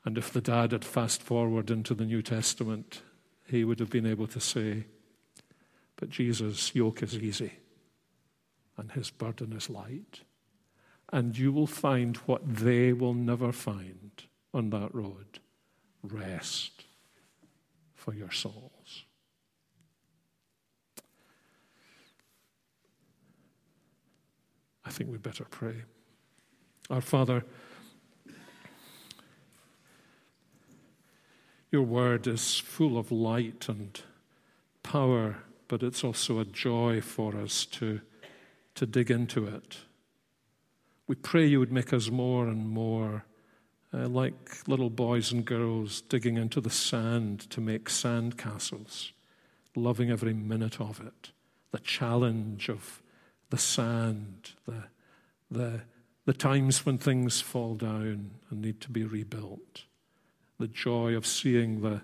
And 0.04 0.16
if 0.16 0.32
the 0.32 0.40
dad 0.40 0.72
had 0.72 0.84
fast 0.84 1.22
forward 1.22 1.70
into 1.70 1.94
the 1.94 2.06
New 2.06 2.22
Testament, 2.22 3.02
he 3.46 3.64
would 3.64 3.80
have 3.80 3.90
been 3.90 4.06
able 4.06 4.26
to 4.28 4.40
say, 4.40 4.86
but 5.96 6.08
Jesus' 6.08 6.74
yoke 6.74 7.02
is 7.02 7.16
easy 7.16 7.54
and 8.78 8.92
his 8.92 9.10
burden 9.10 9.52
is 9.52 9.68
light. 9.68 10.20
And 11.12 11.36
you 11.36 11.52
will 11.52 11.66
find 11.66 12.16
what 12.18 12.42
they 12.46 12.92
will 12.92 13.14
never 13.14 13.52
find 13.52 14.10
on 14.54 14.70
that 14.70 14.94
road 14.94 15.40
rest 16.04 16.84
for 17.94 18.14
your 18.14 18.30
souls. 18.30 19.04
I 24.84 24.90
think 24.90 25.10
we 25.10 25.18
better 25.18 25.44
pray. 25.44 25.82
Our 26.90 27.00
Father, 27.00 27.44
your 31.72 31.82
word 31.82 32.26
is 32.26 32.58
full 32.58 32.98
of 32.98 33.10
light 33.10 33.68
and 33.68 33.98
power 34.82 35.36
but 35.68 35.82
it's 35.82 36.04
also 36.04 36.38
a 36.38 36.44
joy 36.44 37.00
for 37.00 37.36
us 37.36 37.66
to, 37.66 38.00
to 38.74 38.86
dig 38.86 39.10
into 39.10 39.46
it. 39.46 39.78
We 41.06 41.14
pray 41.14 41.46
you 41.46 41.58
would 41.58 41.72
make 41.72 41.92
us 41.92 42.10
more 42.10 42.46
and 42.46 42.68
more 42.68 43.24
uh, 43.94 44.08
like 44.08 44.66
little 44.66 44.90
boys 44.90 45.30
and 45.30 45.44
girls 45.44 46.00
digging 46.02 46.36
into 46.36 46.60
the 46.60 46.70
sand 46.70 47.48
to 47.50 47.60
make 47.60 47.88
sand 47.88 48.36
castles, 48.36 49.12
loving 49.76 50.10
every 50.10 50.34
minute 50.34 50.80
of 50.80 51.00
it. 51.00 51.30
The 51.70 51.78
challenge 51.78 52.68
of 52.68 53.02
the 53.50 53.58
sand, 53.58 54.52
the, 54.66 54.84
the, 55.50 55.80
the 56.24 56.32
times 56.32 56.84
when 56.84 56.98
things 56.98 57.40
fall 57.40 57.74
down 57.74 58.30
and 58.50 58.62
need 58.62 58.80
to 58.80 58.90
be 58.90 59.04
rebuilt, 59.04 59.84
the 60.58 60.68
joy 60.68 61.14
of 61.14 61.26
seeing 61.26 61.82
the, 61.82 62.02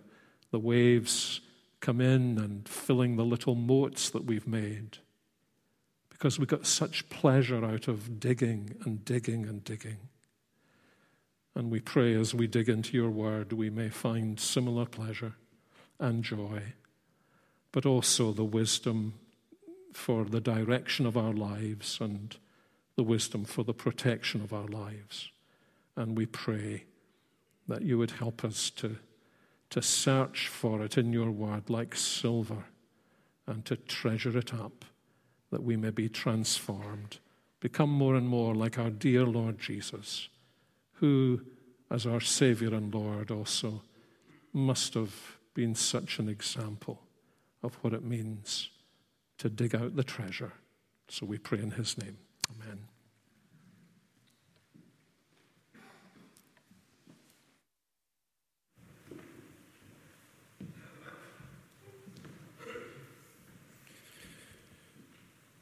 the 0.51 0.59
waves 0.59 1.41
come 1.81 2.01
in 2.01 2.39
and 2.39 2.69
filling 2.69 3.17
the 3.17 3.25
little 3.25 3.55
moats 3.55 4.11
that 4.11 4.27
we've 4.27 4.47
made. 4.47 4.99
Because 6.11 6.39
we 6.39 6.47
got 6.47 6.67
such 6.67 7.09
pleasure 7.09 7.65
out 7.65 7.89
of 7.89 8.21
digging 8.21 8.77
and 8.85 9.05
digging 9.05 9.47
and 9.47 9.65
digging. 9.65 9.97
And 11.55 11.71
we 11.71 11.81
pray 11.81 12.15
as 12.15 12.35
we 12.35 12.47
dig 12.47 12.69
into 12.69 12.97
your 12.97 13.11
word, 13.11 13.53
we 13.53 13.71
may 13.71 13.89
find 13.89 14.39
similar 14.39 14.87
pleasure 14.87 15.35
and 15.99 16.23
joy, 16.23 16.75
but 17.73 17.85
also 17.85 18.33
the 18.33 18.45
wisdom 18.45 19.15
for 19.93 20.25
the 20.25 20.41
direction 20.41 21.07
of 21.07 21.17
our 21.17 21.33
lives 21.33 21.99
and 22.01 22.37
the 22.97 23.03
wisdom 23.03 23.45
for 23.45 23.65
the 23.65 23.75
protection 23.75 24.41
of 24.41 24.53
our 24.53 24.69
lives. 24.69 25.31
And 25.97 26.17
we 26.17 26.27
pray 26.27 26.85
that 27.67 27.83
you 27.83 27.99
would 27.99 28.13
help 28.13 28.45
us 28.45 28.71
to 28.71 28.97
to 29.71 29.81
search 29.81 30.49
for 30.49 30.83
it 30.83 30.99
in 30.99 31.13
your 31.13 31.31
word 31.31 31.71
like 31.71 31.95
silver 31.95 32.65
and 33.47 33.65
to 33.65 33.77
treasure 33.77 34.37
it 34.37 34.53
up 34.53 34.85
that 35.51 35.63
we 35.63 35.77
may 35.77 35.91
be 35.91 36.09
transformed, 36.09 37.19
become 37.61 37.91
more 37.91 38.15
and 38.15 38.29
more 38.29 38.55
like 38.55 38.79
our 38.79 38.91
dear 38.91 39.25
Lord 39.25 39.59
Jesus, 39.59 40.29
who, 41.01 41.41
as 41.91 42.07
our 42.07 42.21
Savior 42.21 42.75
and 42.75 42.95
Lord, 42.95 43.31
also 43.31 43.83
must 44.53 44.95
have 44.95 45.15
been 45.55 45.75
such 45.75 46.19
an 46.19 46.29
example 46.29 47.01
of 47.63 47.75
what 47.77 47.93
it 47.93 48.05
means 48.05 48.71
to 49.39 49.49
dig 49.49 49.75
out 49.75 49.97
the 49.97 50.05
treasure. 50.05 50.53
So 51.09 51.27
we 51.27 51.39
pray 51.39 51.59
in 51.59 51.73
His 51.73 51.99
name. 51.99 52.19
Amen. 52.55 52.90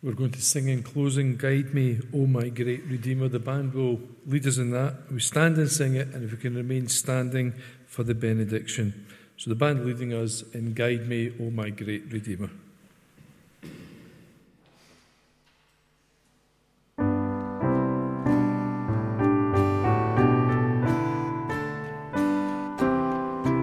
We're 0.01 0.12
going 0.12 0.30
to 0.30 0.40
sing 0.40 0.68
in 0.68 0.84
closing, 0.84 1.36
Guide 1.36 1.74
Me, 1.74 1.99
O 2.14 2.26
my 2.26 2.51
great 2.51 2.84
Redeemer. 2.84 3.26
The 3.26 3.40
band 3.40 3.74
will 3.74 4.01
lead 4.26 4.46
us 4.46 4.57
in 4.57 4.70
that. 4.70 5.11
We 5.11 5.18
stand 5.18 5.57
and 5.57 5.68
sing 5.68 5.96
it, 5.96 6.09
and 6.14 6.22
if 6.22 6.30
we 6.30 6.36
can 6.36 6.55
remain 6.55 6.86
standing 6.86 7.55
for 7.84 8.05
the 8.05 8.14
benediction. 8.14 9.07
So 9.36 9.51
the 9.51 9.57
band 9.57 9.84
leading 9.84 10.12
us 10.12 10.42
in 10.55 10.72
Guide 10.74 11.09
Me, 11.09 11.32
O 11.40 11.51
my 11.51 11.70
great 11.70 12.12
Redeemer. 12.12 12.49